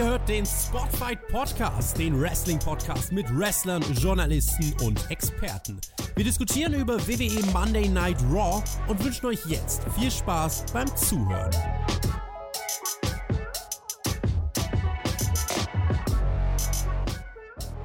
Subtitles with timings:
[0.00, 5.78] Ihr hört den Spotfight Podcast, den Wrestling-Podcast mit Wrestlern, Journalisten und Experten.
[6.16, 11.50] Wir diskutieren über WWE Monday Night Raw und wünschen euch jetzt viel Spaß beim Zuhören.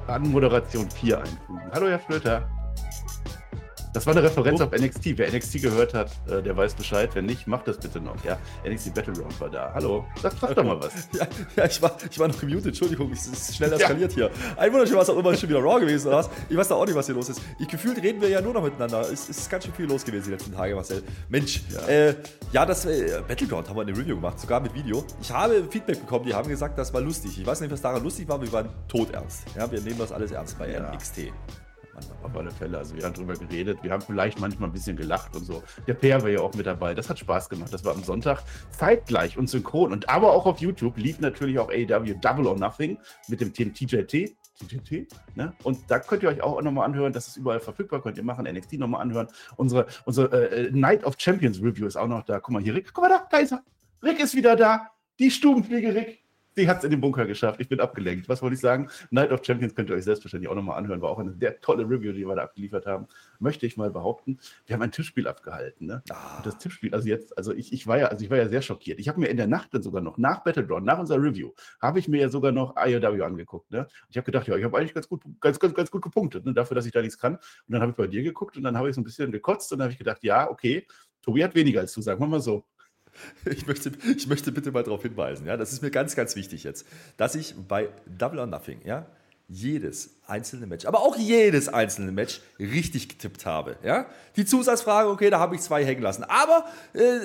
[0.06, 1.60] An Moderation 4 einfügen.
[1.70, 2.55] Hallo, Herr Flöter.
[3.96, 4.64] Das war eine Referenz oh.
[4.64, 5.16] auf NXT.
[5.16, 7.08] Wer NXT gehört hat, äh, der weiß Bescheid.
[7.14, 8.22] Wenn nicht, macht das bitte noch.
[8.24, 8.36] Ja,
[8.68, 9.72] NXT Battleground war da.
[9.72, 10.92] Hallo, sag, sag doch mal was.
[11.18, 12.66] Ja, ja, ich, war, ich war noch gemutet.
[12.66, 14.28] Entschuldigung, es ist schnell eskaliert ja.
[14.28, 14.30] hier.
[14.58, 16.30] Ein wunderschön, was auch immer, schon wieder Raw gewesen oder was?
[16.50, 17.40] Ich weiß da auch nicht, was hier los ist.
[17.58, 19.00] Ich gefühlt reden wir ja nur noch miteinander.
[19.00, 21.02] Es, es ist ganz schön viel los gewesen die letzten Tage, Marcel.
[21.30, 22.14] Mensch, ja, äh,
[22.52, 25.06] ja das äh, Battleground haben wir eine Review gemacht, sogar mit Video.
[25.22, 27.38] Ich habe Feedback bekommen, die haben gesagt, das war lustig.
[27.38, 29.44] Ich weiß nicht, was daran lustig war, wir waren todernst.
[29.56, 30.66] Ja, wir nehmen das alles ernst bei.
[30.92, 31.32] NXT
[32.22, 32.78] auf alle Fälle.
[32.78, 35.62] Also wir haben drüber geredet, wir haben vielleicht manchmal ein bisschen gelacht und so.
[35.86, 36.94] Der Peer war ja auch mit dabei.
[36.94, 37.72] Das hat Spaß gemacht.
[37.72, 39.92] Das war am Sonntag zeitgleich und synchron.
[39.92, 42.98] Und aber auch auf YouTube lief natürlich auch AEW Double or Nothing
[43.28, 44.36] mit dem Team TJT.
[44.58, 45.52] TJT, ne?
[45.64, 48.46] Und da könnt ihr euch auch nochmal anhören, das ist überall verfügbar, könnt ihr machen,
[48.46, 49.28] NXT nochmal anhören.
[49.56, 52.40] Unsere, unsere äh, Night of Champions Review ist auch noch da.
[52.40, 53.62] Guck mal hier, Rick, guck mal da, da ist er.
[54.02, 54.90] Rick ist wieder da.
[55.18, 56.25] Die Stubenfliege Rick
[56.56, 57.60] die hat es in den Bunker geschafft.
[57.60, 58.28] Ich bin abgelenkt.
[58.28, 58.88] Was wollte ich sagen?
[59.10, 61.02] Night of Champions könnt ihr euch selbstverständlich auch nochmal anhören.
[61.02, 63.06] War auch eine sehr tolle Review, die wir da abgeliefert haben.
[63.38, 64.38] Möchte ich mal behaupten.
[64.66, 65.86] Wir haben ein Tippspiel abgehalten.
[65.86, 66.02] Ne?
[66.10, 66.40] Ah.
[66.42, 68.98] das Tippspiel, also jetzt, also ich, ich, war ja, also ich war ja sehr schockiert.
[68.98, 71.98] Ich habe mir in der Nacht dann sogar noch, nach Battleground, nach unserer Review, habe
[71.98, 73.70] ich mir ja sogar noch IOW angeguckt.
[73.70, 73.86] Ne?
[74.08, 76.54] Ich habe gedacht, ja, ich habe eigentlich ganz gut, ganz, ganz, ganz gut gepunktet, ne?
[76.54, 77.34] dafür, dass ich da nichts kann.
[77.34, 79.72] Und dann habe ich bei dir geguckt und dann habe ich so ein bisschen gekotzt
[79.72, 80.86] und dann habe ich gedacht, ja, okay,
[81.22, 82.64] Tobi hat weniger als du, sagen wir mal so.
[83.44, 86.64] Ich möchte, ich möchte bitte mal darauf hinweisen, ja, das ist mir ganz, ganz wichtig
[86.64, 86.86] jetzt,
[87.16, 89.06] dass ich bei Double or Nothing, ja,
[89.48, 93.76] jedes einzelne Match, aber auch jedes einzelne Match richtig getippt habe.
[93.84, 94.06] Ja?
[94.34, 96.24] Die Zusatzfrage, okay, da habe ich zwei hängen lassen.
[96.24, 97.18] Aber äh,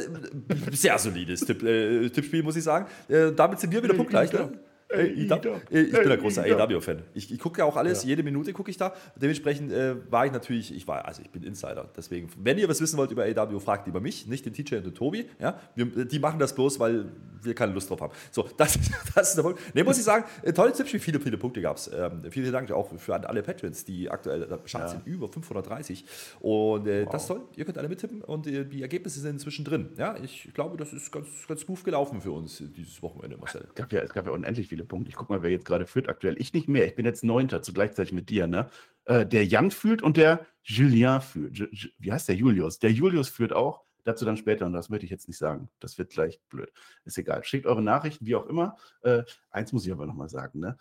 [0.71, 2.85] sehr solides Tipp, äh, Tippspiel, muss ich sagen.
[3.07, 4.31] Äh, damit sind wir wieder punktgleich.
[4.33, 4.51] Ne?
[4.91, 7.03] Ey, ich, ich bin ein großer AEW-Fan.
[7.13, 8.09] Ich, ich gucke ja auch alles, ja.
[8.09, 8.93] jede Minute gucke ich da.
[9.15, 11.89] Dementsprechend äh, war ich natürlich, ich war, also ich bin Insider.
[11.95, 14.85] Deswegen, wenn ihr was wissen wollt über AEW, fragt lieber mich, nicht den TJ und
[14.85, 15.25] den Tobi.
[15.39, 15.59] Ja?
[15.75, 17.05] Wir, die machen das bloß, weil
[17.43, 18.13] wir keine Lust drauf haben.
[18.31, 18.77] So, das,
[19.15, 19.75] das ist der Punkt.
[19.75, 21.89] Ne, muss ich sagen, äh, tolle Tipps, viele, viele Punkte gab es.
[21.93, 24.87] Ähm, vielen Dank auch für alle Patrons, die aktuell Bescheid ja.
[24.89, 26.05] sind, über 530.
[26.39, 27.11] Und äh, wow.
[27.11, 29.89] das soll, ihr könnt alle mittippen und äh, die Ergebnisse sind inzwischen drin.
[29.97, 33.65] Ja, ich glaube, das ist ganz, ganz smooth gelaufen für uns dieses Wochenende, Marcel.
[33.69, 35.09] Es gab ja, es gab ja unendlich viele Punkte.
[35.09, 36.35] Ich gucke mal, wer jetzt gerade führt aktuell.
[36.39, 36.85] Ich nicht mehr.
[36.85, 38.47] Ich bin jetzt Neunter, zugleichzeitig mit dir.
[38.47, 38.69] Ne?
[39.05, 41.57] Äh, der Jan führt und der Julien führt.
[41.57, 42.79] Ju wie heißt der Julius?
[42.79, 43.83] Der Julius führt auch.
[44.03, 45.69] Dazu dann später und das möchte ich jetzt nicht sagen.
[45.79, 46.71] Das wird gleich blöd.
[47.05, 47.43] Ist egal.
[47.43, 48.75] Schickt eure Nachrichten, wie auch immer.
[49.01, 50.59] Äh, eins muss ich aber nochmal sagen.
[50.59, 50.77] Ne?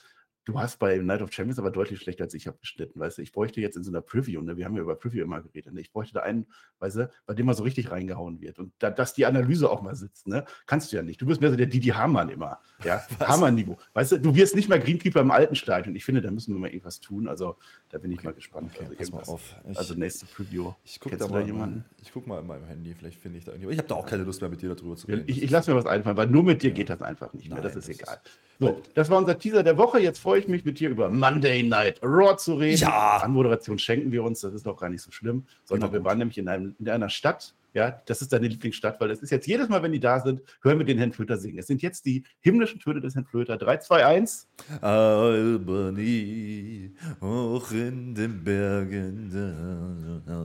[0.51, 3.23] Du hast bei Night of Champions aber deutlich schlechter als ich abgeschnitten, weißt du?
[3.23, 4.57] Ich bräuchte jetzt in so einer Preview, ne?
[4.57, 5.81] wir haben ja über Preview immer geredet, ne?
[5.81, 6.47] ich bräuchte da einen,
[6.81, 9.81] weißt du, bei dem mal so richtig reingehauen wird und da, dass die Analyse auch
[9.81, 10.45] mal sitzt, ne?
[10.67, 11.21] Kannst du ja nicht.
[11.21, 13.01] Du bist mehr so der Didi Hamann immer, ja?
[13.21, 13.79] Hamann-Niveau.
[13.95, 15.95] Weißt du, du wirst nicht mal Greenkeeper im alten Stadion.
[15.95, 17.29] Ich finde, da müssen wir mal irgendwas tun.
[17.29, 17.57] Also
[17.91, 18.27] da bin ich okay.
[18.27, 18.73] mal gespannt.
[18.75, 19.57] Okay, also, pass mal auf.
[19.71, 20.73] Ich, also nächste Preview.
[20.85, 21.85] Ich gucke da, mal, jemanden?
[22.03, 23.75] Ich gucke mal in meinem Handy, vielleicht finde ich da irgendjemand.
[23.75, 25.25] Ich habe da auch keine Lust mehr mit dir darüber zu reden.
[25.27, 26.75] Ich, ich lasse mir was einfallen, weil nur mit dir ja.
[26.75, 27.59] geht das einfach nicht mehr.
[27.59, 28.21] Nein, das ist das egal.
[28.25, 29.99] Ist so, das war unser Teaser der Woche.
[30.01, 32.83] Jetzt freue ich mich mit dir über Monday Night Raw zu reden.
[32.83, 33.17] Ja.
[33.23, 35.45] Anmoderation schenken wir uns, das ist doch gar nicht so schlimm.
[35.65, 39.11] Sondern wir waren nämlich in, einem, in einer Stadt, ja, das ist deine Lieblingsstadt, weil
[39.11, 41.59] es ist jetzt jedes Mal, wenn die da sind, hören wir den Herrn Flöter singen.
[41.59, 43.57] Es sind jetzt die himmlischen Töne des Herrn Flöter.
[43.57, 44.49] 3, 2, 1.
[44.81, 46.11] Albany,
[47.21, 49.31] hoch in den Bergen.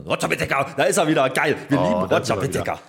[0.06, 1.28] Roger Whittaker, da ist er wieder.
[1.30, 1.56] Geil.
[1.68, 2.80] Wir oh, lieben Roger Whittaker.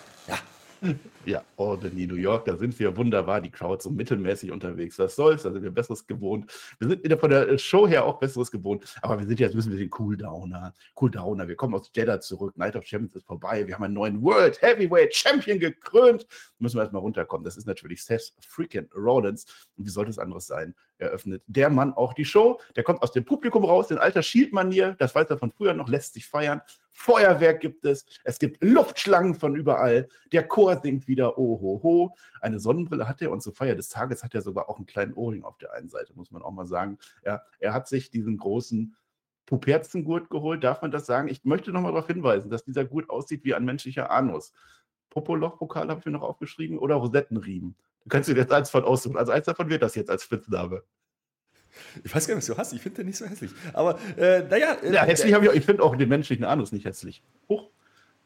[1.25, 1.43] Ja.
[1.57, 4.97] Albany, New York, da sind wir wunderbar, die Crowd so mittelmäßig unterwegs.
[4.97, 6.49] Was soll's, da sind wir Besseres gewohnt.
[6.79, 9.77] Wir sind von der Show her auch Besseres gewohnt, aber wir sind jetzt müssen wir
[9.77, 11.47] den Cooldowner, Cooldowner.
[11.49, 14.61] Wir kommen aus Jeddah zurück, Night of Champions ist vorbei, wir haben einen neuen World
[14.61, 16.25] Heavyweight Champion gekrönt.
[16.59, 17.43] Müssen wir erstmal runterkommen.
[17.43, 19.45] Das ist natürlich Seth freaking Rollins.
[19.75, 20.75] Und wie sollte es anderes sein?
[20.97, 22.59] Eröffnet der Mann auch die Show.
[22.75, 25.89] Der kommt aus dem Publikum raus, in alter Shield-Manier, das weiß er von früher noch,
[25.89, 26.61] lässt sich feiern.
[26.97, 30.09] Feuerwerk gibt es, es gibt Luftschlangen von überall.
[30.31, 32.15] Der Chor singt wieder Ohoho.
[32.41, 35.13] Eine Sonnenbrille hat er und zur Feier des Tages hat er sogar auch einen kleinen
[35.13, 36.97] Ohrring auf der einen Seite, muss man auch mal sagen.
[37.23, 38.95] Ja, er hat sich diesen großen
[39.45, 41.27] Puperzengurt geholt, darf man das sagen?
[41.27, 44.51] Ich möchte nochmal darauf hinweisen, dass dieser Gurt aussieht wie ein menschlicher Anus.
[45.11, 47.75] Popoloch-Pokal habe ich mir noch aufgeschrieben oder Rosettenriemen.
[48.01, 49.17] Du kannst dir jetzt eins von aussuchen.
[49.17, 50.81] Also eins davon wird das jetzt als Spitzname.
[52.03, 52.73] Ich weiß gar nicht, was du hast.
[52.73, 53.51] Ich finde den nicht so hässlich.
[53.73, 54.77] Aber äh, naja.
[54.83, 55.55] Äh, ja, hässlich habe ich auch.
[55.55, 57.21] Ich finde auch den menschlichen Anus nicht hässlich.
[57.49, 57.69] Huch.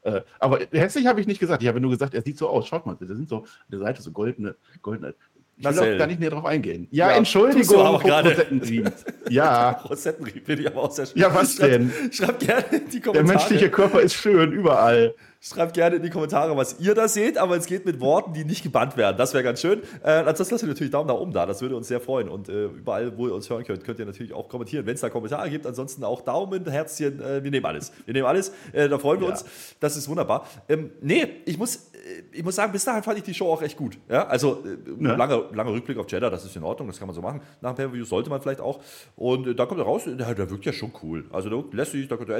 [0.04, 1.62] Äh, aber hässlich habe ich nicht gesagt.
[1.62, 2.68] Ich habe nur gesagt, er sieht so aus.
[2.68, 5.14] Schaut mal, da sind so an der Seite so goldene, goldene.
[5.58, 6.88] Ich will auch gar nicht näher drauf eingehen.
[6.90, 8.92] Ja, ja Entschuldigung, Rosettenried.
[9.30, 9.72] Ja.
[9.90, 11.22] Rosettenried finde ich aber auch sehr schön.
[11.22, 11.92] Ja, was denn?
[12.12, 13.14] Schreibt gerne in die Kommentare.
[13.14, 15.14] Der menschliche Körper ist schön, überall.
[15.44, 18.46] Schreibt gerne in die Kommentare, was ihr da seht, aber es geht mit Worten, die
[18.46, 19.18] nicht gebannt werden.
[19.18, 19.82] Das wäre ganz schön.
[20.04, 21.48] Äh, ansonsten lasst ihr natürlich Daumen nach oben da.
[21.48, 22.30] Das würde uns sehr freuen.
[22.30, 25.02] Und äh, überall, wo ihr uns hören könnt, könnt ihr natürlich auch kommentieren, wenn es
[25.02, 25.66] da Kommentare gibt.
[25.66, 27.20] Ansonsten auch Daumen, Herzchen.
[27.20, 27.92] Äh, wir nehmen alles.
[28.06, 28.52] Wir nehmen alles.
[28.72, 29.34] Äh, da freuen wir ja.
[29.34, 29.44] uns.
[29.80, 30.46] Das ist wunderbar.
[30.70, 33.64] Ähm, nee, ich muss, äh, ich muss sagen, bis dahin fand ich die Show auch
[33.64, 33.98] echt gut.
[34.10, 35.16] Ja, also äh, ja.
[35.16, 36.88] Langer, langer Rückblick auf Jeddah, das ist in Ordnung.
[36.88, 37.42] Das kann man so machen.
[37.62, 38.80] Nach dem Pay-Per-View sollte man vielleicht auch.
[39.16, 40.04] Und äh, da kommt er raus.
[40.06, 41.26] Der, der wirkt ja schon cool.
[41.32, 42.08] Also der wirkt lässig.
[42.08, 42.30] Da kommt.
[42.30, 42.38] Ja.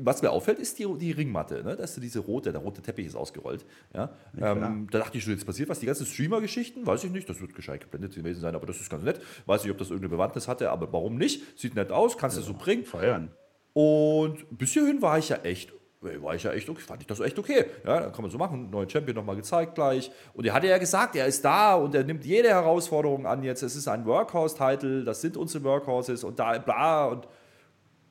[0.00, 1.59] was mir auffällt, ist die, die Ringmatte.
[1.62, 1.76] Ne?
[1.76, 3.64] Da ist diese rote rote, der rote Teppich ist ausgerollt.
[3.94, 4.10] Ja?
[4.38, 5.80] Ähm, da dachte ich schon, jetzt passiert was.
[5.80, 8.90] Die ganzen Streamer-Geschichten, weiß ich nicht, das wird gescheit geblendet gewesen sein, aber das ist
[8.90, 9.20] ganz nett.
[9.46, 11.58] Weiß nicht, ob das irgendeine Bewandtnis hatte, aber warum nicht?
[11.58, 12.84] Sieht nett aus, kannst du ja, so bringen.
[12.84, 13.30] Feiern.
[13.72, 15.72] Und bis hierhin war ich ja echt
[16.02, 17.66] war ich ja echt okay, fand ich das echt okay.
[17.84, 20.10] Ja, dann kann man so machen, neuen Champion nochmal gezeigt gleich.
[20.32, 23.62] Und er hatte ja gesagt, er ist da und er nimmt jede Herausforderung an jetzt.
[23.62, 27.28] Es ist ein Workhouse-Title, das sind unsere Workhouses und da bla und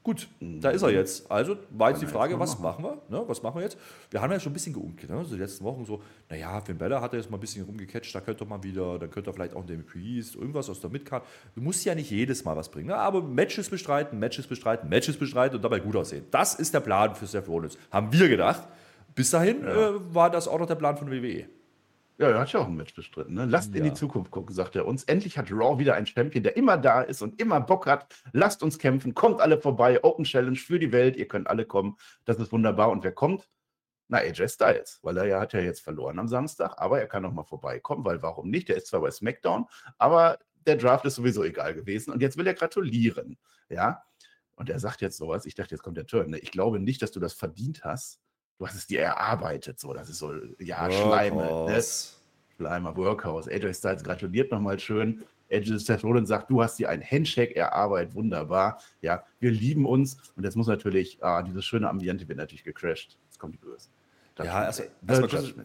[0.02, 1.30] Gut, da ist er jetzt.
[1.30, 3.02] Also war jetzt die Frage, was machen wir?
[3.10, 3.78] Ne, was machen wir jetzt?
[4.10, 5.26] Wir haben ja schon ein bisschen geunkelt, ne?
[5.26, 8.16] so die letzten Wochen so, naja, Finn Bella hat er jetzt mal ein bisschen rumgecatcht,
[8.16, 10.90] da könnte er mal wieder, dann könnte er vielleicht auch den Priest, irgendwas aus der
[10.90, 11.26] Midcard.
[11.54, 12.96] Du musst ja nicht jedes Mal was bringen, ne?
[12.96, 16.26] aber Matches bestreiten, Matches bestreiten, Matches bestreiten und dabei gut aussehen.
[16.32, 18.68] Das ist der Plan für Seth Rollins, haben wir gedacht.
[19.16, 19.90] Bis dahin ja.
[19.90, 21.46] äh, war das auch noch der Plan von WWE.
[22.20, 23.34] Ja, er hat ja auch ein Match bestritten.
[23.34, 23.46] Ne?
[23.46, 23.78] Lasst ja.
[23.78, 25.06] in die Zukunft gucken, sagt er uns.
[25.06, 28.14] Endlich hat Raw wieder einen Champion, der immer da ist und immer Bock hat.
[28.34, 30.04] Lasst uns kämpfen, kommt alle vorbei.
[30.04, 31.96] Open Challenge für die Welt, ihr könnt alle kommen.
[32.26, 32.92] Das ist wunderbar.
[32.92, 33.48] Und wer kommt?
[34.10, 37.24] Na, AJ Styles, weil er ja hat ja jetzt verloren am Samstag, aber er kann
[37.24, 38.68] noch mal vorbeikommen, weil warum nicht?
[38.68, 39.68] Der ist zwar bei SmackDown,
[40.00, 43.38] aber der Draft ist sowieso egal gewesen und jetzt will er gratulieren,
[43.70, 44.04] ja?
[44.56, 46.32] Und er sagt jetzt sowas, ich dachte, jetzt kommt der Turn.
[46.32, 46.40] Ne?
[46.40, 48.20] Ich glaube nicht, dass du das verdient hast,
[48.60, 49.80] du hast es dir erarbeitet.
[49.80, 51.66] So, das ist so, ja, Schleime.
[51.66, 51.84] Ne?
[52.58, 53.48] Schleimer, Workhouse.
[53.48, 55.24] AJ Styles gratuliert nochmal schön.
[55.50, 58.82] AJ Seth Rollins sagt, du hast dir ein Handshake erarbeitet, wunderbar.
[59.02, 60.18] Ja, wir lieben uns.
[60.36, 63.18] Und jetzt muss natürlich, ah, dieses schöne Ambiente wird natürlich gecrashed.
[63.26, 63.90] Jetzt kommen die Bösen.
[64.38, 64.84] ja, also,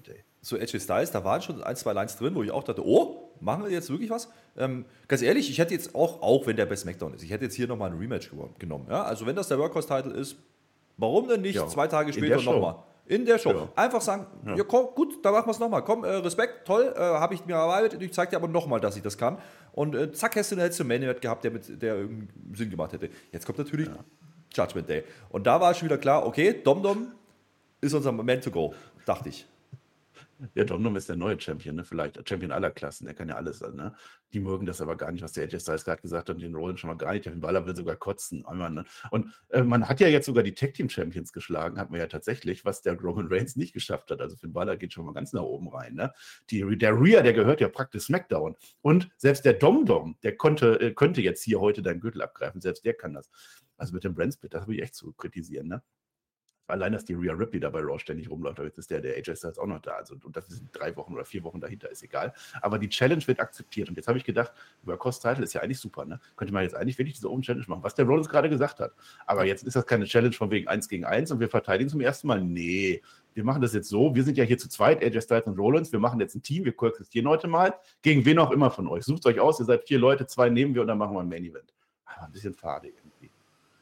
[0.06, 0.24] Day.
[0.40, 3.32] So AJ Styles, da waren schon ein, zwei Lines drin, wo ich auch dachte, oh,
[3.40, 4.30] machen wir jetzt wirklich was?
[4.56, 7.44] Ähm, ganz ehrlich, ich hätte jetzt auch, auch wenn der bei SmackDown ist, ich hätte
[7.44, 8.86] jetzt hier nochmal ein Rematch genommen.
[8.88, 9.02] Ja?
[9.02, 10.36] Also wenn das der Workhouse-Title ist,
[10.96, 12.76] warum denn nicht ja, zwei Tage später nochmal?
[13.06, 13.50] In der Show.
[13.50, 13.68] Ja.
[13.76, 14.56] Einfach sagen, ja.
[14.56, 15.84] ja komm, gut, dann machen wir es nochmal.
[15.84, 18.00] Komm, äh, Respekt, toll, äh, habe ich mir erarbeitet.
[18.00, 19.38] Ich zeige dir aber nochmal, dass ich das kann.
[19.72, 22.94] Und äh, zack, hast du einen letzten Main gehabt, der, mit, der irgendwie Sinn gemacht
[22.94, 23.10] hätte.
[23.30, 23.98] Jetzt kommt natürlich ja.
[24.54, 25.04] Judgment Day.
[25.28, 27.12] Und da war schon wieder klar, okay, Dom
[27.82, 28.72] ist unser Moment to go,
[29.04, 29.46] dachte ich.
[30.54, 31.84] Ja, Domdom ist der neue Champion, ne?
[31.84, 33.94] Vielleicht Champion aller Klassen, der kann ja alles sein, ne?
[34.32, 36.54] Die mögen das aber gar nicht, was der AJ Styles gerade gesagt hat, und den
[36.54, 37.26] Rollins schon mal gar nicht.
[37.26, 38.44] Der Baller will sogar kotzen.
[38.52, 38.84] Ne?
[39.10, 42.06] Und äh, man hat ja jetzt sogar die Tag Team Champions geschlagen, hat man ja
[42.06, 44.20] tatsächlich, was der Roman Reigns nicht geschafft hat.
[44.20, 46.12] Also Finn Balor geht schon mal ganz nach oben rein, ne?
[46.50, 48.56] Die, der Rhea, der gehört ja praktisch SmackDown.
[48.82, 52.60] Und selbst der Dom-Dom, der konnte, äh, könnte jetzt hier heute deinen Gürtel abgreifen.
[52.60, 53.30] Selbst der kann das.
[53.76, 55.82] Also mit dem Brandsplit, das habe ich echt zu kritisieren, ne?
[56.66, 59.16] Allein, dass die Rhea Ripley da bei Raw ständig rumläuft, aber jetzt ist der, der
[59.16, 59.92] AJ Styles auch noch da.
[59.92, 62.32] Also, und das sind drei Wochen oder vier Wochen dahinter, ist egal.
[62.62, 63.90] Aber die Challenge wird akzeptiert.
[63.90, 64.52] Und jetzt habe ich gedacht,
[64.82, 66.20] Workhorse Title ist ja eigentlich super, ne?
[66.36, 68.92] Könnte man jetzt eigentlich wirklich diese Open Challenge machen, was der Rollins gerade gesagt hat.
[69.26, 72.00] Aber jetzt ist das keine Challenge von wegen 1 gegen 1 und wir verteidigen zum
[72.00, 72.42] ersten Mal.
[72.42, 73.02] Nee,
[73.34, 74.14] wir machen das jetzt so.
[74.14, 75.92] Wir sind ja hier zu zweit, AJ Styles und Rollins.
[75.92, 76.64] Wir machen jetzt ein Team.
[76.64, 77.74] Wir koexistieren heute mal.
[78.00, 79.04] Gegen wen auch immer von euch.
[79.04, 79.60] Sucht euch aus.
[79.60, 81.74] Ihr seid vier Leute, zwei nehmen wir und dann machen wir ein Main Event.
[82.06, 83.03] Aber ein bisschen irgendwie.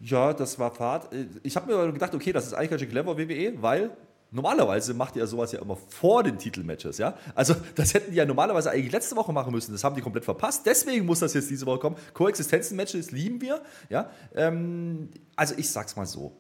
[0.05, 1.15] Ja, das war Fahrt.
[1.45, 3.91] Ich habe mir gedacht, okay, das ist eigentlich ganz clever WWE, weil
[4.33, 7.17] normalerweise macht ihr sowas ja immer vor den Titelmatches, ja?
[7.37, 9.71] Also, das hätten die ja normalerweise eigentlich letzte Woche machen müssen.
[9.71, 10.67] Das haben die komplett verpasst.
[10.67, 11.97] Deswegen muss das jetzt diese Woche kommen.
[12.15, 14.11] Koexistenzen-Matches lieben wir, ja?
[14.35, 16.37] Ähm, also, ich sag's mal so.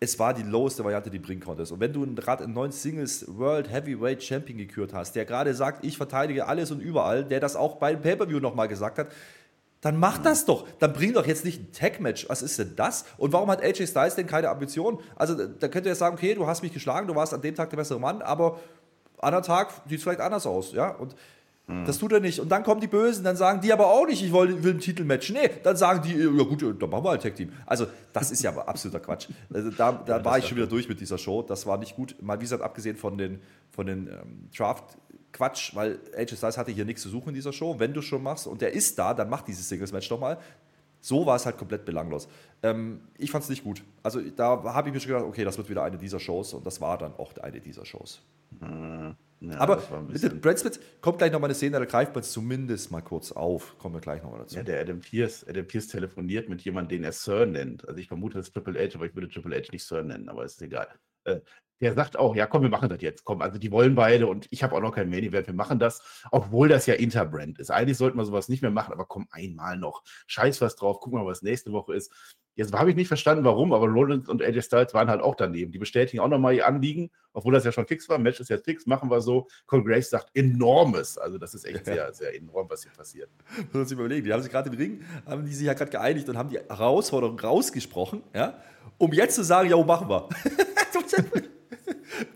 [0.00, 1.72] Es war die loweste Variante, die bringen konntest.
[1.72, 5.84] Und wenn du gerade einen neuen Singles World Heavyweight Champion gekürt hast, der gerade sagt,
[5.84, 9.08] ich verteidige alles und überall, der das auch beim Pay-Per-View nochmal gesagt hat,
[9.86, 10.66] dann mach das doch.
[10.80, 12.28] Dann bring doch jetzt nicht ein Tag-Match.
[12.28, 13.04] Was ist denn das?
[13.18, 14.98] Und warum hat AJ Styles denn keine Ambition?
[15.14, 17.54] Also, da könnt ihr jetzt sagen, okay, du hast mich geschlagen, du warst an dem
[17.54, 18.58] Tag der bessere Mann, aber
[19.18, 20.88] an einem Tag sieht es vielleicht anders aus, ja?
[20.88, 21.14] Und
[21.68, 21.84] mhm.
[21.84, 22.40] das tut er nicht.
[22.40, 24.80] Und dann kommen die Bösen, dann sagen die aber auch nicht, ich will, will ein
[24.80, 25.30] Titelmatch.
[25.30, 27.52] Nee, dann sagen die, ja gut, dann machen wir halt Tag-Team.
[27.64, 29.28] Also, das ist ja absoluter Quatsch.
[29.54, 31.42] Also, da, da ja, war ich schon wieder durch mit dieser Show.
[31.42, 32.16] Das war nicht gut.
[32.20, 33.38] Mal wie gesagt, abgesehen von den,
[33.70, 34.96] von den ähm, Draft-
[35.36, 37.78] Quatsch, weil AJ Styles hatte hier nichts zu suchen in dieser Show.
[37.78, 40.38] Wenn du schon machst und der ist da, dann mach dieses Singles-Match doch mal.
[41.00, 42.26] So war es halt komplett belanglos.
[42.62, 43.82] Ähm, ich fand es nicht gut.
[44.02, 46.66] Also da habe ich mir schon gedacht, okay, das wird wieder eine dieser Shows und
[46.66, 48.22] das war dann auch eine dieser Shows.
[48.60, 49.14] Mhm.
[49.40, 49.76] Ja, Aber
[50.08, 53.02] bitte, Brad Smith, kommt gleich noch mal eine Szene, da greift man es zumindest mal
[53.02, 53.76] kurz auf.
[53.78, 54.56] Kommen wir gleich noch mal dazu.
[54.56, 57.86] Ja, der Adam Pierce, Adam Pierce telefoniert mit jemandem, den er Sir nennt.
[57.86, 60.30] Also ich vermute, das ist Triple H, aber ich würde Triple H nicht Sir nennen,
[60.30, 60.88] aber ist egal.
[61.24, 61.40] Äh,
[61.80, 63.24] der sagt auch, ja komm, wir machen das jetzt.
[63.24, 65.78] Komm, also die wollen beide und ich habe auch noch kein Main Event, wir machen
[65.78, 67.70] das, obwohl das ja Interbrand ist.
[67.70, 70.02] Eigentlich sollten wir sowas nicht mehr machen, aber komm, einmal noch.
[70.26, 72.12] Scheiß was drauf, guck mal, was nächste Woche ist.
[72.58, 75.72] Jetzt habe ich nicht verstanden, warum, aber Rollins und AJ Styles waren halt auch daneben.
[75.72, 78.16] Die bestätigen auch nochmal ihr Anliegen, obwohl das ja schon fix war.
[78.16, 79.46] Match ist jetzt fix, machen wir so.
[79.66, 81.18] Cole Graves sagt enormes.
[81.18, 83.28] Also, das ist echt sehr, sehr enorm, was hier passiert.
[83.58, 84.24] Muss man sich überlegen.
[84.24, 86.56] Die haben sich gerade im Ring, haben die sich ja gerade geeinigt und haben die
[86.56, 88.58] Herausforderung rausgesprochen, ja,
[88.96, 90.26] um jetzt zu sagen, ja, machen wir.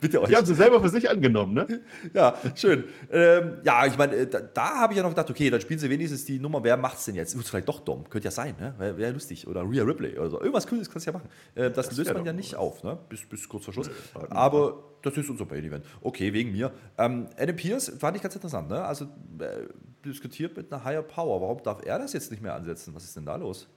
[0.00, 0.28] Bitte euch.
[0.28, 1.80] Die haben sie selber für sich angenommen, ne?
[2.14, 2.84] Ja, schön.
[3.10, 5.90] Ähm, ja, ich meine, da, da habe ich ja noch gedacht, okay, dann spielen sie
[5.90, 7.34] wenigstens die Nummer, wer macht es denn jetzt?
[7.34, 8.75] Ist vielleicht doch dumm, könnte ja sein, ne?
[8.78, 9.46] Wäre wär lustig.
[9.46, 10.40] Oder Rhea Ripley oder so.
[10.40, 11.28] Irgendwas Cooles kannst du ja machen.
[11.54, 12.99] Äh, das, das, löst man ja nicht auf, ne?
[13.08, 13.88] Bis, bis kurz vor Schluss.
[13.88, 15.84] Nö, Aber das ist unser Main Event.
[16.00, 16.72] Okay, wegen mir.
[16.99, 18.84] Ähm, Adam Pierce fand ich ganz interessant, ne?
[18.84, 19.68] Also äh,
[20.04, 21.40] diskutiert mit einer Higher Power.
[21.40, 22.94] Warum darf er das jetzt nicht mehr ansetzen?
[22.94, 23.68] Was ist denn da los?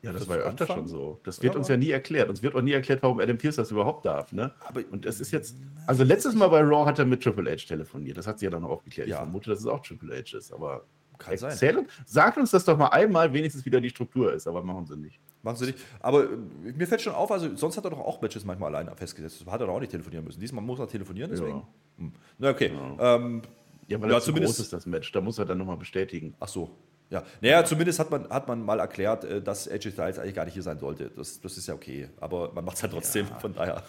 [0.00, 1.20] Ja, das, das war ja öfter schon so.
[1.24, 2.28] Das wird ja, uns ja nie erklärt.
[2.28, 4.32] Uns wird auch nie erklärt, warum Adam Pierce das überhaupt darf.
[4.32, 4.52] Ne?
[4.60, 5.56] Aber, und das ist jetzt.
[5.86, 8.16] Also letztes Mal bei Raw hat er mit Triple H telefoniert.
[8.16, 9.08] Das hat sie ja dann auch aufgeklärt.
[9.08, 9.16] Ja.
[9.16, 10.52] Ich vermute, dass es auch Triple H ist.
[10.52, 10.84] Aber
[11.18, 11.86] kann erzählen, sein.
[12.06, 14.46] Sagt uns das doch mal einmal, wenigstens wieder die Struktur ist.
[14.46, 15.18] Aber machen sie nicht.
[15.42, 15.78] Machen sie nicht.
[15.98, 16.36] Aber äh,
[16.76, 19.44] mir fällt schon auf, also sonst hat er doch auch Matches manchmal alleine festgesetzt.
[19.46, 20.38] Hat er doch auch nicht telefonieren müssen.
[20.38, 21.58] Diesmal muss er telefonieren, deswegen.
[21.58, 21.68] Ja.
[21.98, 22.12] Hm.
[22.38, 22.72] Na, okay.
[22.72, 23.16] Ja.
[23.16, 23.42] Ähm,
[23.88, 25.10] ja, weil ja, das zumindest groß ist, das Match.
[25.10, 26.34] Da muss er dann nochmal bestätigen.
[26.38, 26.70] Ach so,
[27.10, 30.44] ja, naja, zumindest hat man, hat man mal erklärt, äh, dass AJ Styles eigentlich gar
[30.44, 31.10] nicht hier sein sollte.
[31.16, 32.08] Das, das ist ja okay.
[32.20, 33.38] Aber man macht es halt trotzdem, ja.
[33.38, 33.82] von daher.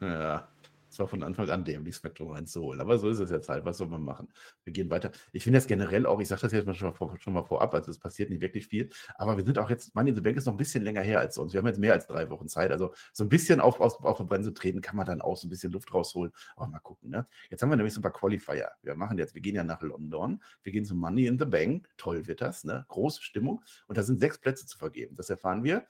[0.00, 0.48] Ja.
[0.94, 2.80] Es war von Anfang an dämlich, Spectrum reinzuholen.
[2.80, 3.64] Aber so ist es jetzt halt.
[3.64, 4.28] Was soll man machen?
[4.62, 5.10] Wir gehen weiter.
[5.32, 7.42] Ich finde das generell auch, ich sage das jetzt mal schon, mal vor, schon mal
[7.42, 8.90] vorab, also es passiert nicht wirklich viel.
[9.16, 11.18] Aber wir sind auch jetzt, Money in the Bank ist noch ein bisschen länger her
[11.18, 11.52] als sonst.
[11.52, 12.70] Wir haben jetzt mehr als drei Wochen Zeit.
[12.70, 15.48] Also so ein bisschen auf, auf, auf die Bremse treten kann man dann auch so
[15.48, 16.30] ein bisschen Luft rausholen.
[16.54, 17.10] Aber mal gucken.
[17.10, 17.26] Ne?
[17.50, 18.70] Jetzt haben wir nämlich so ein paar Qualifier.
[18.82, 20.40] Wir machen jetzt, wir gehen ja nach London.
[20.62, 21.88] Wir gehen zum Money in the Bank.
[21.96, 22.62] Toll wird das.
[22.62, 22.84] Ne?
[22.86, 23.62] Große Stimmung.
[23.88, 25.16] Und da sind sechs Plätze zu vergeben.
[25.16, 25.84] Das erfahren wir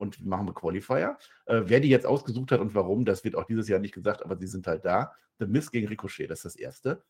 [0.00, 1.16] und machen wir Qualifier.
[1.46, 4.24] Äh, wer die jetzt ausgesucht hat und warum, das wird auch dieses Jahr nicht gesagt,
[4.24, 5.12] aber sie sind halt da.
[5.38, 7.02] The Miss gegen Ricochet, das ist das erste.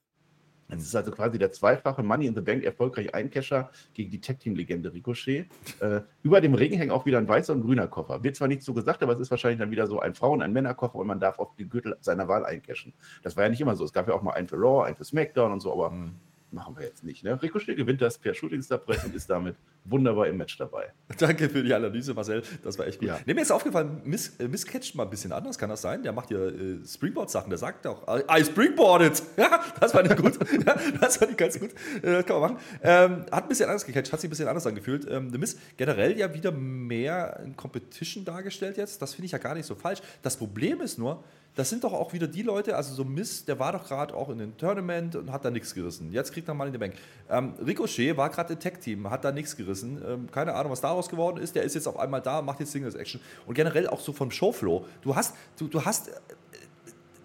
[0.68, 4.92] Das ist also quasi der zweifache Money in the Bank erfolgreich Eincasher gegen die Tech-Team-Legende
[4.92, 5.47] Ricochet.
[5.80, 8.23] Äh, über dem Ring hängt auch wieder ein weißer und grüner Koffer.
[8.23, 10.52] Wird zwar nicht so gesagt, aber es ist wahrscheinlich dann wieder so ein Frauen-, ein
[10.52, 12.92] Männerkoffer und man darf auf den Gürtel seiner Wahl eincashen.
[13.23, 13.85] Das war ja nicht immer so.
[13.85, 16.14] Es gab ja auch mal einen für Raw, einen für SmackDown und so, aber mhm
[16.52, 17.25] machen wir jetzt nicht.
[17.25, 17.40] Ne?
[17.40, 20.92] Ricochet gewinnt das per Shooting Star Press und ist damit wunderbar im Match dabei.
[21.19, 22.42] Danke für die Analyse, Marcel.
[22.62, 23.09] Das war echt gut.
[23.09, 23.19] Ja.
[23.26, 26.02] Nee, mir ist aufgefallen, Miss, äh, Miss catcht mal ein bisschen anders, kann das sein?
[26.02, 27.50] Der macht ja äh, Springboard-Sachen.
[27.50, 29.23] Der sagt auch, I springboarded.
[29.37, 30.38] Ja, das fand ich gut.
[30.66, 31.71] ja, das fand ich ganz gut.
[32.02, 32.64] Äh, das kann man machen.
[32.83, 35.07] Ähm, hat ein bisschen anders gecatcht, hat sich ein bisschen anders angefühlt.
[35.11, 39.00] Ähm, The Miss generell ja wieder mehr in Competition dargestellt jetzt.
[39.00, 40.00] Das finde ich ja gar nicht so falsch.
[40.23, 41.25] Das Problem ist nur,
[41.57, 44.28] das sind doch auch wieder die Leute, also so Mist, der war doch gerade auch
[44.28, 46.12] in dem Tournament und hat da nichts gerissen.
[46.12, 46.95] Jetzt kriegt er mal in die Bank.
[47.28, 50.00] Ähm, Ricochet war gerade im Tech-Team, hat da nichts gerissen.
[50.07, 51.57] Ähm, keine Ahnung, was daraus geworden ist.
[51.57, 53.21] Der ist jetzt auf einmal da, macht jetzt Singles-Action.
[53.47, 54.87] Und generell auch so vom Showflow.
[55.02, 56.12] Du hast, du, du hast äh,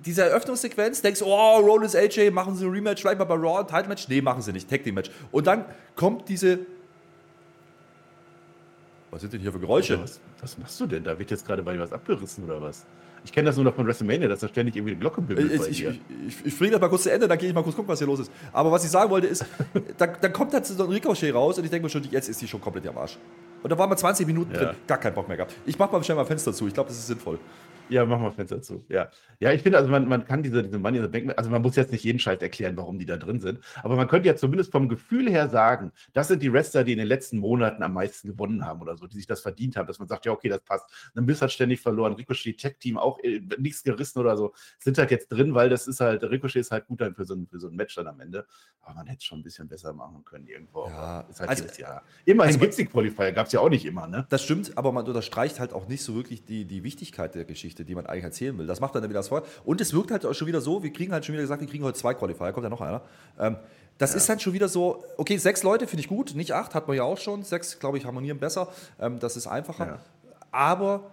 [0.03, 4.07] diese Eröffnungssequenz, denkst, oh, Rollins, AJ, machen sie ein Rematch, vielleicht mal bei Raw, Title-Match.
[4.07, 5.11] Nee, machen sie nicht, Tag-Team-Match.
[5.31, 5.65] Und dann
[5.95, 6.59] kommt diese
[9.15, 10.01] was sind denn hier für Geräusche?
[10.01, 11.05] Was, was, machst du denn?
[11.05, 12.85] Da wird jetzt gerade bei dir was abgerissen oder was?
[13.25, 15.51] Ich kenne das nur noch von WrestleMania, dass da ständig irgendwie eine Glocke bimmelt.
[15.51, 17.63] Ich, ich, ich, ich, ich bringe das mal kurz zu Ende, dann gehe ich mal
[17.63, 18.31] kurz gucken, was hier los ist.
[18.53, 19.43] Aber was ich sagen wollte ist,
[19.97, 22.41] dann, dann kommt halt so ein Ricochet raus und ich denke mir schon, jetzt ist
[22.41, 23.17] die schon komplett am Arsch.
[23.63, 24.59] Und da waren wir 20 Minuten ja.
[24.59, 25.55] drin, gar keinen Bock mehr gehabt.
[25.65, 27.39] Ich mache mal schnell mal Fenster zu, ich glaube, das ist sinnvoll.
[27.89, 28.85] Ja, machen wir Fenster zu.
[28.89, 31.49] Ja, ja ich finde, also man, man kann diese, diese Money in the Bank, also
[31.49, 34.27] man muss jetzt nicht jeden Scheiß erklären, warum die da drin sind, aber man könnte
[34.27, 37.83] ja zumindest vom Gefühl her sagen, das sind die Wrestler, die in den letzten Monaten
[37.83, 40.31] am meisten gewonnen haben oder so, die sich das verdient haben, dass man sagt, ja,
[40.31, 40.85] okay, das passt.
[41.15, 45.11] Ein Biss hat ständig verloren, Ricochet, Tech-Team auch äh, nichts gerissen oder so, sind halt
[45.11, 47.59] jetzt drin, weil das ist halt, Ricochet ist halt gut dann für so, ein, für
[47.59, 48.45] so ein Match dann am Ende,
[48.81, 50.87] aber man hätte es schon ein bisschen besser machen können irgendwo.
[50.87, 52.03] Ja, ist halt also, Jahr.
[52.25, 54.25] Immerhin also, gibt es die Qualifier, gab es ja auch nicht immer, ne?
[54.29, 57.74] Das stimmt, aber man unterstreicht halt auch nicht so wirklich die, die Wichtigkeit der Geschichte,
[57.83, 58.67] die man eigentlich erzählen will.
[58.67, 59.43] Das macht dann wieder das vor.
[59.63, 61.67] Und es wirkt halt auch schon wieder so, wir kriegen halt schon wieder gesagt, wir
[61.67, 63.01] kriegen heute zwei Qualifier, kommt ja noch einer.
[63.39, 63.57] Ähm,
[63.97, 64.17] das ja.
[64.17, 66.97] ist dann schon wieder so, okay, sechs Leute finde ich gut, nicht acht, hat man
[66.97, 67.43] ja auch schon.
[67.43, 68.69] Sechs, glaube ich, harmonieren besser.
[68.99, 69.85] Ähm, das ist einfacher.
[69.85, 69.99] Ja.
[70.51, 71.11] Aber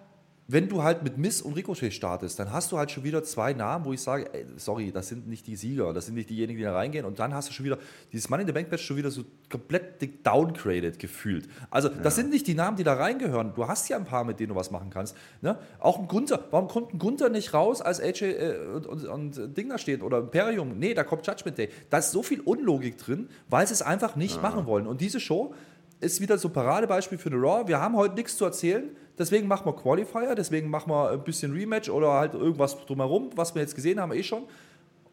[0.49, 3.53] wenn du halt mit Miss und Ricochet startest, dann hast du halt schon wieder zwei
[3.53, 6.59] Namen, wo ich sage, ey, sorry, das sind nicht die Sieger, das sind nicht diejenigen,
[6.59, 7.05] die da reingehen.
[7.05, 7.79] Und dann hast du schon wieder
[8.13, 11.49] dieses Money in the Bank Match schon wieder so komplett downgraded gefühlt.
[11.71, 11.95] Also ja.
[12.03, 13.55] das sind nicht die Namen, die da reingehören.
[13.55, 15.17] Du hast ja ein paar, mit denen du was machen kannst.
[15.43, 15.59] Ne?
[15.79, 16.45] Auch ein Gunther.
[16.51, 20.03] Warum kommt ein Gunther nicht raus, als AJ äh, und, und, und, Ding da steht
[20.03, 20.79] oder Imperium?
[20.79, 21.69] Nee, da kommt Judgment Day.
[21.89, 24.43] Da ist so viel Unlogik drin, weil sie es einfach nicht ja.
[24.43, 24.87] machen wollen.
[24.89, 25.55] Und diese Show
[26.03, 27.67] ist wieder so ein Paradebeispiel für eine Raw.
[27.67, 31.53] Wir haben heute nichts zu erzählen, deswegen machen wir Qualifier, deswegen machen wir ein bisschen
[31.53, 34.45] Rematch oder halt irgendwas drumherum, was wir jetzt gesehen haben, eh schon.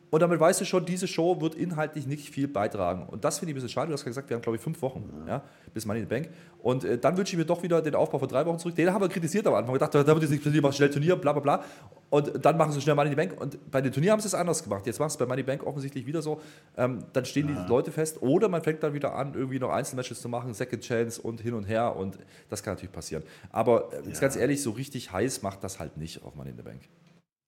[0.09, 3.05] Und damit weißt du schon, diese Show wird inhaltlich nicht viel beitragen.
[3.07, 3.87] Und das finde ich ein bisschen schade.
[3.87, 6.29] Du hast gesagt, wir haben, glaube ich, fünf Wochen ja, bis Money in the Bank.
[6.61, 8.75] Und äh, dann wünsche ich mir doch wieder den Aufbau von drei Wochen zurück.
[8.75, 9.73] Den haben wir kritisiert am Anfang.
[9.73, 11.63] Wir dachten, da wird jetzt nicht mal schnell Turnier, bla bla bla.
[12.09, 13.39] Und dann machen sie schnell Money in the Bank.
[13.39, 14.85] Und bei den Turnieren haben sie es anders gemacht.
[14.87, 16.41] Jetzt machen sie es bei Money in the Bank offensichtlich wieder so.
[16.75, 18.21] Ähm, dann stehen die Leute fest.
[18.21, 21.53] Oder man fängt dann wieder an, irgendwie noch Einzelmatches zu machen, Second Chance und hin
[21.53, 21.95] und her.
[21.95, 22.17] Und
[22.49, 23.23] das kann natürlich passieren.
[23.51, 26.63] Aber äh, ganz ehrlich, so richtig heiß macht das halt nicht auf Money in the
[26.63, 26.81] Bank.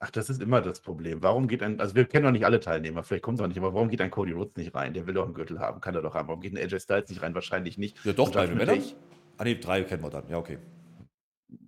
[0.04, 1.22] Ach, das ist immer das Problem.
[1.22, 3.58] Warum geht ein, also wir kennen doch nicht alle Teilnehmer, vielleicht kommt es auch nicht,
[3.60, 4.94] aber warum geht ein Cody Rhodes nicht rein?
[4.96, 6.28] Der will doch einen Gürtel haben, kann er doch haben.
[6.28, 7.36] Warum geht ein AJ Styles nicht rein?
[7.36, 8.04] Wahrscheinlich nicht.
[8.04, 8.82] Ja, doch, Und bei Männern.
[9.38, 10.24] Ah, nee, drei kennen wir dann.
[10.28, 10.58] Ja, okay.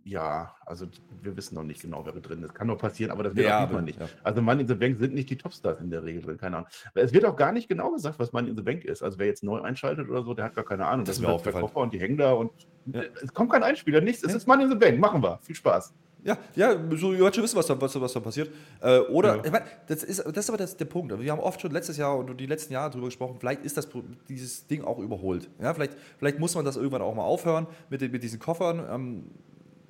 [0.05, 0.87] Ja, also
[1.21, 2.53] wir wissen noch nicht genau, wer drin ist.
[2.55, 3.99] Kann doch passieren, aber das wird Ja, auch aber- nicht.
[3.99, 4.07] ja.
[4.23, 6.69] Also Money in the Bank sind nicht die Topstars in der Regel drin, keine Ahnung.
[6.95, 9.01] Es wird auch gar nicht genau gesagt, was Money in the Bank ist.
[9.03, 11.05] Also wer jetzt neu einschaltet oder so, der hat gar keine Ahnung.
[11.05, 11.65] Das ist sind mir halt zwei aufgefallen.
[11.67, 12.51] Koffer und die hängen da und
[12.87, 13.01] Ja.
[13.21, 14.23] es kommt kein Einspieler, nichts.
[14.23, 15.39] Es ist Money in the Bank, machen wir.
[15.43, 15.93] Viel Spaß.
[16.23, 18.49] Ja, ja, so, schon wissen, was da, was, was da passiert.
[18.81, 19.41] Äh, oder, Ja.
[19.45, 21.19] ich meine, das ist, das ist aber das, der Punkt.
[21.19, 23.87] Wir haben oft schon letztes Jahr und die letzten Jahre darüber gesprochen, vielleicht ist das,
[24.29, 25.49] dieses Ding auch überholt.
[25.61, 28.81] Ja, vielleicht, vielleicht muss man das irgendwann auch mal aufhören mit, den, mit diesen Koffern.
[28.89, 29.23] Ähm,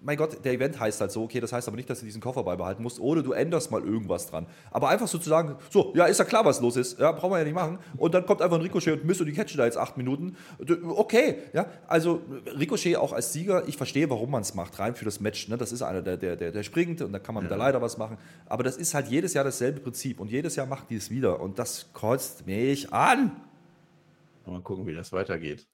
[0.04, 2.22] mein Gott, der Event heißt halt so, okay, das heißt aber nicht, dass du diesen
[2.22, 4.46] Koffer beibehalten musst, oder du änderst mal irgendwas dran.
[4.72, 7.32] Aber einfach so zu sagen, so, ja, ist ja klar, was los ist, ja, brauchen
[7.32, 7.80] wir ja nicht machen.
[7.98, 10.36] Und dann kommt einfach ein Ricochet und misst du die catchen da jetzt acht Minuten.
[10.60, 12.22] Okay, ja, also
[12.58, 15.48] Ricochet auch als Sieger, ich verstehe, warum man es macht, rein für das Match.
[15.48, 15.58] Ne?
[15.58, 17.82] Das ist einer, der, der, der, der springt und da kann man mit der Leiter
[17.82, 18.18] was machen.
[18.46, 21.40] Aber das ist halt jedes Jahr dasselbe Prinzip und jedes Jahr macht die es wieder
[21.40, 23.32] und das kotzt mich an.
[24.46, 25.68] Mal gucken, wie das weitergeht.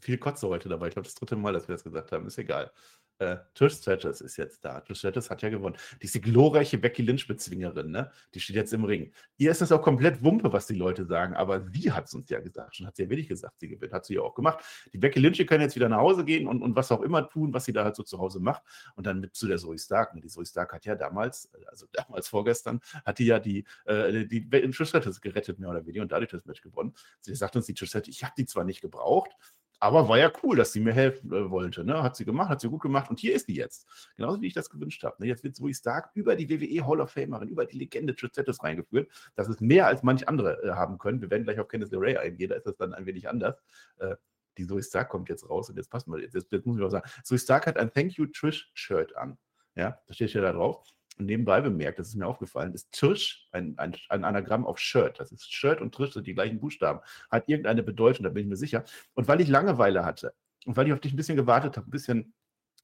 [0.00, 0.88] Viel Kotze heute dabei.
[0.88, 2.26] Ich glaube, das dritte Mal, dass wir das gesagt haben.
[2.26, 2.72] Ist egal.
[3.18, 4.80] Äh, Trish Stratus ist jetzt da.
[4.80, 5.76] Trish Stratus hat ja gewonnen.
[6.02, 8.10] Diese glorreiche Becky Lynch-Bezwingerin, ne?
[8.34, 9.12] Die steht jetzt im Ring.
[9.38, 12.28] Ihr ist das auch komplett Wumpe, was die Leute sagen, aber sie hat es uns
[12.28, 12.76] ja gesagt.
[12.76, 13.92] Schon hat sie ja wirklich gesagt, sie gewinnt.
[13.92, 14.62] Hat sie ja auch gemacht.
[14.92, 17.28] Die Becky Lynch die kann jetzt wieder nach Hause gehen und, und was auch immer
[17.28, 18.62] tun, was sie da halt so zu Hause macht.
[18.96, 20.14] Und dann mit zu der Zoe Stark.
[20.14, 20.20] Ne?
[20.20, 24.48] Die Zoe Stark hat ja damals, also damals vorgestern, hat die ja die, äh, die
[24.48, 26.94] Trish Stratus gerettet, mehr oder weniger, und dadurch das Match gewonnen.
[27.20, 29.30] Sie sagt uns, die Trish Stratus, ich habe die zwar nicht gebraucht,
[29.78, 31.84] aber war ja cool, dass sie mir helfen äh, wollte.
[31.84, 32.02] Ne?
[32.02, 33.86] Hat sie gemacht, hat sie gut gemacht und hier ist die jetzt.
[34.16, 35.16] Genauso wie ich das gewünscht habe.
[35.18, 35.28] Ne?
[35.28, 38.62] Jetzt wird Zoe Stark über die WWE Hall of Famerin, über die Legende Trish Stratus
[38.62, 39.10] reingeführt.
[39.34, 41.20] Das ist mehr als manch andere äh, haben können.
[41.20, 43.56] Wir werden gleich auf Candice LeRae eingehen, da ist das dann ein wenig anders.
[43.98, 44.16] Äh,
[44.58, 46.90] die Zoe Stark kommt jetzt raus und jetzt passen wir, jetzt, jetzt, muss ich auch
[46.90, 49.36] sagen, Zoe Stark hat ein Thank You Trish Shirt an.
[49.74, 50.82] Ja, da steht ja da drauf.
[51.18, 55.18] Und nebenbei bemerkt, das ist mir aufgefallen, ist Trish ein, ein, ein Anagramm auf Shirt.
[55.18, 57.00] Das ist Shirt und Trish sind die gleichen Buchstaben.
[57.30, 58.84] Hat irgendeine Bedeutung, da bin ich mir sicher.
[59.14, 60.34] Und weil ich Langeweile hatte
[60.66, 62.34] und weil ich auf dich ein bisschen gewartet habe, ein bisschen,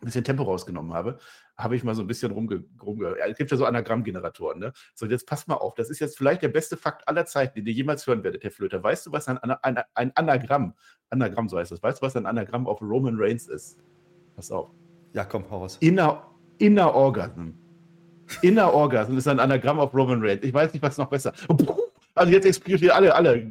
[0.01, 1.19] ein bisschen Tempo rausgenommen habe,
[1.59, 2.65] habe ich mal so ein bisschen rumge...
[2.83, 4.61] rumge ja, es gibt ja so Anagrammgeneratoren.
[4.61, 4.73] Ne?
[4.95, 5.75] So, jetzt passt mal auf.
[5.75, 8.51] Das ist jetzt vielleicht der beste Fakt aller Zeiten, den ihr jemals hören werdet, Herr
[8.51, 8.83] Flöter.
[8.83, 10.75] Weißt du, was ein, ein, ein Anagramm,
[11.11, 13.79] Anagramm, so heißt das, weißt du, was ein Anagramm auf Roman Reigns ist?
[14.37, 14.71] Pass auf.
[15.13, 15.77] Ja, komm, hau raus.
[15.81, 17.62] Inner, Inner Orgasm.
[18.43, 20.43] Inner Orgasm ist ein Anagramm auf Roman Reigns.
[20.45, 21.33] Ich weiß nicht, was noch besser.
[22.15, 23.47] Also jetzt explodiert alle, alle.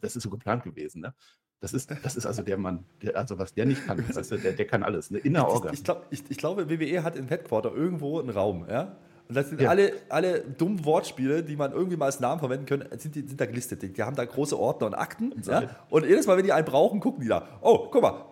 [0.00, 1.14] Das, ist so geplant gewesen, ne?
[1.60, 4.36] Das ist, das ist also der Mann, der, also was der nicht kann, weißt du,
[4.38, 5.10] der, der kann alles.
[5.12, 5.18] Ne?
[5.18, 5.74] Inner Ich, Orgasm.
[5.74, 8.96] ich, glaub, ich, ich glaube, WWE hat im Headquarter irgendwo einen Raum, ja?
[9.28, 9.70] Und das sind Ja.
[9.70, 13.46] alle, alle dummen Wortspiele, die man irgendwie mal als Namen verwenden können, sind, sind da
[13.46, 13.82] gelistet.
[13.82, 15.32] Die, haben da große Ordner und Akten.
[15.46, 15.70] Ja?
[15.88, 17.46] Und jedes Mal, wenn die einen brauchen, gucken die da.
[17.60, 18.24] Oh, guck mal,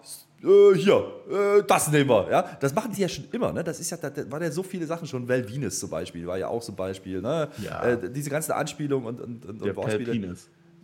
[0.42, 2.28] äh, hier, äh, das nehmen wir.
[2.30, 2.42] Ja?
[2.60, 3.52] Das machen die ja schon immer.
[3.52, 3.62] Ne?
[3.64, 5.28] Das ist ja, da, da waren ja so viele Sachen schon.
[5.28, 7.20] Val Venus zum Beispiel war ja auch so ein Beispiel.
[7.20, 7.48] Ne?
[7.62, 7.82] Ja.
[7.84, 10.34] Äh, diese ganzen Anspielungen und, und, und, und Wortspiele.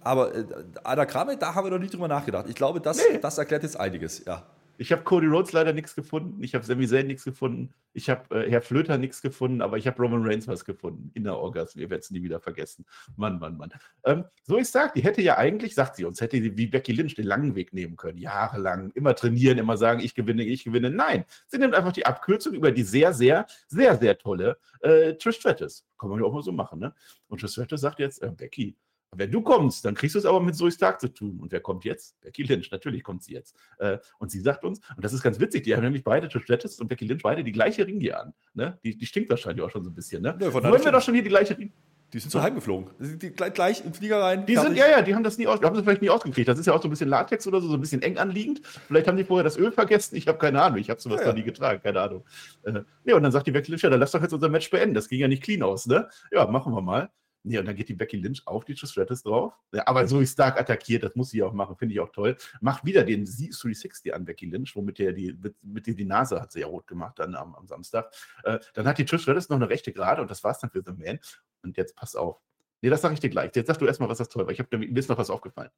[0.00, 0.44] Aber äh,
[0.84, 2.46] Anagramme, da haben wir noch nie drüber nachgedacht.
[2.48, 3.18] Ich glaube, das, Nee.
[3.20, 4.24] das erklärt jetzt einiges.
[4.24, 4.42] Ja.
[4.78, 6.42] Ich habe Cody Rhodes leider nichts gefunden.
[6.42, 7.72] Ich habe Sami Zayn nichts gefunden.
[7.92, 11.10] Ich habe äh, Herr Flöter nichts gefunden, aber ich habe Roman Reigns was gefunden.
[11.14, 11.78] Inner Orgasm.
[11.78, 12.84] Wir werden es nie wieder vergessen.
[13.16, 13.72] Mann, Mann, Mann.
[14.04, 16.92] Ähm, so ich sage, die hätte ja eigentlich, sagt sie uns, hätte sie wie Becky
[16.92, 18.18] Lynch den langen Weg nehmen können.
[18.18, 18.90] Jahrelang.
[18.90, 20.90] Immer trainieren, immer sagen, ich gewinne, ich gewinne.
[20.90, 25.36] Nein, sie nimmt einfach die Abkürzung über die sehr, sehr, sehr, sehr tolle äh, Trish
[25.36, 25.86] Stratus.
[25.98, 26.94] Kann man ja auch mal so machen, ne?
[27.28, 28.76] Und Trish Stratus sagt jetzt, äh, Becky,
[29.12, 31.38] wenn du kommst, dann kriegst du es aber mit Zoe Stark zu tun.
[31.40, 32.20] Und wer kommt jetzt?
[32.20, 32.70] Becky Lynch.
[32.70, 33.56] Natürlich kommt sie jetzt.
[33.78, 36.46] Äh, und sie sagt uns, und das ist ganz witzig, die haben nämlich beide, Trish
[36.80, 38.34] und Becky Lynch, beide die gleiche Ringier an.
[38.54, 38.78] Ne?
[38.84, 40.22] Die, die stinkt wahrscheinlich auch schon so ein bisschen.
[40.22, 40.36] Ne?
[40.40, 40.94] Ja, Wollen wir stimmt.
[40.94, 41.72] doch schon hier die gleiche Ringier?
[42.12, 42.88] Die sind so heimgeflogen.
[43.00, 44.46] Die sind die gleich, gleich im Flieger rein.
[44.46, 46.46] Die sind, ja, ja, die haben das nie aus, haben das vielleicht nie ausgekriegt.
[46.48, 48.60] Das ist ja auch so ein bisschen Latex oder so, so ein bisschen eng anliegend.
[48.86, 50.14] Vielleicht haben die vorher das Öl vergessen.
[50.14, 50.78] Ich habe keine Ahnung.
[50.78, 51.32] Ich habe sowas Ja, ja.
[51.32, 51.80] da nie getragen.
[51.82, 52.24] Keine Ahnung.
[52.62, 54.70] Äh, nee, und dann sagt die Becky Lynch, ja, dann lass doch jetzt unser Match
[54.70, 54.94] beenden.
[54.94, 56.08] Das ging ja nicht clean aus, ne?
[56.30, 57.10] Ja, machen wir mal.
[57.48, 59.52] Nee, und dann geht die Becky Lynch auf die Trish drauf.
[59.72, 62.36] Ja, aber so wie Stark attackiert, das muss sie auch machen, finde ich auch toll.
[62.60, 66.40] Macht wieder den Z360 an Becky Lynch, womit der die, mit, mit der die Nase
[66.40, 68.12] hat sie ja rot gemacht dann am, am Samstag.
[68.42, 70.92] Äh, dann hat die Trish noch eine rechte Gerade und das war's dann für The
[70.92, 71.20] Man.
[71.62, 72.42] Und jetzt pass auf.
[72.82, 73.52] Nee, das sage ich dir gleich.
[73.54, 74.52] Jetzt sag du erstmal, was das toll war.
[74.52, 75.70] Ich habe mir ist noch was aufgefallen.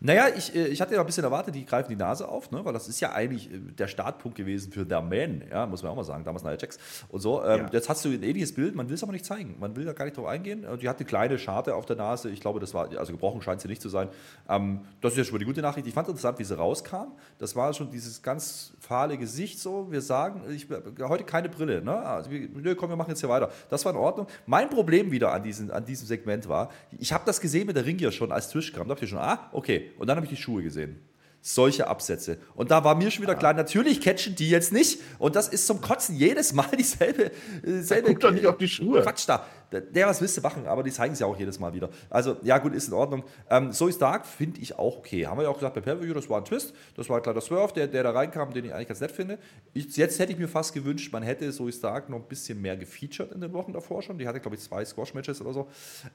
[0.00, 2.64] Naja, ich, äh, ich hatte ja ein bisschen erwartet, die greifen die Nase auf, ne?
[2.64, 5.90] weil das ist ja eigentlich äh, der Startpunkt gewesen für der Man, ja, muss man
[5.90, 7.42] auch mal sagen, damals Nia Jax und so.
[7.42, 7.70] Ähm, ja.
[7.72, 9.56] Jetzt hast du ein ähnliches Bild, man will es aber nicht zeigen.
[9.58, 10.64] Man will da gar nicht drauf eingehen.
[10.80, 12.30] Die hat eine kleine Scharte auf der Nase.
[12.30, 14.08] Ich glaube, das war, also gebrochen scheint sie nicht zu sein.
[14.48, 15.86] Ähm, das ist ja schon mal die gute Nachricht.
[15.86, 17.12] Ich fand interessant, wie sie rauskam.
[17.38, 19.90] Das war schon dieses ganz fahle Gesicht so.
[19.90, 20.68] Wir sagen, ich,
[21.00, 21.96] heute keine Brille, ne?
[21.96, 23.50] Also, nö, komm, wir machen jetzt hier weiter.
[23.68, 24.28] Das war in Ordnung.
[24.46, 27.84] Mein Problem wieder an, diesen, an diesem Segment war, ich habe das gesehen mit der
[27.84, 28.86] Ringier schon, als Twitch kam.
[28.86, 29.87] Da dachte ich schon, ah, okay.
[29.98, 31.00] Und dann habe ich die Schuhe gesehen
[31.40, 32.38] solche Absätze.
[32.54, 35.00] Und da war mir schon wieder klar, natürlich catchen die jetzt nicht.
[35.18, 37.30] Und das ist zum Kotzen jedes Mal dieselbe.
[37.64, 39.02] Dieselbe Guck doch nicht auf die Schuhe.
[39.02, 39.46] Quatsch da.
[39.70, 40.66] Der, was willst du machen?
[40.66, 41.90] Aber die zeigen es ja auch jedes Mal wieder.
[42.08, 43.22] Also, ja, gut, ist in Ordnung.
[43.50, 45.26] Ähm, so ist Dark finde ich auch okay.
[45.26, 46.72] Haben wir ja auch gesagt bei Perview, das war ein Twist.
[46.96, 49.38] Das war ein kleiner Swerve, der, der da reinkam, den ich eigentlich ganz nett finde.
[49.74, 52.60] Ich, jetzt hätte ich mir fast gewünscht, man hätte So ist Dark noch ein bisschen
[52.62, 54.18] mehr gefeatured in den Wochen davor schon.
[54.18, 55.68] Die hatte, glaube ich, zwei Squash-Matches oder so.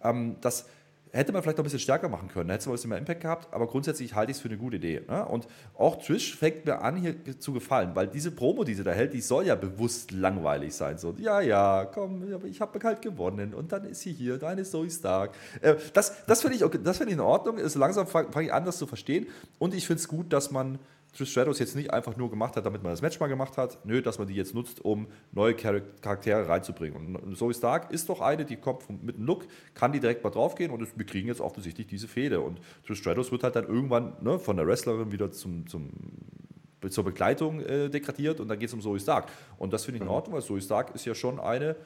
[0.03, 0.65] Ähm, das
[1.13, 2.47] hätte man vielleicht noch ein bisschen stärker machen können.
[2.47, 4.57] Da hätte es ein bisschen mehr Impact gehabt, aber grundsätzlich halte ich es für eine
[4.57, 5.01] gute Idee.
[5.07, 5.25] Ne?
[5.25, 5.47] Und
[5.77, 9.13] auch Trish fängt mir an, hier zu gefallen, weil diese Promo, die sie da hält,
[9.13, 10.97] die soll ja bewusst langweilig sein.
[10.97, 14.89] So, ja, ja, komm, ich habe halt gewonnen und dann ist sie hier, deine Zoe
[14.89, 15.31] Stark.
[15.61, 17.57] Äh, das das finde ich, okay, find ich in Ordnung.
[17.67, 19.27] So langsam fange fang ich an, das zu verstehen.
[19.59, 20.79] Und ich finde es gut, dass man
[21.15, 23.77] Trish Stratus jetzt nicht einfach nur gemacht hat, damit man das Match mal gemacht hat.
[23.85, 27.15] Nö, dass man die jetzt nutzt, um neue Charaktere reinzubringen.
[27.15, 29.45] Und Zoe Stark ist doch eine, die kommt mit einem Look,
[29.75, 32.41] kann die direkt mal draufgehen und wir kriegen jetzt offensichtlich diese Fehde.
[32.41, 35.89] Und Trish Stratus wird halt dann irgendwann ne, von der Wrestlerin wieder zum, zum
[36.89, 39.27] zur Begleitung äh, degradiert und dann geht es um Zoe Stark.
[39.57, 40.13] Und das finde ich in mhm.
[40.13, 41.77] Ordnung, weil Zoe Stark ist ja schon eine,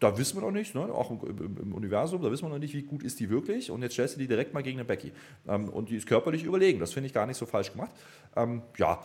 [0.00, 0.80] da wissen wir noch nicht, ne?
[0.80, 3.70] auch im, im, Universum, da wissen wir noch nicht, wie gut ist die wirklich.
[3.70, 5.12] Und jetzt stellst du die direkt mal gegen eine Becky.
[5.46, 6.80] Ähm, und die ist körperlich überlegen.
[6.80, 7.90] Das finde ich gar nicht so falsch gemacht.
[8.34, 9.04] Ähm, ja,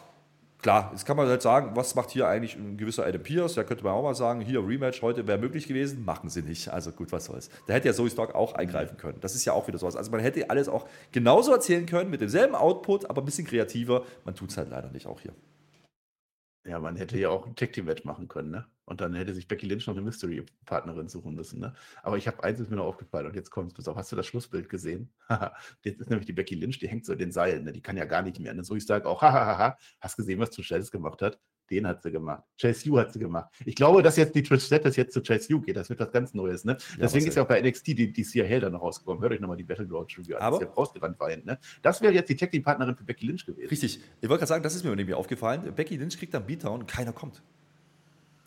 [0.61, 3.55] klar, jetzt kann man halt sagen, was macht hier eigentlich ein gewisser Adam Pierce?
[3.55, 6.05] Da könnte man auch mal sagen, hier Rematch heute wäre möglich gewesen.
[6.05, 6.69] Machen sie nicht.
[6.69, 7.49] Also gut, was soll's.
[7.67, 9.17] Da hätte ja Zoe Stark auch eingreifen können.
[9.19, 9.97] Das ist ja auch wieder sowas.
[9.97, 14.05] Also man hätte alles auch genauso erzählen können, mit demselben Output, aber ein bisschen kreativer.
[14.23, 15.33] Man tut es halt leider nicht auch hier.
[16.67, 18.65] Ja, man hätte ja auch ein Tag Team Match machen können, ne?
[18.85, 21.75] Und dann hätte sich Becky Lynch noch eine Mystery Partnerin suchen müssen, ne?
[22.01, 23.73] Aber ich habe eins ist mir noch aufgefallen und jetzt kommt es.
[23.75, 25.13] Pass auf, hast du das Schlussbild gesehen?
[25.83, 27.71] jetzt ist nämlich die Becky Lynch, die hängt so in den Seilen, ne?
[27.71, 28.53] Die kann ja gar nicht mehr.
[28.55, 28.63] Ne?
[28.63, 31.39] So ich sage auch, hahaha, hast gesehen, was Trish gemacht hat?
[31.69, 32.43] Den hat sie gemacht.
[32.59, 33.53] Chase U hat sie gemacht.
[33.65, 35.75] Ich glaube, dass jetzt die Trish Stratus jetzt zu Chase U geht.
[35.75, 36.63] Das wird was ganz Neues.
[36.63, 36.73] Ne?
[36.73, 39.21] Ja, Deswegen ist ja auch bei NXT die, die Sia Hell dann rausgekommen.
[39.21, 41.29] Hört euch nochmal die Battleground Review an, Aber ja rausgerannt war.
[41.29, 41.59] Ne?
[41.81, 43.69] Das wäre jetzt die Tag Partnerin für Becky Lynch gewesen.
[43.69, 43.99] Richtig.
[44.21, 45.73] Ich wollte gerade sagen, das ist mir nämlich aufgefallen.
[45.75, 47.43] Becky Lynch kriegt dann Beatdown und keiner kommt.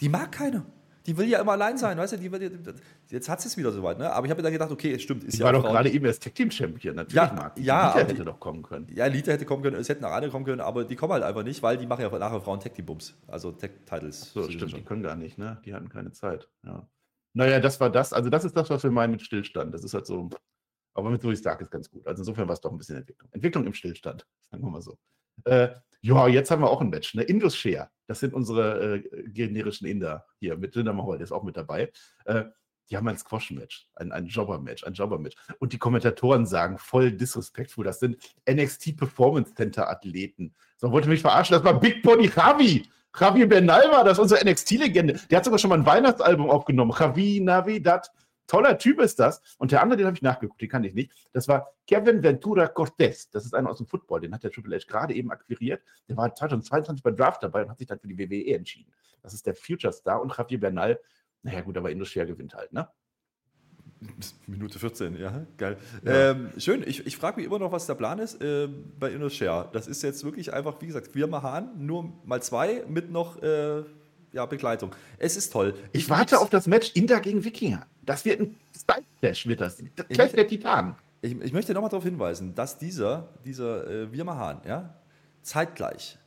[0.01, 0.65] Die mag keiner.
[1.09, 2.17] Die will ja immer allein sein, weißt du?
[2.19, 2.61] Die will,
[3.09, 4.13] jetzt hat sie es wieder soweit, ne?
[4.13, 5.25] Aber ich habe mir dann gedacht, okay, es stimmt.
[5.25, 7.63] Ist die ja war doch gerade eben erst Tag Team Champion, natürlich ja, die.
[7.63, 8.87] Ja, Lita hätte die, doch kommen können.
[8.95, 11.23] Ja, Lita hätte kommen können, es hätten auch andere kommen können, aber die kommen halt
[11.23, 14.35] einfach nicht, weil die machen ja nachher Frauen Tag Team Bums, also Tag Titles.
[14.35, 15.59] So, stimmt, die können gar nicht, ne?
[15.65, 16.87] Die hatten keine Zeit, ja.
[17.33, 19.73] Naja, das war das, also das ist das, was wir meinen mit Stillstand.
[19.73, 20.29] Das ist halt so,
[20.93, 22.07] aber mit Zoe Stark ist ganz gut.
[22.07, 23.31] Also insofern war es doch ein bisschen Entwicklung.
[23.33, 24.99] Entwicklung im Stillstand, sagen wir mal so.
[25.45, 25.69] Äh,
[26.01, 27.15] ja, jetzt haben wir auch ein Match.
[27.15, 27.23] Ne?
[27.23, 31.43] Indus Share, das sind unsere äh, generischen Inder hier mit Linda Mahal, der ist auch
[31.43, 31.91] mit dabei.
[32.25, 32.45] Äh,
[32.91, 35.37] die haben ein Squash-Match, ein, ein Jobber-Match, ein Jobber-Match.
[35.59, 38.17] Und die Kommentatoren sagen voll disrespectful, das sind
[38.51, 40.55] NXT Performance Center-Athleten.
[40.79, 42.89] So, wollte mich verarschen, das war Big Body Javi.
[43.19, 45.21] Javi Bernal war das, unsere NXT-Legende.
[45.31, 46.95] Der hat sogar schon mal ein Weihnachtsalbum aufgenommen.
[46.99, 48.11] Javi Navidad
[48.49, 49.41] toller Typ ist das.
[49.59, 51.13] Und der andere, den habe ich nachgeguckt, den kann ich nicht.
[51.33, 53.31] Das war Kevin Ventura Cortez.
[53.31, 55.83] Das ist einer aus dem Football, den hat der Triple H gerade eben akquiriert.
[56.09, 58.93] Der war 2022 bei Draft dabei und hat sich dann für die WWE entschieden.
[59.23, 60.99] Das ist der Future Star und Javier Bernal.
[61.43, 62.89] Naja, gut, aber Industrial gewinnt halt, ne?
[64.47, 65.77] Minute 14, ja, geil.
[66.05, 66.31] Ja.
[66.31, 69.71] Ähm, schön, ich, ich frage mich immer noch, was der Plan ist äh, bei InnoShare.
[69.73, 73.83] Das ist jetzt wirklich einfach, wie gesagt, wir machen nur mal zwei mit noch äh,
[74.33, 74.95] ja, Begleitung.
[75.19, 75.75] Es ist toll.
[75.93, 77.87] Ich, ich warte auf das Match Inter gegen Wikinger.
[78.03, 79.83] Das wird ein Style-Clash, wird das.
[79.97, 80.95] Das Clash der Titanen.
[81.21, 84.95] Ich, ich möchte nochmal darauf hinweisen, dass dieser, dieser äh, Wirma ja,
[85.43, 86.19] zeitgleich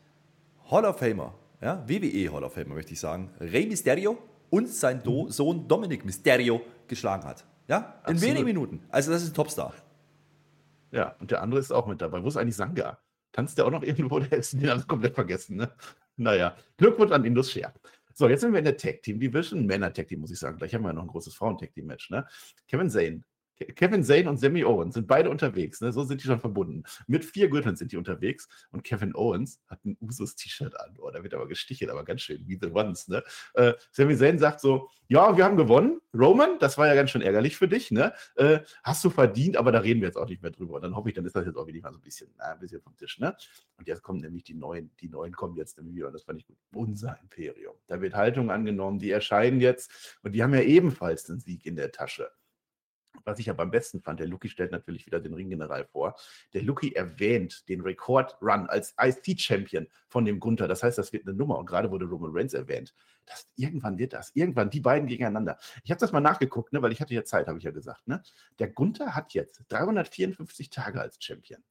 [0.69, 4.17] Hall of Famer, ja, WWE Hall of Famer möchte ich sagen, Rey Mysterio
[4.49, 5.31] und sein Do mhm.
[5.31, 7.45] Sohn Dominic Mysterio geschlagen hat.
[7.67, 8.21] Ja, in Absolut.
[8.21, 8.83] wenigen Minuten.
[8.89, 9.73] Also das ist ein Topstar.
[10.91, 12.21] Ja, und der andere ist auch mit dabei.
[12.21, 12.99] Wo ist eigentlich Sanga?
[13.31, 14.19] Tanzt der auch noch irgendwo?
[14.19, 15.71] Der ist den alles komplett vergessen, ne?
[16.17, 17.73] Naja, Glückwunsch an Indus Share.
[18.13, 20.57] So, jetzt sind wir in der Tag Team Division, Männer Tag Team, muss ich sagen.
[20.57, 22.09] Gleich haben wir noch ein großes Frauen Tag Team Match.
[22.09, 22.25] Ne?
[22.67, 23.23] Kevin Zane
[23.75, 25.91] Kevin Zane und Sammy Owens sind beide unterwegs, ne?
[25.91, 26.83] so sind die schon verbunden.
[27.07, 30.95] Mit vier Gürteln sind die unterwegs und Kevin Owens hat ein Usus-T-Shirt an.
[30.99, 33.07] Oh, da wird aber gestichelt, aber ganz schön, wie The Ones.
[33.07, 33.23] Ne?
[33.53, 35.99] Äh, Sami Zayn sagt so, ja, wir haben gewonnen.
[36.13, 37.91] Roman, das war ja ganz schön ärgerlich für dich.
[37.91, 38.13] Ne?
[38.35, 40.75] Äh, hast du verdient, aber da reden wir jetzt auch nicht mehr drüber.
[40.75, 42.53] Und dann hoffe ich, dann ist das jetzt auch wieder mal so ein bisschen, na,
[42.53, 43.19] ein bisschen vom Tisch.
[43.19, 43.35] Ne?
[43.77, 44.89] Und jetzt kommen nämlich die Neuen.
[45.01, 46.55] Die Neuen kommen jetzt nämlich wieder und das fand ich gut.
[46.73, 47.75] Unser Imperium.
[47.87, 51.75] Da wird Haltung angenommen, die erscheinen jetzt und die haben ja ebenfalls den Sieg in
[51.75, 52.31] der Tasche.
[53.23, 56.15] Was ich aber am besten fand, der Lucky stellt natürlich wieder den Ringgeneral vor.
[56.53, 60.67] Der Lucky erwähnt den Rekord-Run als IC-Champion von dem Gunther.
[60.67, 61.57] Das heißt, das wird eine Nummer.
[61.57, 62.93] Und gerade wurde Roman Reigns erwähnt.
[63.25, 64.31] Das, irgendwann wird das.
[64.33, 65.57] Irgendwann die beiden gegeneinander.
[65.83, 68.07] Ich habe das mal nachgeguckt, ne, weil ich hatte ja Zeit, habe ich ja gesagt.
[68.07, 68.21] Ne?
[68.59, 71.63] Der Gunther hat jetzt 354 Tage als Champion.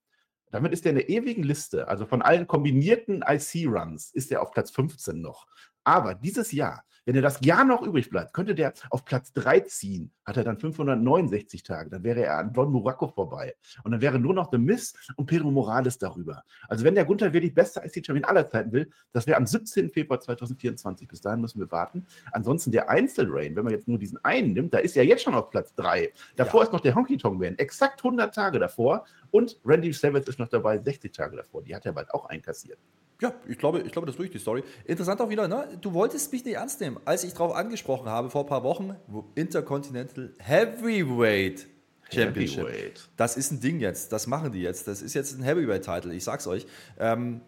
[0.51, 4.51] Damit ist er in der ewigen Liste, also von allen kombinierten IC-Runs, ist er auf
[4.51, 5.47] Platz 15 noch.
[5.85, 9.61] Aber dieses Jahr wenn er das Jahr noch übrig bleibt, könnte der auf Platz 3
[9.61, 11.91] ziehen, hat er dann 569 Tage.
[11.91, 13.55] Dann wäre er an Don Muraco vorbei.
[13.83, 16.45] Und dann wäre nur noch The Miss und Pedro Morales darüber.
[16.69, 19.91] Also wenn der Gunther wirklich beste IC-Champion aller Zeiten will, das wäre am 17.
[19.91, 21.09] Februar 2024.
[21.09, 22.07] Bis dahin müssen wir warten.
[22.33, 25.35] Ansonsten der Einzelrain, wenn man jetzt nur diesen einen nimmt, da ist er jetzt schon
[25.35, 26.13] auf Platz 3.
[26.37, 26.67] Davor ja.
[26.67, 29.05] ist noch der Honky Tonk Man, exakt 100 Tage davor.
[29.31, 31.63] Und Randy Savage ist noch dabei, 60 Tage davor.
[31.63, 32.79] Die hat er bald auch einkassiert.
[33.21, 34.63] Ja, ich glaube, ich glaube, das ist wirklich die Story.
[34.87, 35.69] Interessant auch wieder, ne?
[35.81, 38.97] du wolltest mich nicht ernst nehmen, als ich darauf angesprochen habe vor ein paar Wochen,
[39.35, 41.67] Intercontinental Heavyweight
[42.13, 42.67] Championship.
[42.67, 43.09] Heavyweight.
[43.17, 44.89] Das ist ein Ding jetzt, das machen die jetzt.
[44.89, 46.67] Das ist jetzt ein Heavyweight-Title, ich sag's euch.
[46.99, 47.41] Ähm,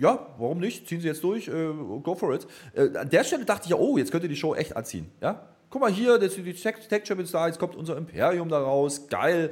[0.00, 0.88] ja, warum nicht?
[0.88, 2.46] Ziehen sie jetzt durch, äh, go for it.
[2.74, 5.10] Äh, an der Stelle dachte ich ja, oh, jetzt könnte die Show echt anziehen.
[5.20, 5.48] Ja?
[5.70, 9.06] Guck mal hier, das sind die Tech Champions da, jetzt kommt unser Imperium da raus,
[9.08, 9.50] geil.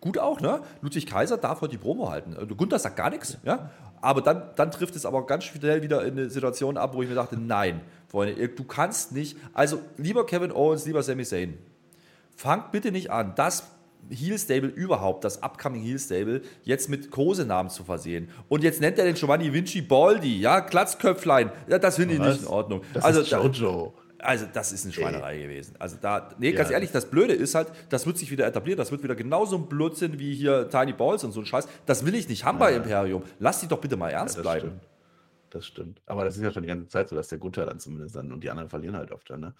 [0.00, 0.62] Gut auch, ne?
[0.80, 2.36] Ludwig Kaiser darf heute die Promo halten.
[2.36, 3.70] Äh, Gunther sagt gar nichts, ja?
[4.00, 7.08] Aber dann, dann trifft es aber ganz schnell wieder in eine Situation ab, wo ich
[7.08, 9.36] mir dachte, nein, Freunde, du kannst nicht.
[9.54, 11.58] Also lieber Kevin Owens, lieber Sami Zayn,
[12.36, 13.64] fangt bitte nicht an, das
[14.10, 18.30] Heel Stable überhaupt, das upcoming Heel Stable, jetzt mit Kosenamen zu versehen.
[18.48, 21.50] Und jetzt nennt er den Giovanni Vinci Baldi, ja, Klatzköpflein.
[21.66, 22.82] Ja, das finde ich nicht in Ordnung.
[22.94, 23.94] Das also, ist Jojo.
[24.20, 25.42] Also, das ist eine Schweinerei Ey.
[25.42, 25.74] gewesen.
[25.78, 26.74] Also, da, nee, ganz ja.
[26.74, 28.78] ehrlich, das Blöde ist halt, das wird sich wieder etablieren.
[28.78, 31.68] Das wird wieder genauso ein Blödsinn wie hier Tiny Balls und so ein Scheiß.
[31.86, 32.66] Das will ich nicht haben ja.
[32.66, 33.22] bei Imperium.
[33.38, 34.68] Lass die doch bitte mal ernst ja, bleiben.
[34.68, 34.88] Stimmt
[35.50, 36.00] das stimmt.
[36.06, 38.32] Aber das ist ja schon die ganze Zeit so, dass der Gunther dann zumindest dann
[38.32, 39.54] und die anderen verlieren halt oft dann, ne?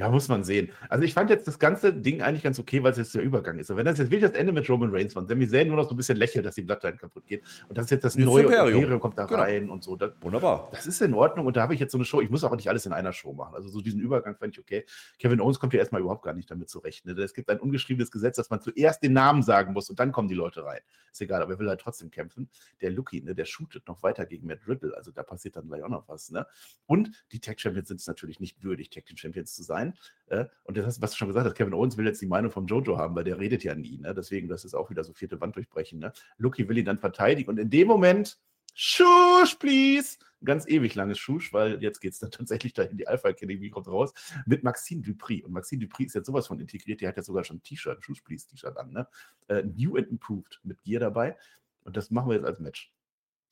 [0.00, 0.70] Ja, muss man sehen.
[0.88, 3.58] Also ich fand jetzt das ganze Ding eigentlich ganz okay, weil es jetzt der Übergang
[3.58, 3.70] ist.
[3.70, 5.84] Und wenn das jetzt wirklich das Ende mit Roman Reigns war, Sami Zayn nur noch
[5.84, 8.24] so ein bisschen lächelt, dass die Bloodline kaputt geht und das ist jetzt das jetzt
[8.24, 8.78] neue Imperium.
[8.78, 9.42] Imperium kommt da genau.
[9.42, 9.96] rein und so.
[9.96, 10.70] Das, Wunderbar.
[10.72, 12.22] Das ist in Ordnung und da habe ich jetzt so eine Show.
[12.22, 13.54] Ich muss auch nicht alles in einer Show machen.
[13.54, 14.86] Also so diesen Übergang fand ich okay.
[15.18, 17.04] Kevin Owens kommt ja erstmal überhaupt gar nicht damit zurecht.
[17.04, 17.12] Ne?
[17.12, 20.28] Es gibt ein ungeschriebenes Gesetz, dass man zuerst den Namen sagen muss und dann kommen
[20.28, 20.80] die Leute rein.
[21.12, 22.48] Ist egal, aber er will halt trotzdem kämpfen.
[22.80, 24.96] Der Lucky, ne, der shootet noch weiter gegen Matt Riddle.
[24.96, 26.30] Also da passiert dann gleich auch noch was.
[26.30, 26.46] Ne?
[26.86, 29.89] Und die Tag Champions sind es natürlich nicht würdig, Tag Team Champions zu sein.
[30.26, 32.66] Äh, und das, was du schon gesagt hast, Kevin Owens will jetzt die Meinung von
[32.66, 33.98] Jojo haben, weil der redet ja nie.
[33.98, 34.14] Ne?
[34.14, 35.98] Deswegen, das ist auch wieder so vierte Wand durchbrechen.
[35.98, 36.12] Ne?
[36.38, 37.50] Lucky will ihn dann verteidigen.
[37.50, 38.38] Und in dem Moment,
[38.74, 40.18] Schusch, please!
[40.42, 43.68] Ganz ewig langes Schusch, weil jetzt geht es dann tatsächlich da in die Alpha Academy,
[43.68, 44.12] kommt raus,
[44.46, 45.42] mit Maxine Dupri.
[45.42, 48.02] Und Maxine Dupri ist jetzt sowas von integriert, die hat ja sogar schon ein T-Shirt,
[48.02, 48.92] Schusch, please T-Shirt an.
[48.92, 49.06] Ne?
[49.50, 51.36] Uh, new and improved mit Gear dabei.
[51.84, 52.92] Und das machen wir jetzt als Match.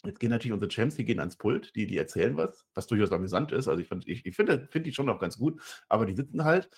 [0.05, 3.11] Jetzt gehen natürlich unsere Champs, die gehen ans Pult, die, die erzählen was, was durchaus
[3.13, 3.67] amüsant ist.
[3.69, 6.71] Also ich, ich, ich finde find die schon noch ganz gut, aber die sitzen halt.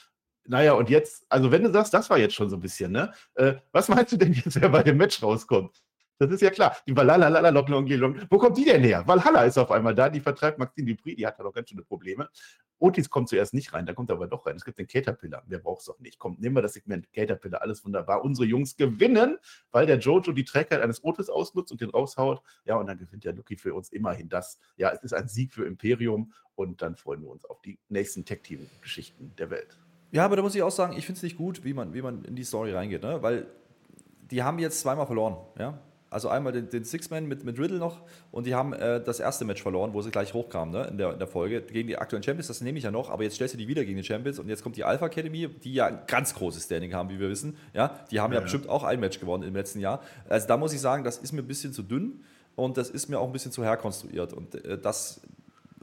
[0.47, 3.13] Naja, und jetzt, also wenn du sagst, das war jetzt schon so ein bisschen, ne?
[3.35, 5.83] Äh, was meinst du denn jetzt, wer bei dem Match rauskommt?
[6.21, 6.77] Das ist ja klar.
[6.87, 7.65] Die Valhalla,
[8.29, 9.03] Wo kommt die denn her?
[9.07, 11.83] Valhalla ist auf einmal da, die vertreibt Maxine Dupri, die hat da doch ganz schöne
[11.83, 12.29] Probleme.
[12.79, 14.57] Otis kommt zuerst nicht rein, da kommt er aber doch rein.
[14.57, 16.19] Es gibt den Caterpillar, wer braucht es doch nicht.
[16.19, 18.23] Komm, nehmen wir das Segment Caterpillar, alles wunderbar.
[18.23, 19.39] Unsere Jungs gewinnen,
[19.73, 22.43] weil der Jojo die Trägheit eines Otis ausnutzt und den raushaut.
[22.67, 24.59] Ja, und dann gewinnt der Lucky für uns immerhin das.
[24.77, 28.27] Ja, es ist ein Sieg für Imperium und dann freuen wir uns auf die nächsten
[28.27, 29.79] Tech-Team-Geschichten der Welt.
[30.13, 32.03] Ja, aber da muss ich auch sagen, ich finde es nicht gut, wie man, wie
[32.03, 33.23] man in die Story reingeht, ne?
[33.23, 33.47] weil
[34.31, 35.39] die haben jetzt zweimal verloren.
[35.59, 35.81] Ja?
[36.11, 38.01] Also einmal den, den Six-Man mit, mit Riddle noch
[38.33, 41.13] und die haben äh, das erste Match verloren, wo sie gleich hochkamen ne, in, der,
[41.13, 41.63] in der Folge.
[41.63, 43.85] Gegen die aktuellen Champions, das nehme ich ja noch, aber jetzt stellst du die wieder
[43.85, 46.93] gegen die Champions und jetzt kommt die Alpha Academy, die ja ein ganz großes Standing
[46.95, 47.57] haben, wie wir wissen.
[47.75, 50.03] Ja, die haben ja, ja bestimmt auch ein Match gewonnen im letzten Jahr.
[50.29, 52.25] Also da muss ich sagen, das ist mir ein bisschen zu dünn
[52.57, 54.33] und das ist mir auch ein bisschen zu herkonstruiert.
[54.33, 55.21] Und äh, das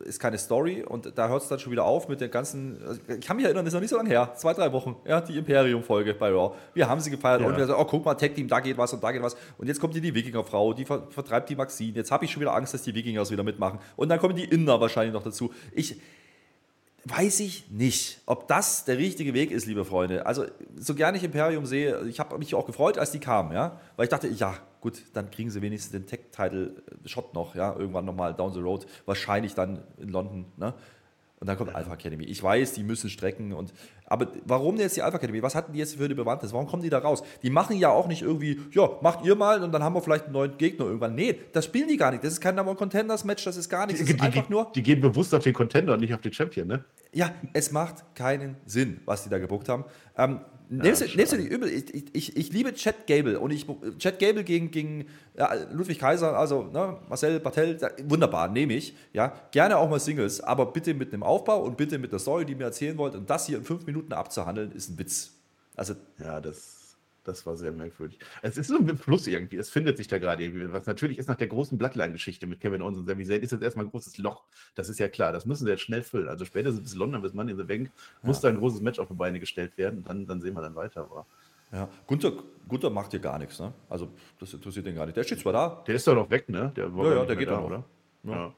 [0.06, 2.82] ist keine Story und da hört es dann schon wieder auf mit den ganzen.
[2.86, 4.96] Also ich kann mich erinnern, das ist noch nicht so lange her, zwei, drei Wochen,
[5.06, 6.56] ja, die Imperium-Folge bei Raw.
[6.74, 7.48] Wir haben sie gefeiert ja.
[7.48, 9.36] und wir sagen, oh, guck mal, Tag Team, da geht was und da geht was.
[9.58, 11.96] Und jetzt kommt hier die Wikinger-Frau, die vertreibt die Maxine.
[11.96, 13.80] Jetzt habe ich schon wieder Angst, dass die Wikingers wieder mitmachen.
[13.96, 15.52] Und dann kommen die Inder wahrscheinlich noch dazu.
[15.74, 16.00] Ich,
[17.10, 20.26] weiß ich nicht, ob das der richtige Weg ist, liebe Freunde.
[20.26, 20.46] Also,
[20.78, 24.06] so gerne ich Imperium sehe, ich habe mich auch gefreut, als die kamen, ja, weil
[24.06, 28.54] ich dachte, ja, gut, dann kriegen sie wenigstens den Tech-Title-Shot noch, ja, irgendwann nochmal down
[28.54, 30.74] the road, wahrscheinlich dann in London, ne?
[31.40, 32.24] Und dann kommt Alpha Academy.
[32.24, 33.54] Ich weiß, die müssen strecken.
[33.54, 33.72] Und,
[34.08, 35.44] aber warum jetzt die Alpha Academy?
[35.44, 36.52] Was hatten die jetzt für eine Bewandtnis?
[36.52, 37.22] Warum kommen die da raus?
[37.44, 40.26] Die machen ja auch nicht irgendwie, ja, macht ihr mal und dann haben wir vielleicht
[40.26, 41.14] einen neuen Gegner irgendwann.
[41.14, 42.24] Nee, das spielen die gar nicht.
[42.24, 44.02] Das ist kein Number Contenders Match, das ist gar nichts.
[44.02, 44.72] Ist die, einfach die, nur.
[44.74, 46.84] Die gehen bewusst auf den Contender und nicht auf den Champion, ne?
[47.14, 49.86] Ja, es macht keinen Sinn, was die da gebuckt haben.
[50.18, 51.70] Ähm, Nimmst, ja, du, nimmst du nicht übel?
[51.70, 53.66] Ich, ich, ich liebe Chad Gable und ich
[54.00, 55.06] Chad Gable gegen, gegen
[55.38, 58.94] ja, Ludwig Kaiser, also ne, Marcel Bartel, wunderbar, nehme ich.
[59.14, 62.46] Ja, gerne auch mal Singles, aber bitte mit einem Aufbau und bitte mit der Story,
[62.46, 63.16] die ihr mir erzählen wollt.
[63.16, 65.32] Und das hier in fünf Minuten abzuhandeln, ist ein Witz.
[65.76, 66.77] Also, Ja, das,
[67.28, 68.20] das war sehr merkwürdig.
[68.42, 69.58] Es ist so ein Fluss irgendwie.
[69.58, 70.72] Es findet sich da gerade irgendwie.
[70.72, 73.62] Was natürlich ist nach der großen Bloodline-Geschichte mit Kevin Owens und Sami Zayn, ist jetzt
[73.62, 74.46] erstmal ein großes Loch.
[74.76, 75.32] Das ist ja klar.
[75.34, 76.28] Das müssen sie jetzt schnell füllen.
[76.28, 77.92] Also spätestens bis London, bis Money in the Bank,
[78.24, 80.04] muss da ein großes Match auf die Beine gestellt werden.
[80.04, 81.02] Dann, dann sehen wir dann weiter.
[81.02, 81.26] Aber
[81.72, 81.90] ja.
[82.06, 82.32] Gunther,
[82.68, 83.74] Gunther macht hier gar nichts, ne?
[83.90, 84.10] Also,
[84.40, 85.18] das interessiert den gar nicht.
[85.18, 85.84] Der steht zwar da.
[85.86, 86.72] der ist doch noch weg, ne?
[86.76, 87.66] Der Ja, ja, der geht da, noch.
[87.66, 87.84] oder?
[88.24, 88.32] Ja.
[88.32, 88.54] Ja.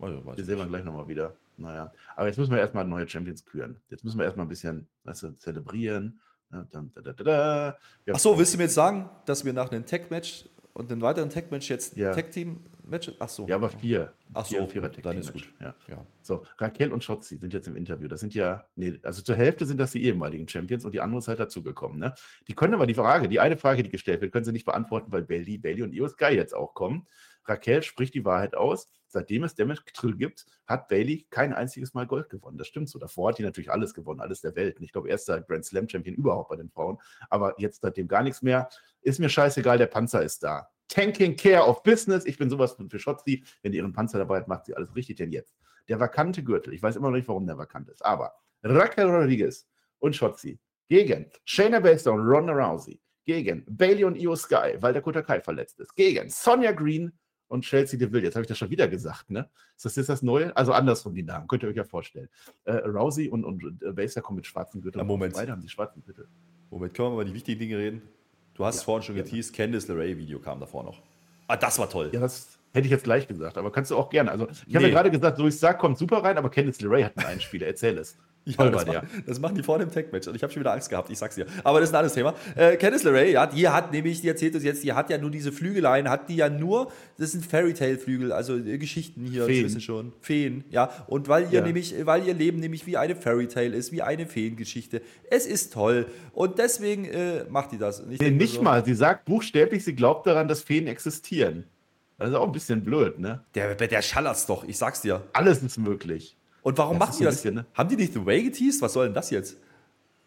[0.00, 1.34] Also, ich sehen wir gleich nochmal wieder.
[1.56, 1.92] Naja.
[2.14, 3.76] Aber jetzt müssen wir erstmal neue Champions küren.
[3.90, 6.20] Jetzt müssen wir erstmal ein bisschen weißt du, zelebrieren.
[6.52, 7.78] Ja, dann, da, da, da, da.
[8.04, 11.02] Wir Ach so, willst du mir jetzt sagen, dass wir nach einem Tech-Match und einem
[11.02, 12.14] weiteren Tech-Match jetzt Ja.
[12.14, 13.12] Tech-Team-Match?
[13.18, 13.46] Ach so.
[13.46, 14.12] Ja, aber vier.
[14.32, 15.46] Ach Vier- so, vierer dann ist gut.
[15.60, 15.74] Ja.
[15.88, 16.06] Ja.
[16.22, 18.08] So, Raquel und Schotzi sind jetzt im Interview.
[18.08, 21.18] Das sind ja, nee, also zur Hälfte sind das die ehemaligen Champions und die andere
[21.18, 21.98] ist halt dazugekommen.
[21.98, 22.14] Ne?
[22.46, 25.12] Die können aber die Frage, die eine Frage, die gestellt wird, können sie nicht beantworten,
[25.12, 27.06] weil Bailey, Bailey und Io Sky jetzt auch kommen.
[27.48, 28.88] Raquel spricht die Wahrheit aus.
[29.06, 32.58] Seitdem es Damage Control gibt, hat Bailey kein einziges Mal Gold gewonnen.
[32.58, 32.98] Das stimmt so.
[32.98, 34.78] Davor hat die natürlich alles gewonnen, alles der Welt.
[34.78, 36.98] Und ich glaube, erster Grand Slam Champion überhaupt bei den Frauen.
[37.30, 38.68] Aber jetzt seitdem gar nichts mehr.
[39.00, 40.68] Ist mir scheißegal, der Panzer ist da.
[40.88, 42.26] Tanking Care of Business.
[42.26, 43.44] Ich bin sowas für Schotzi.
[43.62, 45.16] Wenn die ihren Panzer dabei hat, macht sie alles richtig.
[45.16, 45.56] Denn jetzt
[45.88, 46.74] der vakante Gürtel.
[46.74, 48.04] Ich weiß immer noch nicht, warum der vakant ist.
[48.04, 49.66] Aber Raquel Rodriguez
[49.98, 50.58] und Schotzi
[50.88, 53.00] gegen Shayna Baszler und Ronda Rousey.
[53.24, 55.94] Gegen Bailey und Io Sky, weil der Kota Kai verletzt ist.
[55.94, 57.12] Gegen Sonja Green
[57.48, 58.24] und Chelsea DeVille.
[58.24, 59.48] Jetzt habe ich das schon wieder gesagt, ne?
[59.76, 60.56] Ist das jetzt das Neue?
[60.56, 62.28] Also andersrum die Namen, könnt ihr euch ja vorstellen.
[62.64, 65.00] Äh, Rousey und, und äh, Baszler kommen mit schwarzen Gürteln.
[65.00, 65.34] Ja, Moment.
[65.34, 66.28] Beide haben die schwarzen Gürtel.
[66.70, 68.02] Moment, können wir mal über die wichtigen Dinge reden?
[68.54, 69.28] Du hast es Ja, vorhin schon gerne.
[69.30, 71.00] geteased, Candice LeRae-Video kam davor noch.
[71.46, 72.10] Ah, das war toll.
[72.12, 74.30] Ja, das hätte ich jetzt gleich gesagt, aber kannst du auch gerne.
[74.30, 74.90] Also, ich habe Nee.
[74.90, 77.66] ja gerade gesagt, so ich sag, kommt super rein, aber Candice LeRae hat einen Einspieler.
[77.66, 78.18] Erzähl es.
[78.56, 79.02] Toll das, war der.
[79.02, 80.28] machen, das machen die vor dem Tech-Match.
[80.28, 81.46] Und ich habe schon wieder Angst gehabt, ich sag's dir.
[81.64, 82.34] Aber das ist ein anderes Thema.
[82.54, 85.30] Äh, Candice LeRae, ja, die hat nämlich, die erzählt uns jetzt, die hat ja nur
[85.30, 89.62] diese Flügeleien, hat die ja nur, das sind Fairy-Tale-Flügel, also äh, Geschichten hier, Feen.
[89.62, 90.12] das wissen schon.
[90.20, 90.90] Feen, ja.
[91.06, 91.66] Und weil ihr Ja.
[91.66, 95.02] nämlich, weil ihr Leben nämlich wie eine Fairy-Tale ist, wie eine Feengeschichte.
[95.30, 96.06] Es ist toll.
[96.32, 98.02] Und deswegen äh, macht die das.
[98.06, 98.84] Nee, nicht so, mal.
[98.84, 101.64] Sie sagt buchstäblich, sie glaubt daran, dass Feen existieren.
[102.18, 103.44] Das ist auch ein bisschen blöd, ne?
[103.54, 105.22] Der, der schallert's doch, ich sag's dir.
[105.32, 106.36] Alles ist möglich.
[106.68, 107.34] Und warum Das macht ist die das?
[107.36, 107.66] bisschen, ne?
[107.72, 108.82] Haben die nicht The Way geteased?
[108.82, 109.56] Was soll denn das jetzt?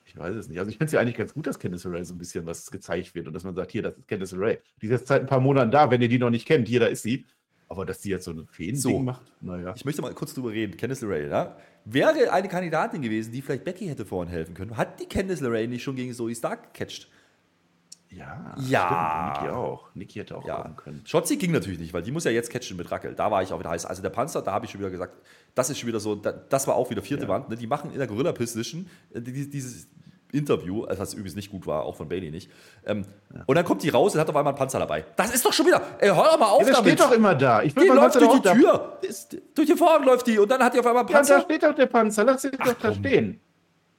[0.05, 0.57] Ich weiß es nicht.
[0.57, 2.71] Also ich finde es ja eigentlich ganz gut, dass Candice LeRae so ein bisschen was
[2.71, 4.57] gezeigt wird und dass man sagt, hier, das ist Candice LeRae.
[4.81, 6.79] Die ist jetzt seit ein paar Monaten da, wenn ihr die noch nicht kennt, hier,
[6.79, 7.27] da ist sie.
[7.69, 8.97] Aber dass die jetzt so ein Feen-Ding So.
[8.99, 9.73] macht, naja.
[9.75, 10.75] Ich möchte mal kurz drüber reden.
[10.77, 11.57] Candice LeRae, ja?
[11.85, 14.75] Wäre eine Kandidatin gewesen, die vielleicht Becky hätte vorhin helfen können.
[14.77, 17.07] Hat die Candice LeRae nicht schon gegen Zoe Stark gecatcht?
[18.13, 19.33] Ja, Ja.
[19.35, 19.47] Stimmt.
[19.47, 19.89] Niki auch.
[19.95, 20.61] Niki hätte auch Ja.
[20.61, 21.01] kommen können.
[21.05, 23.15] Shotzi ging natürlich nicht, weil die muss ja jetzt catchen mit Rackel.
[23.15, 23.85] Da war ich auch wieder heiß.
[23.85, 25.15] Also der Panzer, da habe ich schon wieder gesagt,
[25.55, 27.29] das ist schon wieder so, da, das war auch wieder vierte Ja.
[27.29, 27.49] Wand.
[27.49, 27.55] Ne?
[27.55, 29.87] Die machen in der Gorilla-Position äh, die- dieses
[30.33, 32.49] Interview, also was übrigens nicht gut war, auch von Bailey nicht.
[32.85, 33.05] Ähm,
[33.47, 35.03] Und dann kommt die raus und hat auf einmal einen Panzer dabei.
[35.17, 36.91] Das ist doch schon wieder, ey, hör doch mal auf Ja, der damit.
[36.93, 37.61] steht doch immer da.
[37.63, 38.97] Ich die läuft Panzer durch die Tür.
[39.01, 41.19] Ist, Durch den Vorhang läuft die und dann hat die auf einmal einen ja, da
[41.19, 41.41] Panzer.
[41.41, 42.23] steht doch der Panzer.
[42.23, 43.41] Lass ihn doch da stehen.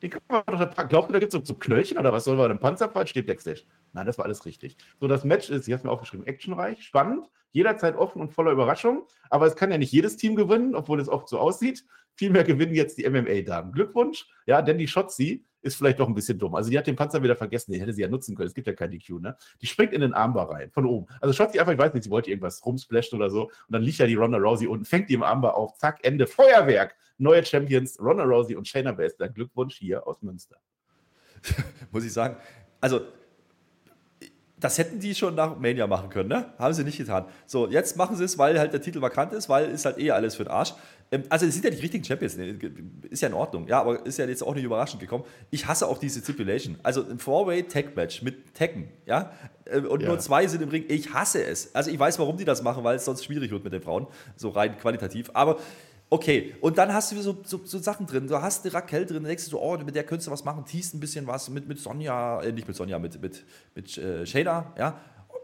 [0.03, 0.89] Den kann man doch da packen.
[0.89, 2.51] Glaubt ihr, da gibt es so, so Knöllchen oder was soll man?
[2.51, 3.61] Ein Panzerpfad steht Backstage.
[3.93, 4.77] Nein, das war alles richtig.
[5.01, 9.07] So, das Match ist, ich habe mir aufgeschrieben, actionreich, spannend, jederzeit offen und voller Überraschung.
[9.31, 11.85] Aber es kann ja nicht jedes Team gewinnen, obwohl es oft so aussieht.
[12.15, 13.73] Vielmehr gewinnen jetzt die MMA-Damen.
[13.73, 14.27] Glückwunsch.
[14.47, 16.55] Ja, denn die Shotzi ist vielleicht doch ein bisschen dumm.
[16.55, 17.73] Also die hat den Panzer wieder vergessen.
[17.73, 18.49] Den hätte sie ja nutzen können.
[18.49, 19.37] Es gibt ja kein DQ, ne?
[19.61, 21.07] Die springt in den Armbar rein, von oben.
[21.21, 23.45] Also Shotzi einfach, ich weiß nicht, sie wollte irgendwas rumsplashen oder so.
[23.45, 25.77] Und dann liegt ja die Ronda Rousey unten, fängt die im Armbar auf.
[25.79, 26.27] Zack, Ende.
[26.27, 26.97] Feuerwerk.
[27.19, 29.29] Neue Champions, Ronda Rousey und Shayna Baszler.
[29.29, 30.57] Glückwunsch hier aus Münster.
[31.93, 32.37] muss ich sagen.
[32.81, 33.03] Also,
[34.63, 36.47] das hätten die schon nach Mania machen können, ne?
[36.59, 37.27] Haben sie nicht getan.
[37.47, 40.11] So, jetzt machen sie es, weil halt der Titel vakant ist, weil ist halt eh
[40.13, 40.73] alles für den Arsch.
[41.11, 42.57] Ähm, Also, es sind ja die richtigen Champions, ne?
[43.11, 45.25] ist ja in Ordnung, ja, aber ist ja jetzt auch nicht überraschend gekommen.
[45.51, 46.79] Ich hasse auch diese Stipulation.
[46.83, 49.33] Also, ein Four-Way-Tag-Match mit Tacken, ja,
[49.67, 50.09] äh, und Ja.
[50.09, 50.85] nur zwei sind im Ring.
[50.89, 51.75] Ich hasse es.
[51.75, 54.07] Also, ich weiß, warum die das machen, weil es sonst schwierig wird mit den Frauen,
[54.37, 55.59] so rein qualitativ, aber.
[56.13, 58.27] Okay, und dann hast du so, so, so Sachen drin.
[58.27, 60.45] Du hast eine Raquel drin, dann denkst du so, oh, mit der könntest du was
[60.45, 63.43] machen, teast ein bisschen was mit, mit Sonja, äh, nicht mit Sonja, mit, mit,
[63.75, 65.01] mit äh, Shayna, ja.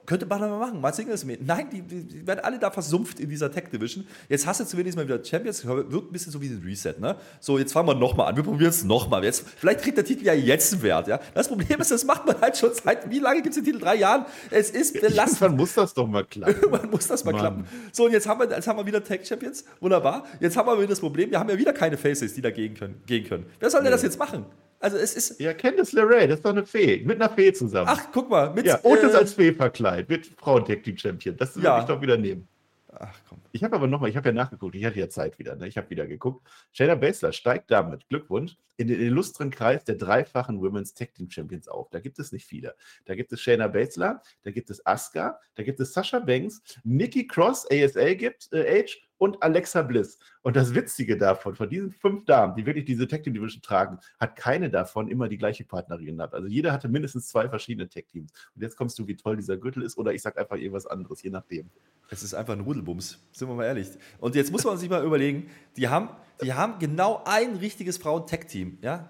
[0.08, 1.46] Könnte man aber machen, mal Singles mit.
[1.46, 4.06] Nein, die, die werden alle da versumpft in dieser Tech Division.
[4.30, 7.16] Jetzt hast du zumindest mal wieder Champions, wirkt ein bisschen so wie ein Reset, ne?
[7.40, 9.22] So, jetzt fangen wir nochmal an, wir probieren es nochmal.
[9.22, 11.20] Jetzt, vielleicht kriegt der Titel ja jetzt einen Wert, ja.
[11.34, 13.80] Das Problem ist, das macht man halt schon seit, wie lange gibt es den Titel?
[13.80, 14.24] Drei Jahren?
[14.50, 15.42] Es ist belastend.
[15.42, 16.54] Irgendwann muss das doch mal klappen.
[16.54, 17.40] Irgendwann muss das mal Mann.
[17.42, 17.66] klappen.
[17.92, 19.66] So, und jetzt haben, wir, jetzt haben wir wieder Tag Champions.
[19.78, 20.24] Wunderbar.
[20.40, 23.02] Jetzt haben wir wieder das Problem, wir haben ja wieder keine Faces, die dagegen können,
[23.04, 23.44] gehen können.
[23.60, 24.46] Wer soll denn das jetzt machen?
[24.80, 25.40] Also, es ist.
[25.40, 27.02] Ja, Candice LeRae, das ist doch eine Fee.
[27.04, 27.88] Mit einer Fee zusammen.
[27.90, 28.52] Ach, guck mal.
[28.54, 30.08] Mit, ja, ist äh, als Fee verkleidet.
[30.08, 31.36] Wird Frauen-Tag-Team-Champion.
[31.36, 31.80] Das würde Ja.
[31.80, 32.46] ich doch wieder nehmen.
[32.92, 33.38] Ach, komm.
[33.52, 35.66] Ich habe aber nochmal, ich habe ja nachgeguckt, ich hatte ja Zeit wieder, ne?
[35.68, 36.46] ich habe wieder geguckt.
[36.72, 41.68] Shayna Baszler steigt damit, Glückwunsch, in den illustren Kreis der dreifachen Women's Tag Team Champions
[41.68, 41.90] auf.
[41.90, 42.74] Da gibt es nicht viele.
[43.04, 47.26] Da gibt es Shayna Baszler, da gibt es Asuka, da gibt es Sasha Banks, Nikki
[47.26, 50.18] Cross, ASA gibt, äh, Age und Alexa Bliss.
[50.42, 53.98] Und das Witzige davon, von diesen fünf Damen, die wirklich diese Tag Team Division tragen,
[54.18, 56.34] hat keine davon immer die gleiche Partnerin gehabt.
[56.34, 58.32] Also jeder hatte mindestens zwei verschiedene Tag Teams.
[58.55, 61.22] Und jetzt kommst du, wie toll dieser Gürtel ist, oder ich sag einfach irgendwas anderes,
[61.22, 61.68] je nachdem.
[62.11, 63.88] Es ist einfach ein Rudelbums, sind wir mal ehrlich.
[64.18, 66.09] Und jetzt muss man sich mal überlegen, die haben,
[66.42, 69.08] die haben genau ein richtiges Frauen-Tag-Team, ja,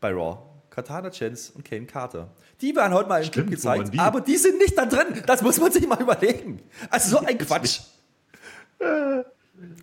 [0.00, 0.38] bei Raw.
[0.70, 2.30] Katana Chance und Kane Carter.
[2.60, 3.98] Die werden heute mal im Clip gezeigt, die?
[3.98, 5.22] aber die sind nicht da drin.
[5.26, 6.62] Das muss man sich mal überlegen.
[6.88, 7.80] Also so ein Quatsch.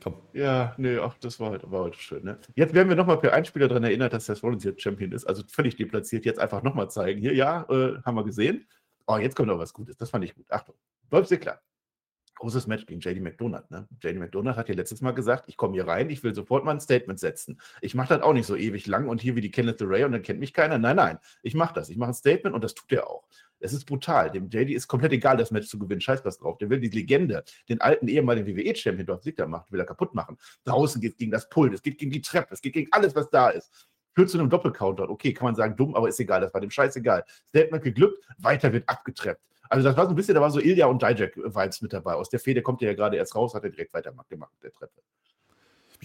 [0.02, 0.16] Komm.
[0.32, 2.24] Ja, nee, ach, das war heute, war heute schön.
[2.24, 2.40] Ne?
[2.56, 5.26] Jetzt werden wir nochmal per Einspieler daran erinnert, dass Seth Rollins jetzt Champion ist.
[5.26, 6.24] Also völlig deplatziert.
[6.24, 7.20] Jetzt einfach nochmal zeigen.
[7.20, 8.66] Hier, ja, äh, haben wir gesehen.
[9.06, 9.98] Oh, jetzt kommt noch was Gutes.
[9.98, 10.46] Das fand ich gut.
[10.50, 10.76] Achtung.
[11.10, 11.60] Dolph Ziggler
[12.36, 13.70] großes Match gegen JD McDonald.
[13.72, 13.88] Ne?
[14.02, 16.72] JD McDonald hat ja letztes Mal gesagt, ich komme hier rein, ich will sofort mal
[16.72, 17.60] ein Statement setzen.
[17.82, 20.12] Ich mache das auch nicht so ewig lang und hier wie die Kenneth Ray und
[20.12, 20.78] dann kennt mich keiner.
[20.78, 21.90] Nein, nein, ich mache das.
[21.90, 23.28] Ich mache ein Statement und das tut er auch.
[23.60, 24.30] Es ist brutal.
[24.32, 26.02] Dem JD ist komplett egal, das Match zu gewinnen.
[26.02, 26.58] Scheiß was drauf.
[26.58, 30.38] Der will die Legende, den alten ehemaligen WWE-Champion Dolph Ziggler macht, will er kaputt machen.
[30.66, 33.16] Draußen geht es gegen das Pult, es geht gegen die Treppe, es geht gegen alles,
[33.16, 33.72] was da ist.
[34.14, 35.10] Führt zu einem Doppelcounter.
[35.10, 36.42] Okay, kann man sagen, dumm, aber ist egal.
[36.42, 37.26] Das war dem Scheiß egal.
[37.50, 39.42] Statement geglückt, weiter wird abgetreppt.
[39.70, 42.14] Also das war so ein bisschen, da war so Ilja und Dijak-Vibes mit dabei.
[42.14, 44.72] Aus der Feder kommt er ja gerade erst raus, hat er direkt weitergemacht mit der
[44.72, 45.02] Treppe.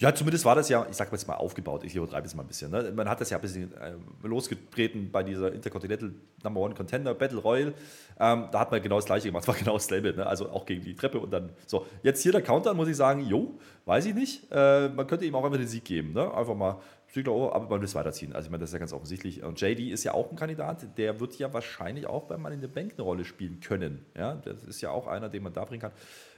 [0.01, 2.41] Ja, zumindest war das ja, ich sag mal jetzt mal aufgebaut, ich übertreibe es mal
[2.41, 2.71] ein bisschen.
[2.71, 2.91] Ne?
[2.95, 3.93] Man hat das ja ein bisschen äh,
[4.23, 6.11] losgetreten bei dieser Intercontinental
[6.43, 7.73] Number One Contender Battle Royal.
[8.19, 10.25] Ähm, da hat man genau das gleiche gemacht, war genau dasselbe, ne?
[10.25, 11.85] also auch gegen die Treppe und dann so.
[12.01, 14.51] Jetzt hier der Counter, muss ich sagen, jo, weiß ich nicht.
[14.51, 16.33] Äh, man könnte ihm auch einfach den Sieg geben, ne?
[16.33, 16.81] einfach mal
[17.11, 18.33] Ziegler, oh, aber man will es weiterziehen.
[18.33, 19.43] Also ich meine, das ist ja ganz offensichtlich.
[19.43, 22.61] Und JD ist ja auch ein Kandidat, der wird ja wahrscheinlich auch beim Mann in
[22.61, 24.05] der Bank eine Rolle spielen können.
[24.17, 25.91] Ja, das ist ja auch einer, den man da bringen kann.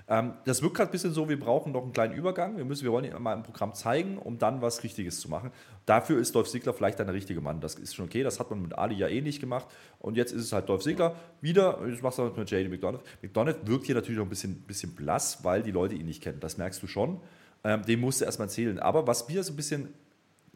[0.07, 2.57] Ähm, das wirkt gerade ein bisschen so, wir brauchen noch einen kleinen Übergang.
[2.57, 5.51] Wir, müssen, wir wollen ihn mal im Programm zeigen, um dann was Richtiges zu machen.
[5.85, 7.61] Dafür ist Dolph Ziggler vielleicht ein richtiger Mann.
[7.61, 9.67] Das ist schon okay, das hat man mit Ali ja eh nicht gemacht.
[9.99, 13.03] Und jetzt ist es halt Dolph Ziggler wieder, ich mache es mit JD McDonald.
[13.21, 16.39] McDonald wirkt hier natürlich noch ein bisschen, bisschen blass, weil die Leute ihn nicht kennen.
[16.39, 17.21] Das merkst du schon.
[17.63, 18.79] Ähm, dem musst du erstmal zählen.
[18.79, 19.93] Aber was mir so ein bisschen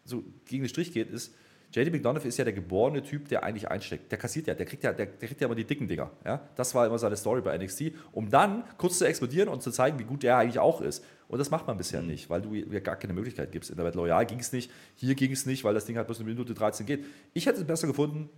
[0.08, 1.34] so gegen den Strich geht, ist,
[1.74, 4.10] JD McDonough ist ja der geborene Typ, der eigentlich einsteckt.
[4.12, 6.12] Der kassiert ja, der kriegt ja, der, der kriegt ja immer die dicken Dinger.
[6.24, 6.48] Ja?
[6.56, 10.00] Das war immer seine Story bei NXT, um dann kurz zu explodieren und zu zeigen,
[10.00, 11.04] wie gut der eigentlich auch ist.
[11.28, 12.08] Und das macht man bisher mhm.
[12.08, 13.70] nicht, weil du ja gar keine Möglichkeit gibst.
[13.70, 16.08] In der Battle Royale ging es nicht, hier ging es nicht, weil das Ding halt
[16.08, 17.04] bloß eine Minute 13 geht.
[17.34, 18.30] Ich hätte es besser gefunden,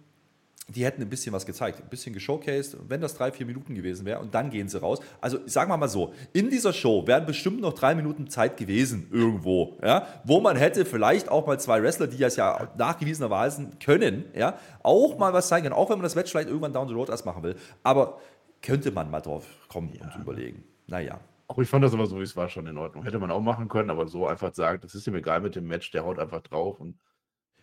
[0.70, 4.05] die hätten ein bisschen was gezeigt, ein bisschen geshowcased, wenn das drei, vier Minuten gewesen
[4.05, 4.99] wäre und dann gehen sie raus.
[5.22, 9.07] Also sagen wir mal so, in dieser Show wären bestimmt noch drei Minuten Zeit gewesen
[9.11, 14.26] irgendwo, ja, wo man hätte vielleicht auch mal zwei Wrestler, die das ja nachgewiesenerweise können,
[14.36, 16.93] ja, auch mal was zeigen können, auch wenn man das Match vielleicht irgendwann down the
[16.93, 18.20] road erst machen will, aber
[18.61, 20.05] könnte man mal drauf kommen ja.
[20.05, 20.63] und überlegen.
[20.88, 21.20] Naja.
[21.47, 23.03] Auch ich fand das aber so, wie es war, schon in Ordnung.
[23.03, 25.65] Hätte man auch machen können, aber so einfach sagen, das ist ihm egal mit dem
[25.65, 26.99] Match, der haut einfach drauf und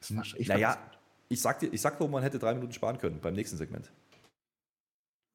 [0.01, 0.77] das war, ich naja,
[1.29, 3.93] ich sag dir, ich sag dir, man hätte drei Minuten sparen können beim nächsten Segment.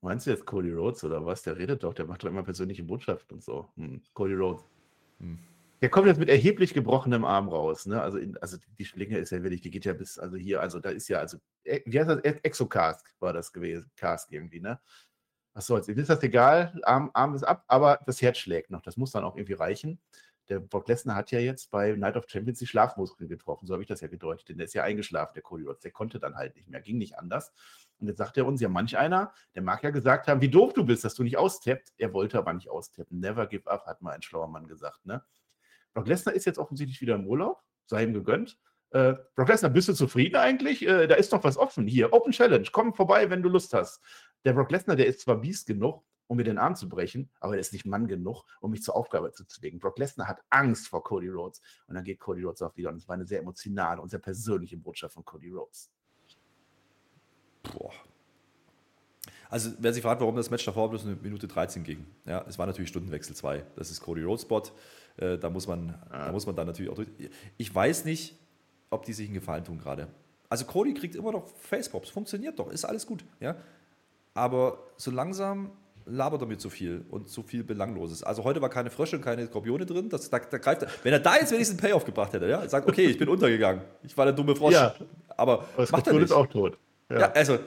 [0.03, 1.43] Meinst du jetzt Cody Rhodes oder was?
[1.43, 3.69] Der redet doch, der macht doch immer persönliche Botschaften und so.
[3.75, 4.01] Hm.
[4.13, 4.63] Cody Rhodes.
[5.19, 5.37] Hm.
[5.81, 7.85] Der kommt jetzt mit erheblich gebrochenem Arm raus.
[7.85, 8.01] Ne?
[8.01, 10.79] Also, in, also die Schlinge ist ja wirklich, die geht ja bis, also hier, also
[10.79, 12.19] da ist ja, also, äh, wie heißt das?
[12.21, 14.79] Exocask war das gewesen, Cask irgendwie, ne?
[15.53, 18.95] Was soll's, ist das egal, Arm, Arm ist ab, aber das Herz schlägt noch, das
[18.95, 19.99] muss dann auch irgendwie reichen
[20.51, 23.83] der Brock Lesnar hat ja jetzt bei Night of Champions die Schlafmuskeln getroffen, so habe
[23.83, 26.35] ich das ja gedeutet, denn der ist ja eingeschlafen, der Cody Rhodes, der konnte dann
[26.35, 27.53] halt nicht mehr, ging nicht anders.
[27.99, 30.73] Und jetzt sagt er uns ja manch einer, der mag ja gesagt haben, wie doof
[30.73, 31.93] du bist, dass du nicht austappt.
[31.97, 33.21] Er wollte aber nicht austappen.
[33.21, 35.05] Never give up, hat mal ein schlauer Mann gesagt.
[35.05, 35.23] Ne?
[35.93, 38.59] Brock Lesnar ist jetzt offensichtlich wieder im Urlaub, sei ihm gegönnt.
[38.89, 40.85] Äh, Brock Lesnar, bist du zufrieden eigentlich?
[40.85, 41.87] Äh, da ist noch was offen.
[41.87, 44.01] Hier, Open Challenge, komm vorbei, wenn du Lust hast.
[44.43, 47.55] Der Brock Lesnar, der ist zwar biest genug, um mir den Arm zu brechen, aber
[47.55, 49.79] er ist nicht Mann genug, um mich zur Aufgabe zu legen.
[49.79, 52.95] Brock Lesnar hat Angst vor Cody Rhodes und dann geht Cody Rhodes auch wieder und
[52.95, 55.91] es war eine sehr emotionale und sehr persönliche Botschaft von Cody Rhodes.
[57.63, 57.91] Boah.
[59.49, 62.57] Also, wer sich fragt, warum das Match davor bloß eine Minute 13 ging, ja, es
[62.57, 63.65] war natürlich Stundenwechsel 2.
[63.75, 64.63] Das ist Cody Rhodes Spot.
[65.17, 66.27] Äh, da, muss man, ja.
[66.27, 67.09] da muss man dann natürlich auch durch.
[67.57, 68.39] Ich weiß nicht,
[68.89, 70.07] ob die sich einen Gefallen tun gerade.
[70.47, 72.09] Also, Cody kriegt immer noch Facepops.
[72.09, 73.25] Funktioniert doch, ist alles gut.
[73.41, 73.57] Ja?
[74.33, 75.71] Aber so langsam
[76.05, 78.23] labert er mir zu viel und zu viel Belangloses.
[78.23, 80.09] Also heute war keine Frösche und keine Skorpione drin.
[80.09, 80.89] Das, da, da greift er.
[81.03, 83.81] Wenn er da jetzt wenigstens einen Payoff gebracht hätte, ja, sagt, okay, ich bin untergegangen.
[84.03, 84.73] Ich war der dumme Frosch.
[84.73, 84.95] Ja,
[85.29, 86.23] aber, aber macht er nicht.
[86.23, 86.77] ist auch tot.
[87.09, 87.59] Ja, ja also.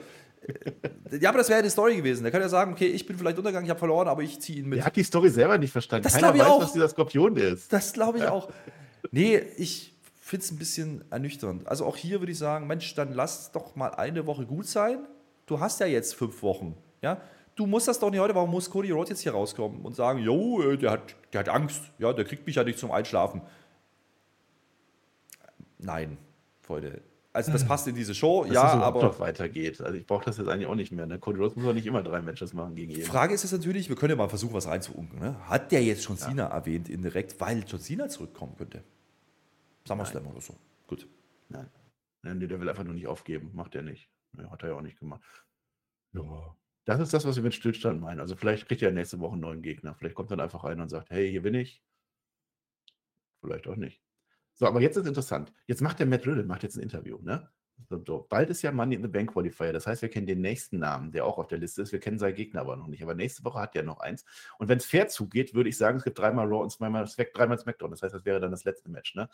[1.19, 2.23] Ja, aber das wäre ja die Story gewesen.
[2.23, 4.59] Der kann ja sagen, okay, ich bin vielleicht untergegangen, ich habe verloren, aber ich ziehe
[4.59, 4.79] ihn mit.
[4.79, 6.03] Er hat die Story selber nicht verstanden.
[6.03, 6.61] Das Keiner weiß, auch.
[6.61, 7.71] was dieser Skorpion ist.
[7.73, 8.49] Das glaube ich auch.
[9.11, 11.67] Nee, ich finde es ein bisschen ernüchternd.
[11.67, 14.99] Also auch hier würde ich sagen, Mensch, dann lass doch mal eine Woche gut sein.
[15.45, 16.75] Du hast ja jetzt fünf Wochen.
[17.01, 17.21] Ja,
[17.55, 20.19] du musst das doch nicht heute, warum muss Cody Rhodes jetzt hier rauskommen und sagen,
[20.19, 23.41] jo, äh, der hat, der hat Angst, ja, der kriegt mich ja nicht zum Einschlafen.
[25.77, 26.17] Nein,
[26.61, 27.01] Freunde,
[27.35, 29.81] also das passt in diese Show, Dass ja, das überhaupt aber noch weitergeht.
[29.81, 31.05] Also ich brauche das jetzt eigentlich auch nicht mehr.
[31.05, 31.19] Ne?
[31.19, 33.05] Cody Rhodes muss doch nicht immer drei Matches machen gegen jeden.
[33.05, 35.19] Frage ist jetzt natürlich, wir können ja mal versuchen, was reinzuunken.
[35.19, 35.35] Ne?
[35.49, 38.85] Hat der jetzt John Cena erwähnt indirekt, weil John Cena zurückkommen könnte?
[39.85, 40.55] SummerSlam oder so.
[40.87, 41.09] Gut.
[41.49, 41.69] Nein.
[42.21, 43.51] Nein, der will einfach nur nicht aufgeben.
[43.53, 44.09] Macht er nicht.
[44.37, 45.21] Ja, hat er ja auch nicht gemacht.
[46.13, 46.55] Ja.
[46.85, 48.19] Das ist das, was wir mit Stillstand meinen.
[48.19, 49.95] Also vielleicht kriegt er nächste Woche einen neuen Gegner.
[49.95, 51.83] Vielleicht kommt er dann einfach rein und sagt, hey, hier bin ich.
[53.41, 54.01] Vielleicht auch nicht.
[54.53, 55.51] So, aber jetzt ist interessant.
[55.67, 57.49] Jetzt macht der Matt Riddle, macht jetzt ein Interview, ne?
[57.89, 58.25] So.
[58.29, 59.73] Bald ist ja Money in the Bank Qualifier.
[59.73, 61.91] Das heißt, wir kennen den nächsten Namen, der auch auf der Liste ist.
[61.91, 63.03] Wir kennen seinen Gegner aber noch nicht.
[63.03, 64.23] Aber nächste Woche hat der noch eins.
[64.57, 67.59] Und wenn es fair zugeht, würde ich sagen, es gibt dreimal Raw und zweimal dreimal
[67.59, 67.91] Smackdown.
[67.91, 69.15] Das heißt, das wäre dann das letzte Match.
[69.15, 69.27] Ne?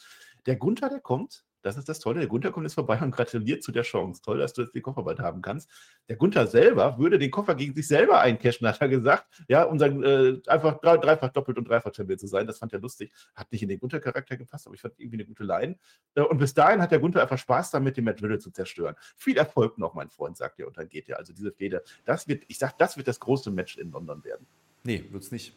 [0.47, 2.19] Der Gunther, der kommt, das ist das Tolle.
[2.19, 4.21] Der Gunther kommt jetzt vorbei und gratuliert zu der Chance.
[4.21, 5.69] Toll, dass du jetzt den Koffer bald haben kannst.
[6.09, 9.25] Der Gunther selber würde den Koffer gegen sich selber eincashen, hat er gesagt.
[9.47, 12.47] Ja, um dann äh, einfach drei, dreifach doppelt und dreifach Champion zu sein.
[12.47, 13.11] Das fand er lustig.
[13.35, 15.77] Hat nicht in den Gunther-Charakter gepasst, aber ich fand irgendwie eine gute Line.
[16.15, 18.95] Äh, und bis dahin hat der Gunther einfach Spaß damit, den Matt Riddle zu zerstören.
[19.15, 20.67] Viel Erfolg noch, mein Freund, sagt er.
[20.67, 21.17] Und dann geht er.
[21.19, 24.47] Also diese Fehde, das wird, ich sag, das wird das große Match in London werden.
[24.83, 25.55] Nee, wird es nicht.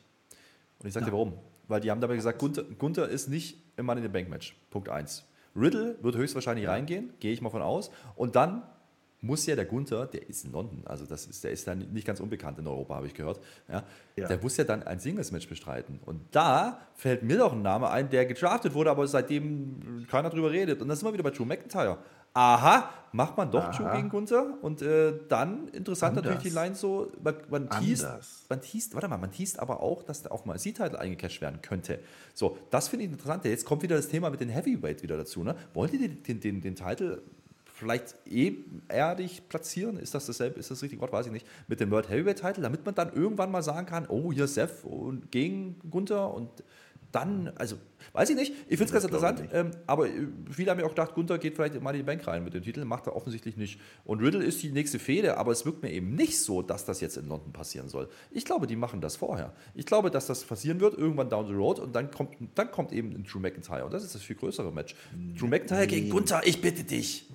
[0.80, 1.10] Und ich sage Ja.
[1.10, 1.38] dir warum.
[1.66, 4.54] Weil die haben dabei gesagt, Gunther, Gunther ist nicht im Money in the Bank Match.
[4.70, 5.26] Punkt 1.
[5.56, 7.90] Riddle wird höchstwahrscheinlich reingehen, gehe ich mal von aus.
[8.16, 8.62] Und dann
[9.24, 12.06] muss ja der Gunther, der ist in London, also das ist, der ist dann nicht
[12.06, 13.40] ganz unbekannt in Europa, habe ich gehört.
[13.68, 13.82] Ja,
[14.16, 14.28] Ja.
[14.28, 15.98] Der muss ja dann ein Singles-Match bestreiten.
[16.04, 20.50] Und da fällt mir doch ein Name ein, der gedraftet wurde, aber seitdem keiner drüber
[20.50, 20.82] redet.
[20.82, 21.98] Und das sind wir wieder bei Drew McIntyre.
[22.34, 23.70] Aha, macht man doch.
[23.70, 24.58] Drew gegen Gunther.
[24.60, 26.24] Und äh, dann, interessant Anders.
[26.32, 28.06] natürlich die Line so, man, man teast,
[28.48, 31.62] man teast, warte mal, man teast aber auch, dass der auf mal C-Title eingecasht werden
[31.62, 32.00] könnte.
[32.34, 33.44] So, das finde ich interessant.
[33.44, 35.44] Jetzt kommt wieder das Thema mit den Heavyweight wieder dazu.
[35.44, 35.54] Ne?
[35.74, 37.22] Wollen die den, den, den, den Titel
[37.74, 39.96] vielleicht ebenerdig platzieren?
[39.96, 41.12] Ist das dasselbe, ist das richtige Wort?
[41.12, 41.46] Weiß ich nicht.
[41.68, 44.84] Mit dem World Heavyweight Title, damit man dann irgendwann mal sagen kann, oh, hier Seth
[44.84, 46.50] und gegen Gunther und
[47.14, 47.76] dann, also,
[48.12, 48.52] weiß ich nicht.
[48.68, 51.54] Ich finde es ganz interessant, ähm, aber äh, viele haben ja auch gedacht, Gunther geht
[51.54, 53.78] vielleicht mal in die Bank rein mit dem Titel, macht er offensichtlich nicht.
[54.04, 57.00] Und Riddle ist die nächste Fehde, aber es wirkt mir eben nicht so, dass das
[57.00, 58.08] jetzt in London passieren soll.
[58.30, 59.52] Ich glaube, die machen das vorher.
[59.74, 62.92] Ich glaube, dass das passieren wird, irgendwann down the road und dann kommt, dann kommt
[62.92, 63.84] eben ein Drew McIntyre.
[63.84, 64.96] Und das ist das viel größere Match.
[65.38, 67.28] Drew McIntyre gegen Gunther, ich bitte dich.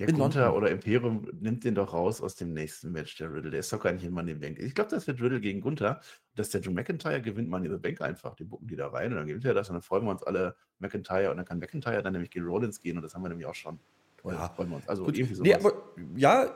[0.00, 0.56] Der In Gunther London.
[0.56, 3.50] oder Imperium nimmt den doch raus aus dem nächsten Match, der Riddle.
[3.50, 4.58] Der ist doch gar nicht in Money in the Bank.
[4.58, 6.00] Ich glaube, das wird Riddle gegen Gunther.
[6.36, 8.34] Dass der Drew McIntyre gewinnt Money in the Bank einfach.
[8.34, 10.22] Die bucken die da rein und dann gewinnt er das und dann freuen wir uns
[10.22, 13.28] alle McIntyre und dann kann McIntyre dann nämlich gegen Rollins gehen und das haben wir
[13.28, 13.78] nämlich auch schon.
[14.24, 14.48] Ja.
[14.50, 14.88] freuen wir uns.
[14.88, 15.46] Also Gut, irgendwie sowas.
[15.48, 15.72] nee, aber
[16.16, 16.46] ja,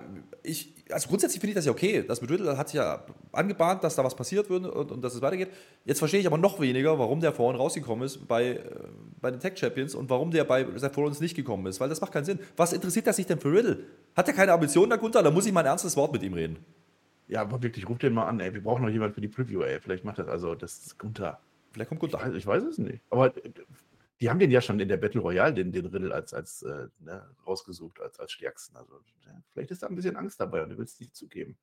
[0.43, 2.05] ich, also grundsätzlich finde ich das ja okay.
[2.07, 5.15] Das mit Riddle hat sich ja angebahnt, dass da was passiert wird und, und dass
[5.15, 5.49] es weitergeht.
[5.85, 8.61] Jetzt verstehe ich aber noch weniger, warum der vorhin rausgekommen ist bei, äh,
[9.21, 12.01] bei den Tech Champions und warum der bei Seth Rollins nicht gekommen ist, weil das
[12.01, 12.39] macht keinen Sinn.
[12.57, 13.85] Was interessiert das sich denn für Riddle?
[14.15, 15.23] Hat er keine Ambitionen, der Gunther?
[15.23, 16.59] Da muss ich mal ein ernstes Wort mit ihm reden.
[17.29, 18.53] Ja, aber wirklich, ruf den mal an, ey.
[18.53, 19.81] Wir brauchen noch jemanden für die Preview, ey.
[19.81, 21.41] Vielleicht macht das also das ist Gunther.
[21.73, 22.27] Vielleicht kommt Ich Gunther.
[22.29, 23.01] weiß, ich weiß es nicht.
[23.09, 23.51] Aber äh,
[24.21, 26.89] die haben den ja schon in der Battle Royale, den, den Riddle, als, als äh,
[26.99, 28.77] ne, rausgesucht, als, als stärksten.
[28.77, 31.59] Also ja, vielleicht ist da ein bisschen Angst dabei und du willst es nicht zugeben.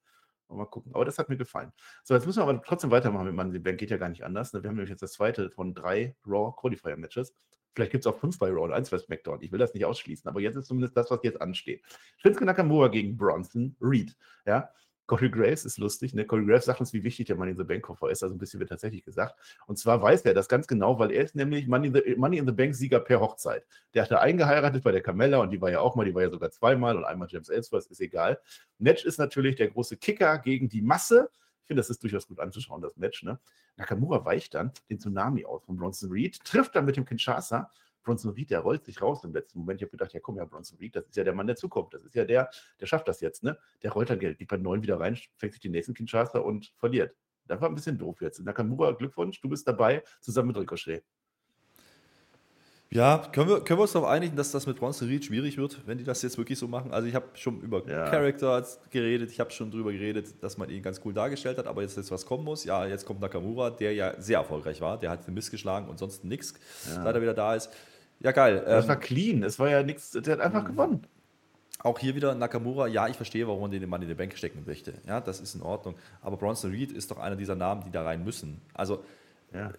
[0.49, 0.93] Mal gucken.
[0.93, 1.71] Aber das hat mir gefallen.
[2.03, 3.77] So, jetzt müssen wir aber trotzdem weitermachen mit Money Bank.
[3.77, 4.51] Geht ja gar nicht anders.
[4.51, 4.61] Ne?
[4.61, 7.33] Wir haben nämlich jetzt das zweite von drei Raw Qualifier Matches.
[7.73, 9.41] Vielleicht gibt es auch fünf bei Raw und eins bei SmackDown.
[9.41, 11.81] Ich will das nicht ausschließen, aber jetzt ist zumindest das, was jetzt ansteht.
[12.17, 14.13] Shinsuke Nakamura gegen Bronson Reed.
[14.45, 14.69] Ja,
[15.07, 16.13] Corey Graves ist lustig.
[16.13, 16.25] Ne?
[16.25, 18.23] Corey Graves sagt uns, wie wichtig der Money in the Bank Koffer ist.
[18.23, 19.35] Also ein bisschen wird tatsächlich gesagt.
[19.67, 22.37] Und zwar weiß er das ganz genau, weil er ist nämlich Money in the, Money
[22.37, 23.65] in the Bank Sieger per Hochzeit.
[23.93, 26.29] Der hatte eingeheiratet bei der Carmella und die war ja auch mal, die war ja
[26.29, 28.39] sogar zweimal und einmal James Ellsworth, ist egal.
[28.77, 31.29] Match ist natürlich der große Kicker gegen die Masse.
[31.61, 33.23] Ich finde, das ist durchaus gut anzuschauen, das Match.
[33.23, 33.39] Ne?
[33.77, 37.71] Nakamura weicht dann den Tsunami aus von Bronson Reed, trifft dann mit dem Kinshasa.
[38.03, 39.79] Bronson Reed, der rollt sich raus im letzten Moment.
[39.79, 41.93] Ich habe gedacht, ja komm ja, Bronson Reed, das ist ja der Mann der Zukunft.
[41.93, 42.49] Das ist ja der,
[42.79, 43.43] der schafft das jetzt.
[43.43, 43.57] Ne?
[43.83, 46.73] Der rollt dann Geld, die bei neun wieder rein, fängt sich den nächsten Kinshasa und
[46.77, 47.15] verliert.
[47.45, 48.39] Das war ein bisschen doof jetzt.
[48.39, 51.03] Nakamura, Glückwunsch, du bist dabei, zusammen mit Ricochet.
[52.93, 55.79] Ja, können wir, können wir uns darauf einigen, dass das mit Bronson Reed schwierig wird,
[55.87, 56.91] wenn die das jetzt wirklich so machen?
[56.91, 58.09] Also ich habe schon über Ja.
[58.09, 61.83] Character geredet, ich habe schon darüber geredet, dass man ihn ganz cool dargestellt hat, aber
[61.83, 62.65] jetzt jetzt was kommen muss.
[62.65, 65.99] Ja, jetzt kommt Nakamura, der ja sehr erfolgreich war, der hat den Mist geschlagen und
[65.99, 67.69] sonst nichts, seit er wieder da ist.
[68.23, 68.63] Ja, geil.
[68.65, 71.03] Das Ähm, war clean, es war ja nichts, der hat einfach gewonnen.
[71.79, 74.63] auch hier wieder Nakamura, ja, ich verstehe, warum man den Mann in die Bank stecken
[74.67, 74.93] möchte.
[75.07, 75.95] Ja, das ist in Ordnung.
[76.21, 78.61] Aber Bronson Reed ist doch einer dieser Namen, die da rein müssen.
[78.73, 79.03] Also
[79.53, 79.73] Ja.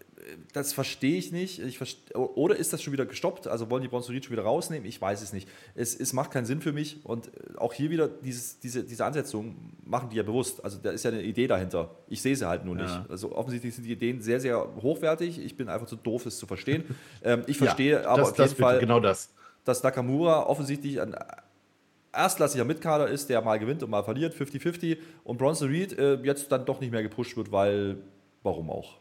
[0.53, 1.59] das verstehe ich nicht.
[1.59, 3.47] Ich verste oder ist das schon wieder gestoppt?
[3.47, 4.87] Also wollen die Bronson Reed schon wieder rausnehmen?
[4.87, 5.49] Ich weiß es nicht.
[5.75, 7.05] Es, es macht keinen Sinn für mich.
[7.05, 10.63] Und äh, auch hier wieder dieses, diese, diese Ansetzung machen die ja bewusst.
[10.63, 11.91] Also da ist ja eine Idee dahinter.
[12.09, 12.83] Ich sehe sie halt nur Ja.
[12.83, 13.11] nicht.
[13.11, 15.39] Also offensichtlich sind die Ideen sehr, sehr hochwertig.
[15.43, 16.85] Ich bin einfach zu doof, es zu verstehen.
[17.23, 19.31] ähm, ich verstehe Ja, aber das, auf das jeden bitte, Fall, genau das.
[19.65, 21.17] dass Nakamura offensichtlich ein
[22.13, 24.99] erstklassiger Mitkader ist, der mal gewinnt und mal verliert, 50-50.
[25.25, 27.97] Und Bronson Reed äh, jetzt dann doch nicht mehr gepusht wird, weil,
[28.43, 28.99] warum auch?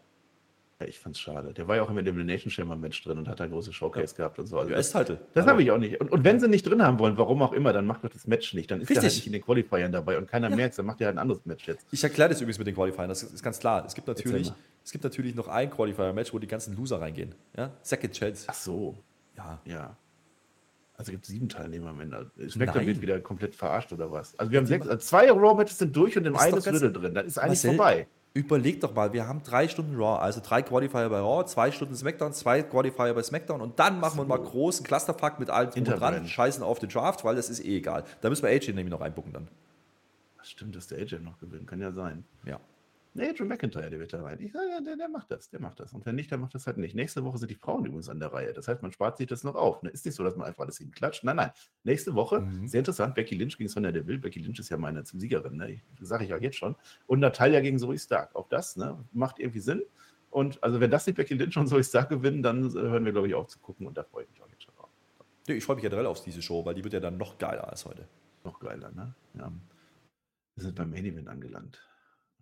[0.81, 1.53] Ja, ich fand's schade.
[1.53, 4.39] Der war ja auch im Elimination Chamber Match drin und hat ein großes Showcase gehabt
[4.39, 4.57] und so.
[4.57, 5.19] Also das US-Title.
[5.35, 6.01] das habe ich auch nicht.
[6.01, 8.25] Und, und wenn sie nicht drin haben wollen, warum auch immer, dann macht doch das
[8.25, 8.71] Match nicht.
[8.71, 9.19] Dann ist er halt Richtig.
[9.19, 11.67] nicht in den Qualifiern dabei und keiner merkt dann macht er halt ein anderes Match
[11.67, 11.85] jetzt.
[11.91, 13.85] Ich erkläre das übrigens mit den Qualifiern, das ist ganz klar.
[13.85, 14.51] Es gibt natürlich,
[14.83, 17.35] es gibt natürlich noch ein Qualifier-Match, wo die ganzen Loser reingehen.
[17.55, 17.71] Ja?
[17.83, 18.45] Second Chance.
[18.47, 18.97] Ach so,
[19.37, 19.59] Ja.
[19.65, 19.97] ja.
[20.97, 22.31] Also gibt es sieben Teilnehmer am Ende.
[22.47, 24.37] Spectre wird wieder komplett verarscht oder was?
[24.39, 26.91] Also wir haben sechs, also zwei Raw-Matches sind durch und im Ist einen ist Riddle
[26.91, 27.13] drin.
[27.13, 28.07] Dann ist eigentlich Marcel, vorbei.
[28.33, 31.95] Überleg doch mal, wir haben drei Stunden Raw, also drei Qualifier bei Raw, zwei Stunden
[31.95, 35.79] SmackDown, zwei Qualifier bei SmackDown und dann machen wir mal großen Clusterfuck mit allem drum
[35.79, 36.29] und dran, Interbrand.
[36.29, 38.05] scheißen auf den Draft, weil das ist eh egal.
[38.21, 39.47] Da müssen wir AJ nämlich noch einbucken dann.
[40.43, 41.67] Stimmt, dass der AJ noch gewinnt.
[41.67, 42.23] Kann ja sein.
[42.45, 42.59] Ja.
[43.13, 44.39] Nee, Drew McIntyre, der wird da rein.
[44.39, 45.91] Ich sage, der, der macht das, der macht das.
[45.91, 46.95] Und wenn nicht, der macht das halt nicht.
[46.95, 48.53] Nächste Woche sind die Frauen übrigens an der Reihe.
[48.53, 49.83] Das heißt, man spart sich das noch auf.
[49.83, 49.89] Ne?
[49.89, 51.25] Ist nicht so, dass man einfach alles hinklatscht.
[51.25, 51.51] Nein, nein.
[51.83, 52.67] Nächste Woche, Mhm.
[52.69, 54.19] sehr interessant, Becky Lynch gegen Sonja Deville.
[54.19, 55.81] Becky Lynch ist ja meine Siegerin, ne?
[55.99, 56.75] sage ich auch jetzt schon.
[57.05, 58.33] Und Natalia gegen Zoe Stark.
[58.33, 58.97] Auch das ne?
[59.11, 59.81] macht irgendwie Sinn.
[60.29, 63.11] Und also wenn das nicht Becky Lynch und Zoe Stark gewinnen, dann äh, hören wir,
[63.11, 63.87] glaube ich, auf zu gucken.
[63.87, 64.89] Und da freue ich mich auch jetzt schon drauf.
[65.49, 67.67] Nee, Ich freue mich generell auf diese Show, weil die wird ja dann noch geiler
[67.69, 68.07] als heute.
[68.45, 69.13] Noch geiler, ne?
[69.33, 69.51] Ja.
[70.55, 71.85] Wir sind beim Main Event angelangt.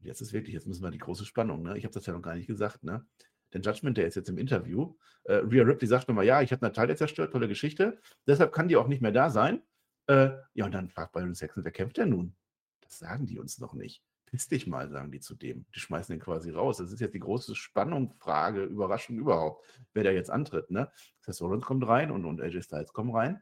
[0.01, 1.77] Jetzt ist wirklich, jetzt müssen wir die große Spannung, ne?
[1.77, 3.05] Ich habe das ja noch gar nicht gesagt, ne?
[3.53, 4.95] Denn Judgment, der ist jetzt im Interview.
[5.23, 7.99] Äh, Rhea Ripley sagt nochmal, ja, ich habe Natalia zerstört, tolle Geschichte.
[8.27, 9.61] Deshalb kann die auch nicht mehr da sein.
[10.07, 12.35] Äh, ja, und dann fragt Byron Saxon, wer kämpft denn nun?
[12.81, 14.03] Das sagen die uns noch nicht.
[14.25, 15.65] Piss dich mal, sagen die zu dem.
[15.73, 16.77] Die schmeißen den quasi raus.
[16.77, 20.69] Das ist jetzt die große Spannung, Frage, Überraschung überhaupt, wer da jetzt antritt.
[20.69, 20.91] Ne?
[21.25, 23.41] Heißt, Rollins kommt rein und, und AJ Styles kommen rein.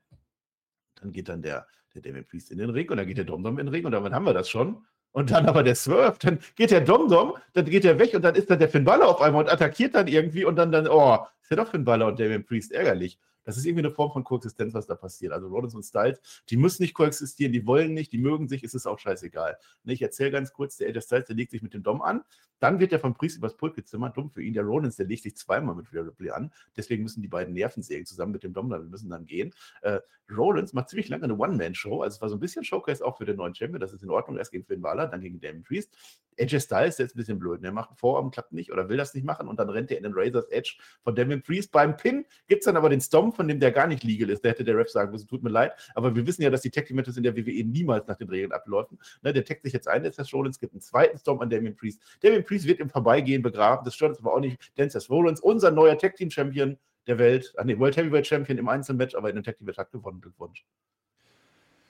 [0.95, 3.59] Dann geht dann der, der Damien Priest in den Ring und dann geht der Domdom
[3.59, 4.85] in den Ring und damit haben wir das schon.
[5.17, 8.35] Und dann aber der Swerve, dann geht der Domdom, dann geht er weg und dann
[8.35, 11.17] ist dann der Finn Balor auf einmal und attackiert dann irgendwie und dann, dann oh,
[11.41, 13.17] ist ja doch Finn Balor und Damien Priest ärgerlich.
[13.47, 15.31] Das ist irgendwie eine Form von Koexistenz, was da passiert.
[15.31, 16.19] Also Rollins und Styles,
[16.49, 19.57] die müssen nicht koexistieren, die wollen nicht, die mögen sich, es ist auch scheißegal.
[19.85, 22.25] Ne, Ich erzähle ganz kurz, der AJ Styles, der legt sich mit dem Dom an,
[22.59, 24.53] dann wird der vom Priest übers Pult gezimmert, dumm für ihn.
[24.53, 27.83] Der Rollins, der legt sich zweimal mit Rhea Ripley an, deswegen müssen die beiden Nerven
[27.83, 29.53] sägen, zusammen mit dem Dom, wir müssen dann gehen.
[29.81, 29.99] Äh,
[30.35, 33.25] Rollins macht ziemlich lange eine One-Man-Show, also es war so ein bisschen Showcase auch für
[33.25, 35.95] den neuen Champion, das ist in Ordnung, erst gegen Finn Balor, dann gegen Damien Priest.
[36.39, 39.13] AJ Styles, ist ein bisschen blöd, der macht einen Vorarm, klappt nicht oder will das
[39.13, 41.71] nicht machen und dann rennt er in den Razor's Edge von Damien Priest.
[41.71, 44.43] Beim Pin gibt es dann aber den Stomp, von dem der gar nicht legal ist,
[44.43, 46.69] der hätte der Ref sagen müssen, tut mir leid, aber wir wissen ja, dass die
[46.69, 48.99] Tag Team Matches in der WWE niemals nach den Regeln ablaufen.
[49.21, 52.01] Ne, der taggt sich jetzt ein, Seth Rollins gibt einen zweiten Stomp an Damien Priest.
[52.21, 55.39] Damien Priest wird im Vorbeigehen begraben, das stört uns aber auch nicht, denn Seth Rollins,
[55.39, 56.77] unser neuer Tag Team Champion
[57.07, 59.77] der Welt, ach nee, World Heavyweight Champion im Einzelmatch, aber in dem Tag Team Match
[59.77, 60.65] hat gewonnen, Glückwunsch.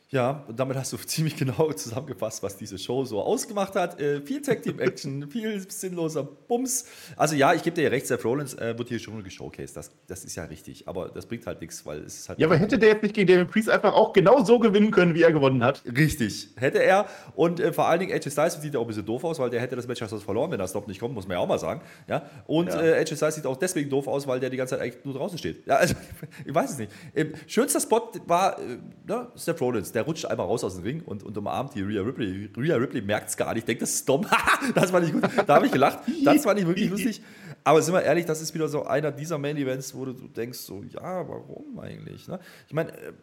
[0.09, 3.99] Ja, und damit hast du ziemlich genau zusammengefasst, was diese Show so ausgemacht hat.
[3.99, 6.85] Äh, viel Tag Team Action, viel sinnloser Bums.
[7.17, 9.75] Also ja, ich gebe dir ja recht, Seth Rollins äh, wird hier schon geshowcased.
[9.75, 12.39] Das, das ist ja richtig, aber das bringt halt nichts, weil es ist halt.
[12.39, 15.13] Ja, aber hätte der jetzt nicht gegen Damien Priest einfach auch genau so gewinnen können,
[15.13, 15.83] wie er gewonnen hat?
[15.85, 17.07] Richtig, hätte er.
[17.35, 19.49] Und äh, vor allen Dingen AJ Styles sieht ja auch ein bisschen doof aus, weil
[19.49, 21.47] der hätte das Match sonst verloren, wenn das Stop nicht kommt, muss man ja auch
[21.47, 21.81] mal sagen.
[22.07, 22.29] Ja?
[22.45, 22.81] Und Ja.
[22.81, 25.15] Äh, AJ Styles sieht auch deswegen doof aus, weil der die ganze Zeit eigentlich nur
[25.15, 25.67] draußen steht.
[25.67, 25.95] Ja, also,
[26.45, 26.91] ich weiß es nicht.
[27.13, 31.01] Ähm, schönster Spot war äh, ne, Seth Rollins, der rutscht einmal raus aus dem Ring
[31.01, 32.51] und, und umarmt die Rhea Ripley.
[32.55, 34.27] Rhea Ripley merkt es gar nicht, denkt, das ist dumm.
[34.75, 35.23] das war nicht gut.
[35.47, 36.01] Da habe ich gelacht.
[36.23, 37.19] Das war nicht wirklich lustig.
[37.63, 40.83] Aber sind wir ehrlich, das ist wieder so einer dieser Main-Events, wo du denkst, so,
[40.83, 42.27] ja, warum eigentlich?
[42.27, 42.39] Ne?
[42.67, 43.13] Ich meine, äh,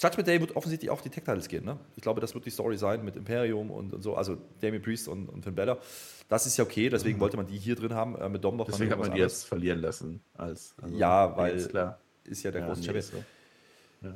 [0.00, 1.66] Judgment Day wird offensichtlich auch die Tech-Titles gehen.
[1.66, 1.76] Ne?
[1.94, 5.08] Ich glaube, das wird die Story sein mit Imperium und, und so, also Damien Priest
[5.08, 5.76] und, und Finn Balor.
[6.30, 8.16] Das ist ja okay, deswegen wollte man die hier drin haben.
[8.16, 10.22] Äh, mit Dom noch Deswegen hat man die jetzt verlieren lassen.
[10.32, 11.70] Als, also, Ja, weil- Ist
[12.24, 13.20] ist ja der Ja, große nee, Champion.
[13.20, 13.35] ist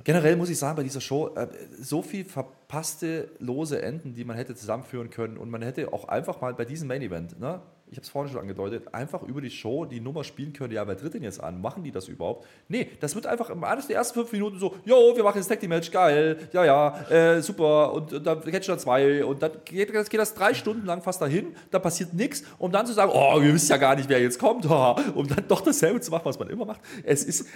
[0.04, 1.48] Generell muss ich sagen, bei dieser Show, äh,
[1.80, 5.36] so viel verpasste lose Enden, die man hätte zusammenführen können.
[5.36, 7.60] Und man hätte auch einfach mal bei diesem Main Event, ne,
[7.90, 10.86] ich habe es vorhin schon angedeutet, einfach über die Show die Nummer spielen können, ja,
[10.86, 11.60] wer tritt denn jetzt an?
[11.60, 12.46] Machen die das überhaupt?
[12.68, 15.48] Nee, das wird einfach im eines der ersten fünf Minuten so, jo, wir machen jetzt
[15.48, 19.50] Tag Team Match, geil, ja, ja, äh, super, und, und dann Catcher 2 und dann
[19.64, 22.92] geht, das geht das drei Stunden lang fast dahin, da passiert nichts, um dann zu
[22.92, 24.64] sagen, oh, wir wissen ja gar nicht, wer jetzt kommt,
[25.14, 26.80] um dann doch dasselbe zu machen, was man immer macht.
[27.02, 27.46] Es ist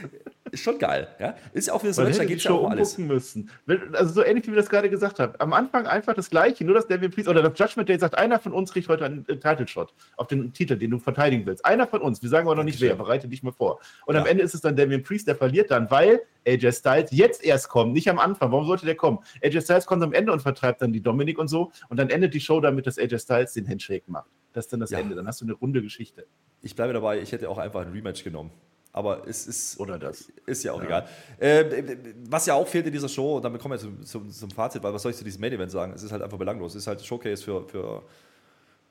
[0.53, 1.35] schon geil, ja.
[1.53, 2.99] Ist ja auch wieder so, da geht um alles.
[2.99, 3.51] müssen.
[3.93, 5.35] Also so ähnlich, wie wir das gerade gesagt haben.
[5.39, 8.39] Am Anfang einfach das Gleiche, nur dass Damien Priest oder das Judgment Day sagt, einer
[8.39, 9.93] von uns kriegt heute einen äh, Title Shot
[10.25, 11.65] auf den Titel, den du verteidigen willst.
[11.65, 13.79] Einer von uns, wir sagen aber noch nicht wer, bereite dich mal vor.
[14.07, 14.31] Und am Ja.
[14.31, 17.93] Ende ist es dann Damien Priest, der verliert dann, weil AJ Styles jetzt erst kommt,
[17.93, 18.51] nicht am Anfang.
[18.53, 19.19] Warum sollte der kommen?
[19.43, 22.35] AJ Styles kommt am Ende und vertreibt dann die Dominik und so und dann endet
[22.35, 24.31] die Show damit, dass AJ Styles den Handshake macht.
[24.53, 24.99] Das ist dann das Ja.
[24.99, 25.15] Ende.
[25.15, 26.27] Dann hast du eine runde Geschichte.
[26.63, 28.51] Ich bleibe dabei, ich hätte auch einfach ein Rematch genommen.
[28.93, 30.33] Aber es ist, Oder das.
[30.47, 30.85] ist ja auch Ja.
[30.87, 31.09] egal.
[31.41, 34.51] Ähm, was ja auch fehlt in dieser Show, und damit kommen wir zum, zum, zum
[34.53, 35.93] Fazit, weil was soll ich zu diesem Main Event sagen?
[35.97, 36.77] Es ist halt einfach belanglos.
[36.77, 38.03] Es ist halt Showcase für, für,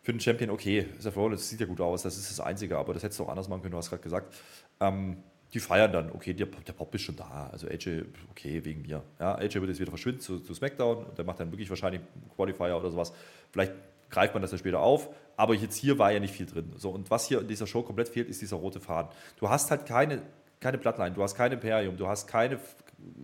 [0.03, 0.51] für den Champion.
[0.51, 3.23] Okay, Seth Rollins sieht ja gut aus, das ist das Einzige, aber das hättest du
[3.23, 4.35] auch anders machen können, du hast gerade gesagt.
[4.79, 5.17] Ähm,
[5.53, 7.49] die feiern dann, okay, der, der Pop ist schon da.
[7.51, 9.03] Also AJ, okay, wegen mir.
[9.19, 12.01] Ja, AJ wird jetzt wieder verschwinden zu, zu SmackDown und der macht dann wirklich wahrscheinlich
[12.35, 13.13] Qualifier oder sowas.
[13.51, 13.73] Vielleicht
[14.09, 15.09] greift man das ja später auf.
[15.35, 16.71] Aber jetzt hier war ja nicht viel drin.
[16.77, 19.11] So, und was hier in dieser Show komplett fehlt, ist dieser rote Faden.
[19.37, 20.21] Du hast halt keine,
[20.59, 22.59] keine Bloodline, du hast kein Imperium, du hast keine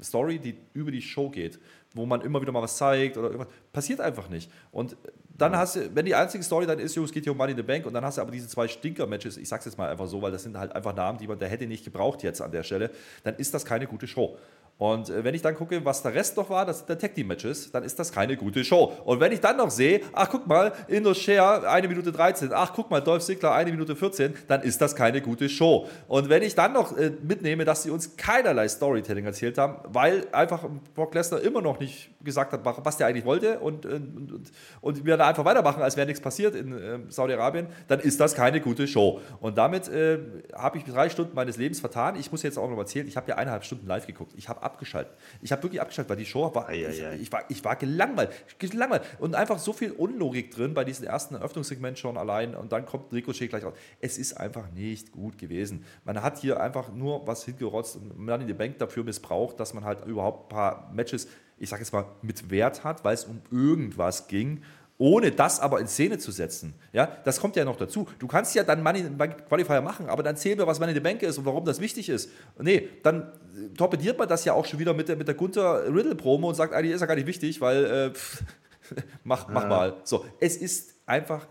[0.01, 1.59] Story, die über die Show geht,
[1.93, 3.53] wo man immer wieder mal was zeigt oder irgendwas.
[3.71, 4.51] Passiert einfach nicht.
[4.71, 4.97] Und
[5.41, 7.57] dann hast du, wenn die einzige Story dann ist, es geht hier um Money in
[7.57, 10.07] the Bank und dann hast du aber diese zwei Stinker-Matches, ich sag's jetzt mal einfach
[10.07, 12.51] so, weil das sind halt einfach Namen, die man, der hätte nicht gebraucht jetzt an
[12.51, 12.91] der Stelle,
[13.23, 14.37] dann ist das keine gute Show.
[14.79, 17.13] Und äh, wenn ich dann gucke, was der Rest noch war, das sind der Tag
[17.13, 18.93] Team Matches, dann ist das keine gute Show.
[19.03, 22.71] Und wenn ich dann noch sehe, ach guck mal, Indo Share, eine Minute 13, ach
[22.73, 25.89] guck mal, Dolph Ziggler, eine Minute 14, dann ist das keine gute Show.
[26.07, 30.25] Und wenn ich dann noch äh, mitnehme, dass sie uns keinerlei Storytelling erzählt haben, weil
[30.31, 30.63] einfach
[30.95, 35.05] Brock Lesnar immer noch nicht gesagt hat, was der eigentlich wollte und, und, und, und
[35.05, 38.61] wir da einfach weitermachen, als wäre nichts passiert in äh, Saudi-Arabien, dann ist das keine
[38.61, 39.19] gute Show.
[39.41, 40.19] Und damit äh,
[40.53, 42.15] habe ich drei Stunden meines Lebens vertan.
[42.15, 44.31] Ich muss jetzt auch noch erzählen, ich habe ja eineinhalb Stunden live geguckt.
[44.37, 45.13] Ich habe abgeschaltet.
[45.41, 49.03] Ich habe wirklich abgeschaltet, weil die Show war, ich, ich, war, ich war gelangweilt, gelangweilt
[49.19, 53.11] und einfach so viel Unlogik drin bei diesem ersten Eröffnungssegment schon allein und dann kommt
[53.11, 53.73] Ricochet gleich raus.
[53.99, 55.85] Es ist einfach nicht gut gewesen.
[56.05, 59.73] Man hat hier einfach nur was hingerotzt und man in die Bank dafür missbraucht, dass
[59.73, 63.25] man halt überhaupt ein paar Matches, ich sage jetzt mal, mit Wert hat, weil es
[63.25, 64.61] um irgendwas ging
[64.99, 66.75] ohne das aber in Szene zu setzen.
[66.93, 68.07] Ja, das kommt ja noch dazu.
[68.19, 70.91] Du kannst ja dann Money in the Qualifier machen, aber dann zähl mir, was Money
[70.91, 72.29] in the Bank ist und warum das wichtig ist.
[72.59, 73.21] Nee, dann
[73.55, 76.49] äh, torpediert man das ja auch schon wieder mit der, mit der Gunther Riddle Promo
[76.49, 78.43] und sagt, eigentlich ist ja gar nicht wichtig, weil äh, pff,
[79.23, 79.69] mach, mach Ja.
[79.69, 79.97] mal.
[80.03, 81.47] So, es ist einfach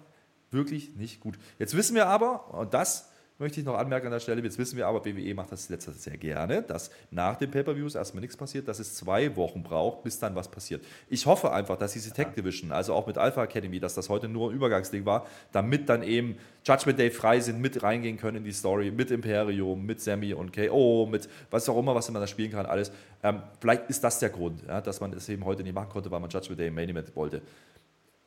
[0.51, 1.38] wirklich nicht gut.
[1.59, 3.07] Jetzt wissen wir aber, und das
[3.39, 5.93] möchte ich noch anmerken an der Stelle, jetzt wissen wir aber, WWE macht das letzter
[5.93, 10.18] sehr gerne, dass nach den Pay-Per-Views erstmal nichts passiert, dass es zwei Wochen braucht, bis
[10.18, 10.84] dann was passiert.
[11.09, 14.28] Ich hoffe einfach, dass diese Tech Division, also auch mit Alpha Academy, dass das heute
[14.28, 18.45] nur ein Übergangsding war, damit dann eben Judgment Day frei sind, mit reingehen können in
[18.45, 22.26] die Story, mit Imperium, mit Sammy und KO, mit was auch immer, was man da
[22.26, 22.91] spielen kann, alles.
[23.22, 26.11] Ähm, vielleicht ist das der Grund, ja, dass man es eben heute nicht machen konnte,
[26.11, 27.41] weil man Judgment Day im Main Event wollte.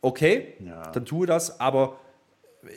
[0.02, 0.90] Okay, Ja.
[0.92, 1.98] dann tue das, aber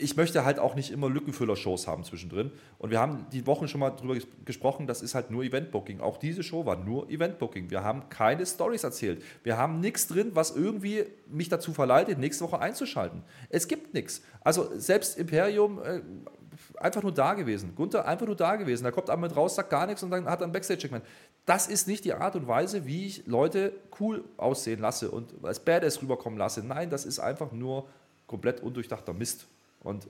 [0.00, 2.52] ich möchte halt auch nicht immer Lückenfüller-Shows haben zwischendrin.
[2.78, 6.00] Und wir haben die Wochen schon mal drüber ges gesprochen, das ist halt nur Event-Booking.
[6.00, 7.70] Auch diese Show war nur Event-Booking.
[7.70, 9.22] Wir haben keine Stories erzählt.
[9.42, 13.22] Wir haben nichts drin, was irgendwie mich dazu verleitet, nächste Woche einzuschalten.
[13.50, 14.22] Es gibt nichts.
[14.40, 16.00] Also selbst Imperium äh,
[16.78, 17.74] einfach nur da gewesen.
[17.74, 18.84] Gunther einfach nur da gewesen.
[18.84, 21.04] Da kommt einmal raus, sagt gar nichts und dann hat er ein Backstage-Segment.
[21.44, 25.60] Das ist nicht die Art und Weise, wie ich Leute cool aussehen lasse und als
[25.60, 26.66] Badass rüberkommen lasse.
[26.66, 27.86] Nein, das ist einfach nur
[28.26, 29.46] komplett undurchdachter Mist.
[29.84, 30.08] Und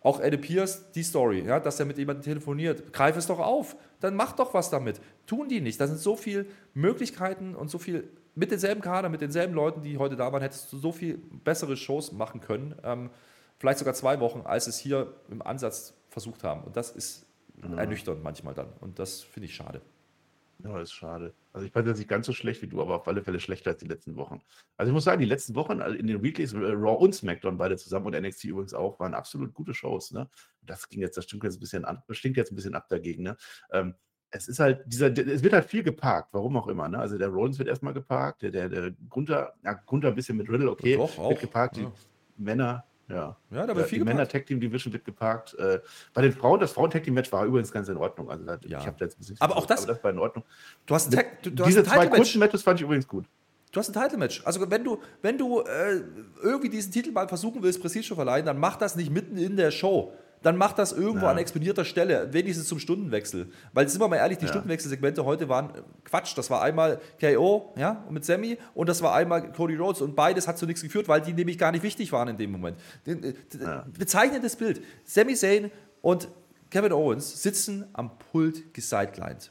[0.00, 3.76] auch Eddie Pierce, die Story, ja, dass er mit jemandem telefoniert, greif es doch auf,
[4.00, 5.00] dann mach doch was damit.
[5.26, 5.80] Tun die nicht.
[5.80, 9.98] Da sind so viele Möglichkeiten und so viel mit denselben Kader, mit denselben Leuten, die
[9.98, 12.76] heute da waren, hättest du so viel bessere Shows machen können.
[12.84, 13.10] Ähm,
[13.58, 16.62] vielleicht sogar zwei Wochen, als es hier im Ansatz versucht haben.
[16.62, 17.26] Und das ist
[17.76, 18.68] ernüchternd manchmal dann.
[18.80, 19.80] Und das finde ich schade.
[20.64, 21.34] Ja, ist schade.
[21.52, 23.70] Also ich fand das nicht ganz so schlecht wie du, aber auf alle Fälle schlechter
[23.70, 24.40] als die letzten Wochen.
[24.76, 27.58] Also ich muss sagen, die letzten Wochen also in den Weeklies, äh, Raw und SmackDown
[27.58, 30.10] beide zusammen und NXT übrigens auch, waren absolut gute Shows.
[30.10, 30.28] Ne?
[30.62, 33.22] Das ging jetzt, das stinkt jetzt ein bisschen das stinkt jetzt ein bisschen ab dagegen.
[33.22, 33.36] Ne?
[33.70, 33.94] Ähm,
[34.30, 36.88] es ist halt, dieser, es wird halt viel geparkt, warum auch immer.
[36.88, 36.98] Ne?
[36.98, 40.48] Also der Rollins wird erstmal geparkt, der, der, der Gunther, ja, Gunther ein bisschen mit
[40.50, 41.92] Riddle, okay, Doch, auch, wird geparkt, ja.
[42.36, 43.36] die Männer, ja.
[43.50, 44.32] Ja, da wird viel die Männer gemacht.
[44.32, 45.54] Tag Team Division wird geparkt.
[45.54, 45.80] Äh,
[46.14, 48.30] bei den Frauen, das Frauen Tag Team Match war übrigens ganz in Ordnung.
[48.30, 48.80] Also da, Ja.
[48.80, 50.44] ich habe jetzt ein Aber auch das- aber das war in Ordnung.
[50.86, 53.24] Du hast Tag, du, du hast Diese ein zwei kurzen Matches fand ich übrigens gut.
[53.72, 54.42] Du hast ein Title-Match.
[54.46, 56.00] Also wenn du, wenn du äh,
[56.42, 59.56] irgendwie diesen Titel mal versuchen willst, Prestige zu verleihen, dann mach das nicht mitten in
[59.56, 60.12] der Show.
[60.42, 61.32] Dann mach das irgendwo Ja.
[61.32, 63.50] an exponierter Stelle, wenigstens zum Stundenwechsel.
[63.72, 64.50] Weil, sind wir mal ehrlich, die Ja.
[64.52, 66.36] Stundenwechselsegmente heute waren äh, Quatsch.
[66.38, 70.46] Das war einmal KO ja, mit Sammy und das war einmal Cody Rhodes und beides
[70.46, 72.76] hat zu nichts geführt, weil die nämlich gar nicht wichtig waren in dem Moment.
[73.06, 73.84] Äh, Ja.
[73.98, 74.80] Bezeichnendes Bild.
[75.04, 75.70] Sami Zayn
[76.02, 76.28] und
[76.70, 79.50] Kevin Owens sitzen am Pult gesidelined.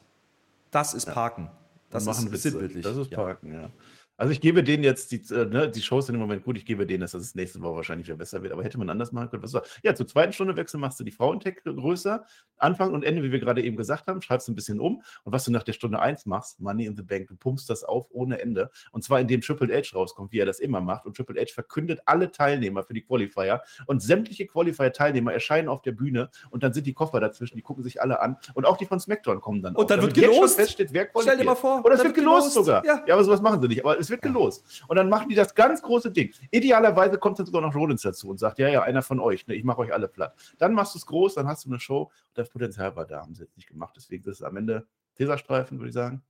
[0.71, 1.49] Das ist Parken.
[1.89, 2.49] Das ist Witze.
[2.51, 2.83] sinnbildlich.
[2.83, 3.09] Das ist.
[3.11, 3.69] Parken, ja.
[4.17, 6.65] Also ich gebe denen jetzt, die, äh, ne, die Shows sind im Moment gut, ich
[6.65, 8.51] gebe denen, dass das nächste Woche wahrscheinlich wieder besser wird.
[8.51, 9.43] Aber hätte man anders machen können.
[9.43, 9.61] Was war?
[9.83, 12.25] Ja, zur zweiten Stunde Wechsel machst du die Frauentech größer,
[12.57, 15.03] Anfang und Ende, wie wir gerade eben gesagt haben, schreibst du ein bisschen um.
[15.23, 17.83] Und was du nach der Stunde 1 machst, Money in the Bank, du pumpst das
[17.83, 18.71] auf ohne Ende.
[18.91, 21.05] Und zwar indem Triple H rauskommt, wie er das immer macht.
[21.05, 23.61] Und Triple H verkündet alle Teilnehmer für die Qualifier.
[23.85, 27.83] Und sämtliche Qualifier-Teilnehmer erscheinen auf der Bühne und dann sind die Koffer dazwischen, die gucken
[27.83, 28.37] sich alle an.
[28.55, 30.55] Und auch die von SmackDown kommen dann Und dann wird gelost.
[30.55, 32.53] feststeht, wer Stell dir mal vor, Oder es wird wird gelost gelost.
[32.55, 32.83] sogar.
[32.83, 33.03] Ja.
[33.05, 33.13] Ja.
[33.13, 33.85] aber sowas machen sie nicht.
[33.85, 34.83] Aber es wird gelost.
[34.87, 36.33] Und dann machen die das ganz große Ding.
[36.51, 39.55] Idealerweise kommt dann sogar noch Rollins dazu und sagt, ja, ja, einer von euch, ne,
[39.55, 40.33] ich mache euch alle platt.
[40.57, 42.09] Dann machst du es groß, dann hast du eine Show.
[42.33, 43.93] Das Potenzial war da, haben sie jetzt nicht gemacht.
[43.97, 46.21] Deswegen ist es am Ende Teserstreifen, würde ich sagen.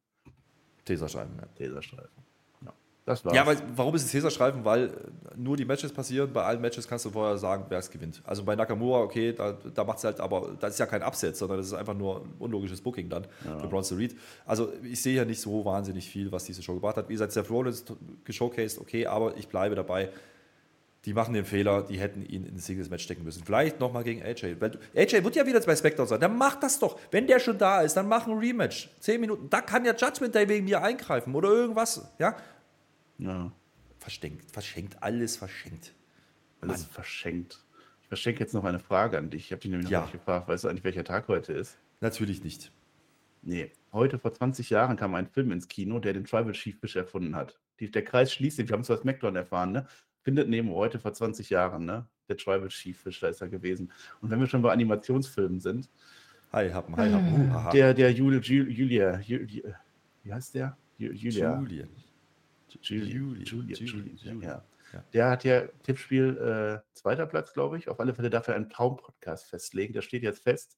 [0.86, 1.46] Teserschreiben, ja.
[1.56, 2.24] Teserstreifen.
[3.08, 3.36] Ja, das war's.
[3.36, 4.66] Ja, weil, warum ist es Teserschreiben?
[4.66, 4.92] Weil
[5.36, 6.32] nur die Matches passieren.
[6.34, 8.22] Bei allen Matches kannst du vorher sagen, wer es gewinnt.
[8.26, 11.38] Also bei Nakamura, okay, da, da macht es halt, aber das ist ja kein Upset,
[11.38, 13.26] sondern das ist einfach nur ein unlogisches Booking dann
[13.60, 14.16] für Bronson Reed.
[14.46, 17.08] Also ich sehe ja nicht so wahnsinnig viel, was diese Show gebracht hat.
[17.10, 17.86] Wie gesagt, Seth Rollins
[18.26, 20.10] geshowcased, okay, aber ich bleibe dabei.
[21.08, 23.42] die machen den Fehler, die hätten ihn in ein Singles-Match stecken müssen.
[23.46, 24.58] Vielleicht nochmal gegen AJ.
[24.94, 26.20] AJ wird ja wieder bei SmackDown sein.
[26.20, 27.00] Dann mach das doch.
[27.12, 28.90] Wenn der schon da ist, dann mach ein Rematch.
[29.00, 29.50] Zehn Minuten.
[29.50, 32.06] Da kann ja Judgment Day wegen mir eingreifen oder irgendwas.
[32.20, 32.36] Ja?
[33.18, 33.52] Ja.
[34.00, 35.94] Verschenkt, verschenkt, alles verschenkt.
[36.62, 37.64] Alles verschenkt.
[38.02, 39.46] Ich verschenke jetzt noch eine Frage an dich.
[39.46, 40.00] Ich habe dich nämlich Ja.
[40.02, 40.48] noch nicht gefragt.
[40.48, 41.78] Weißt du eigentlich, welcher Tag heute ist?
[42.00, 42.72] Natürlich nicht.
[43.42, 43.72] Nee.
[43.92, 47.36] Heute vor 20 Jahren kam ein Film ins Kino, der den Tribal Chief Fish erfunden
[47.36, 47.60] hat.
[47.80, 48.68] Die, der Kreis schließt sich.
[48.68, 49.88] Wir haben es bei SmackDown erfahren, ne?
[50.24, 52.08] Findet neben heute vor 20 Jahren, ne?
[52.30, 53.92] Der Tribal Chief Fish, da ist er gewesen.
[54.22, 55.90] Und wenn wir schon bei Animationsfilmen sind,
[56.54, 57.50] Hi, Happen, hi, Happen.
[57.52, 57.72] Uh, aha.
[57.72, 59.74] der, der Jul, Jul, Julia, Ju- Ju-
[60.24, 60.78] wie heißt der?
[60.98, 61.60] Ju- Julia.
[61.60, 61.90] Julian.
[62.82, 63.44] Julian.
[63.44, 63.86] Julian.
[63.86, 64.18] Julian.
[64.18, 64.42] Julian.
[64.42, 64.66] Ja.
[64.94, 65.04] Ja.
[65.14, 67.90] Der hat ja Tippspiel äh, zweiter Platz, glaube ich.
[67.90, 69.94] Auf alle Fälle darf er einen Traum-Podcast festlegen.
[69.94, 70.78] Der steht jetzt fest.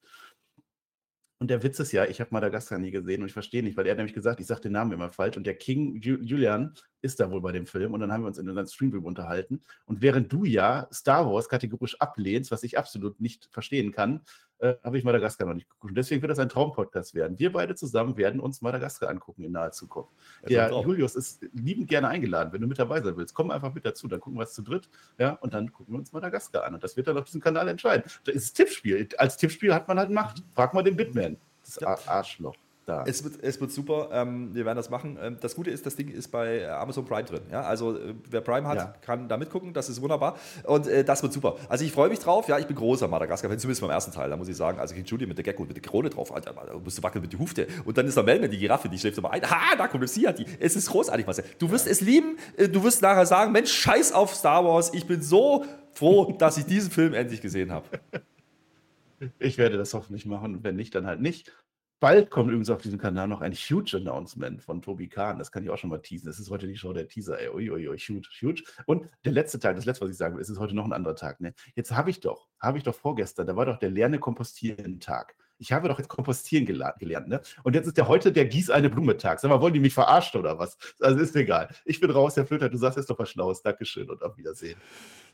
[1.41, 3.85] Und der Witz ist ja, ich habe Madagaskar nie gesehen und ich verstehe nicht, weil
[3.85, 6.73] er hat nämlich gesagt, ich sage den Namen immer falsch und der King Ju Julian
[7.01, 9.63] ist da wohl bei dem Film und dann haben wir uns in unserem Streamroom unterhalten.
[9.85, 14.25] Und während du ja Star Wars kategorisch ablehnst, was ich absolut nicht verstehen kann,
[14.60, 15.91] äh, habe ich Madagaskar noch nicht geguckt.
[15.91, 17.39] Und deswegen wird das ein Traumpodcast werden.
[17.39, 20.12] Wir beide zusammen werden uns Madagaskar angucken in naher Zukunft.
[20.47, 20.86] Der drauf.
[20.86, 23.34] Julius ist liebend gerne eingeladen, wenn du mit dabei sein willst.
[23.34, 25.99] Komm einfach mit dazu, dann gucken wir es zu dritt, ja, und dann gucken wir
[25.99, 26.74] uns Madagaskar an.
[26.76, 28.03] Und das wird dann auf diesem Kanal entscheiden.
[28.26, 29.07] Das ist Tippspiel.
[29.18, 30.43] Als Tippspiel hat man halt Macht.
[30.55, 31.38] Frag mal den Bitman.
[31.64, 31.88] Das Ja.
[31.88, 32.55] Ar- Arschloch
[32.89, 33.03] da.
[33.07, 35.17] Es wird, es wird super, ähm, wir werden das machen.
[35.21, 37.41] Ähm, das Gute ist, das Ding ist bei Amazon Prime drin.
[37.51, 37.61] Ja?
[37.61, 38.93] Also äh, wer Prime hat, Ja.
[39.01, 40.37] kann da mitgucken, das ist wunderbar.
[40.65, 41.55] Und äh, das wird super.
[41.69, 42.47] Also ich freue mich drauf.
[42.47, 44.79] Ja, ich bin großer Madagaskar-Fan, zumindest beim ersten Teil, da muss ich sagen.
[44.79, 47.21] Also gegen Julie mit der Gecko, mit der Krone drauf, Alter, da musst du wackeln
[47.21, 47.67] mit der Hufte.
[47.85, 49.41] Und dann ist da Melman, die Giraffe, die schläft immer ein.
[49.49, 50.45] Ha, da kommt sie hat die.
[50.59, 51.45] Es ist großartig, Marcel.
[51.59, 54.91] Du wirst es lieben, äh, du wirst nachher sagen, Mensch, scheiß auf Star Wars.
[54.93, 57.85] Ich bin so froh, dass ich diesen Film endlich gesehen habe.
[59.37, 61.51] Ich werde das hoffentlich machen wenn nicht, dann halt nicht.
[61.99, 65.37] Bald kommt übrigens auf diesem Kanal noch ein huge Announcement von Tobi Kahn.
[65.37, 66.27] Das kann ich auch schon mal teasen.
[66.27, 67.39] Das ist heute die Show der Teaser.
[67.39, 67.49] Ey.
[67.49, 68.63] Ui, ui, ui, huge, huge.
[68.85, 70.93] Und der letzte Tag, das letzte, was ich sagen will, es ist heute noch ein
[70.93, 71.41] anderer Tag.
[71.41, 71.53] Ne?
[71.75, 75.35] Jetzt habe ich doch, habe ich doch vorgestern, da war doch der Lerne Kompostieren Tag.
[75.61, 77.41] Ich habe doch jetzt Kompostieren gelernt, ne?
[77.63, 79.41] Und jetzt ist der heute der Gieß eine Blume Tag.
[79.41, 80.77] Sag mal, wollen die mich verarschen oder was?
[81.01, 81.67] Also ist egal.
[81.83, 83.61] Ich bin raus, Herr Flöter, du sagst jetzt doch was Schlaues.
[83.61, 84.79] Dankeschön und auf Wiedersehen.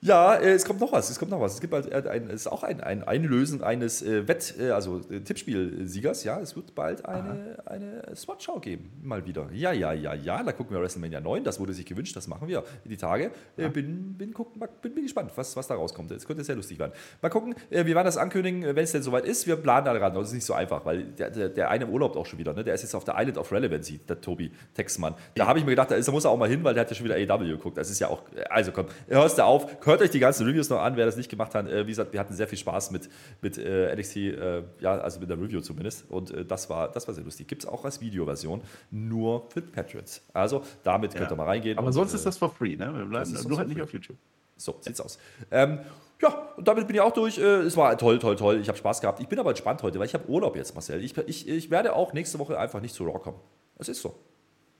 [0.05, 1.09] Ja, äh, es kommt noch was.
[1.09, 1.55] Es kommt noch was.
[1.55, 4.99] Es gibt bald äh, ein, es ist auch ein, ein Einlösen eines äh, Wett, also
[4.99, 6.23] Tippspiel-Siegers.
[6.23, 8.91] Ja, es wird bald eine, eine SWAT-Show geben.
[9.01, 9.49] Mal wieder.
[9.51, 10.43] Ja, ja, ja, ja.
[10.43, 11.43] Da gucken wir WrestleMania 9.
[11.43, 12.15] Das wurde sich gewünscht.
[12.15, 13.31] Das machen wir die Tage.
[13.57, 16.11] Äh, bin, bin, gucken, mal- bin, bin gespannt, was, was da rauskommt.
[16.11, 16.91] Es könnte sehr lustig werden.
[17.21, 17.55] Mal gucken.
[17.69, 19.47] Wir werden das ankündigen, wenn es denn soweit ist.
[19.47, 20.13] Wir planen daran.
[20.13, 22.53] Das ist nicht so einfach, weil der, der, der eine im Urlaub auch schon wieder.
[22.53, 22.63] Ne?
[22.63, 25.15] Der ist jetzt auf der Island of Relevancy, der Tobi Texmann.
[25.35, 26.81] Da habe ich mir gedacht, da, ist, da muss er auch mal hin, weil der
[26.81, 27.77] hat ja schon wieder AEW geguckt.
[27.77, 28.21] Das ist ja auch.
[28.49, 29.79] Also komm, hörst du auf.
[29.95, 31.69] Hört euch die ganzen Reviews noch an, wer das nicht gemacht hat.
[31.69, 33.07] Äh, wie gesagt, wir hatten sehr viel Spaß mit,
[33.41, 36.03] mit äh, NXT, äh, ja, also mit der Review zumindest.
[36.11, 37.47] Und das, war, das war sehr lustig.
[37.47, 40.21] Gibt es auch als Videoversion, nur für Patrons.
[40.33, 41.35] Also damit könnt ihr Ja.
[41.37, 41.77] mal reingehen.
[41.77, 42.93] Aber und, sonst ist das for free, ne?
[42.93, 44.17] Wir bleiben nur halt nicht auf YouTube.
[44.57, 45.17] so sieht's aus.
[45.49, 45.79] Ähm,
[46.21, 47.37] ja, und damit bin ich auch durch.
[47.37, 48.59] Es war toll, toll, toll.
[48.59, 49.21] Ich habe Spaß gehabt.
[49.21, 51.01] Ich bin aber entspannt heute, weil ich habe Urlaub jetzt, Marcel.
[51.01, 53.39] Ich, ich, ich werde auch nächste Woche einfach nicht zu Raw kommen.
[53.77, 54.13] Es ist so.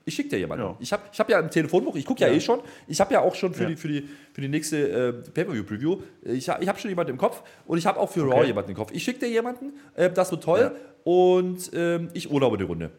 [0.08, 0.64] Ich schicke dir jemanden.
[0.64, 0.76] Ja.
[0.78, 2.28] Ich habe ich hab ja im Telefonbuch, ich gucke ja.
[2.28, 2.34] Ja.
[2.34, 2.60] eh schon.
[2.86, 3.68] Ich habe ja auch schon für, Ja.
[3.70, 7.42] die, für, die, für die nächste äh, Pay-Per-View-Preview, ich, ich habe schon jemanden im Kopf
[7.66, 8.46] und ich habe auch für Raw Okay.
[8.46, 8.92] jemanden im Kopf.
[8.92, 12.90] Ich schicke dir jemanden, äh, das wird toll und ähm, ich urlaube die Runde.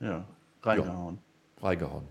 [0.00, 0.24] Ja,
[0.62, 1.18] reingehauen.
[1.60, 2.04] Reingehauen.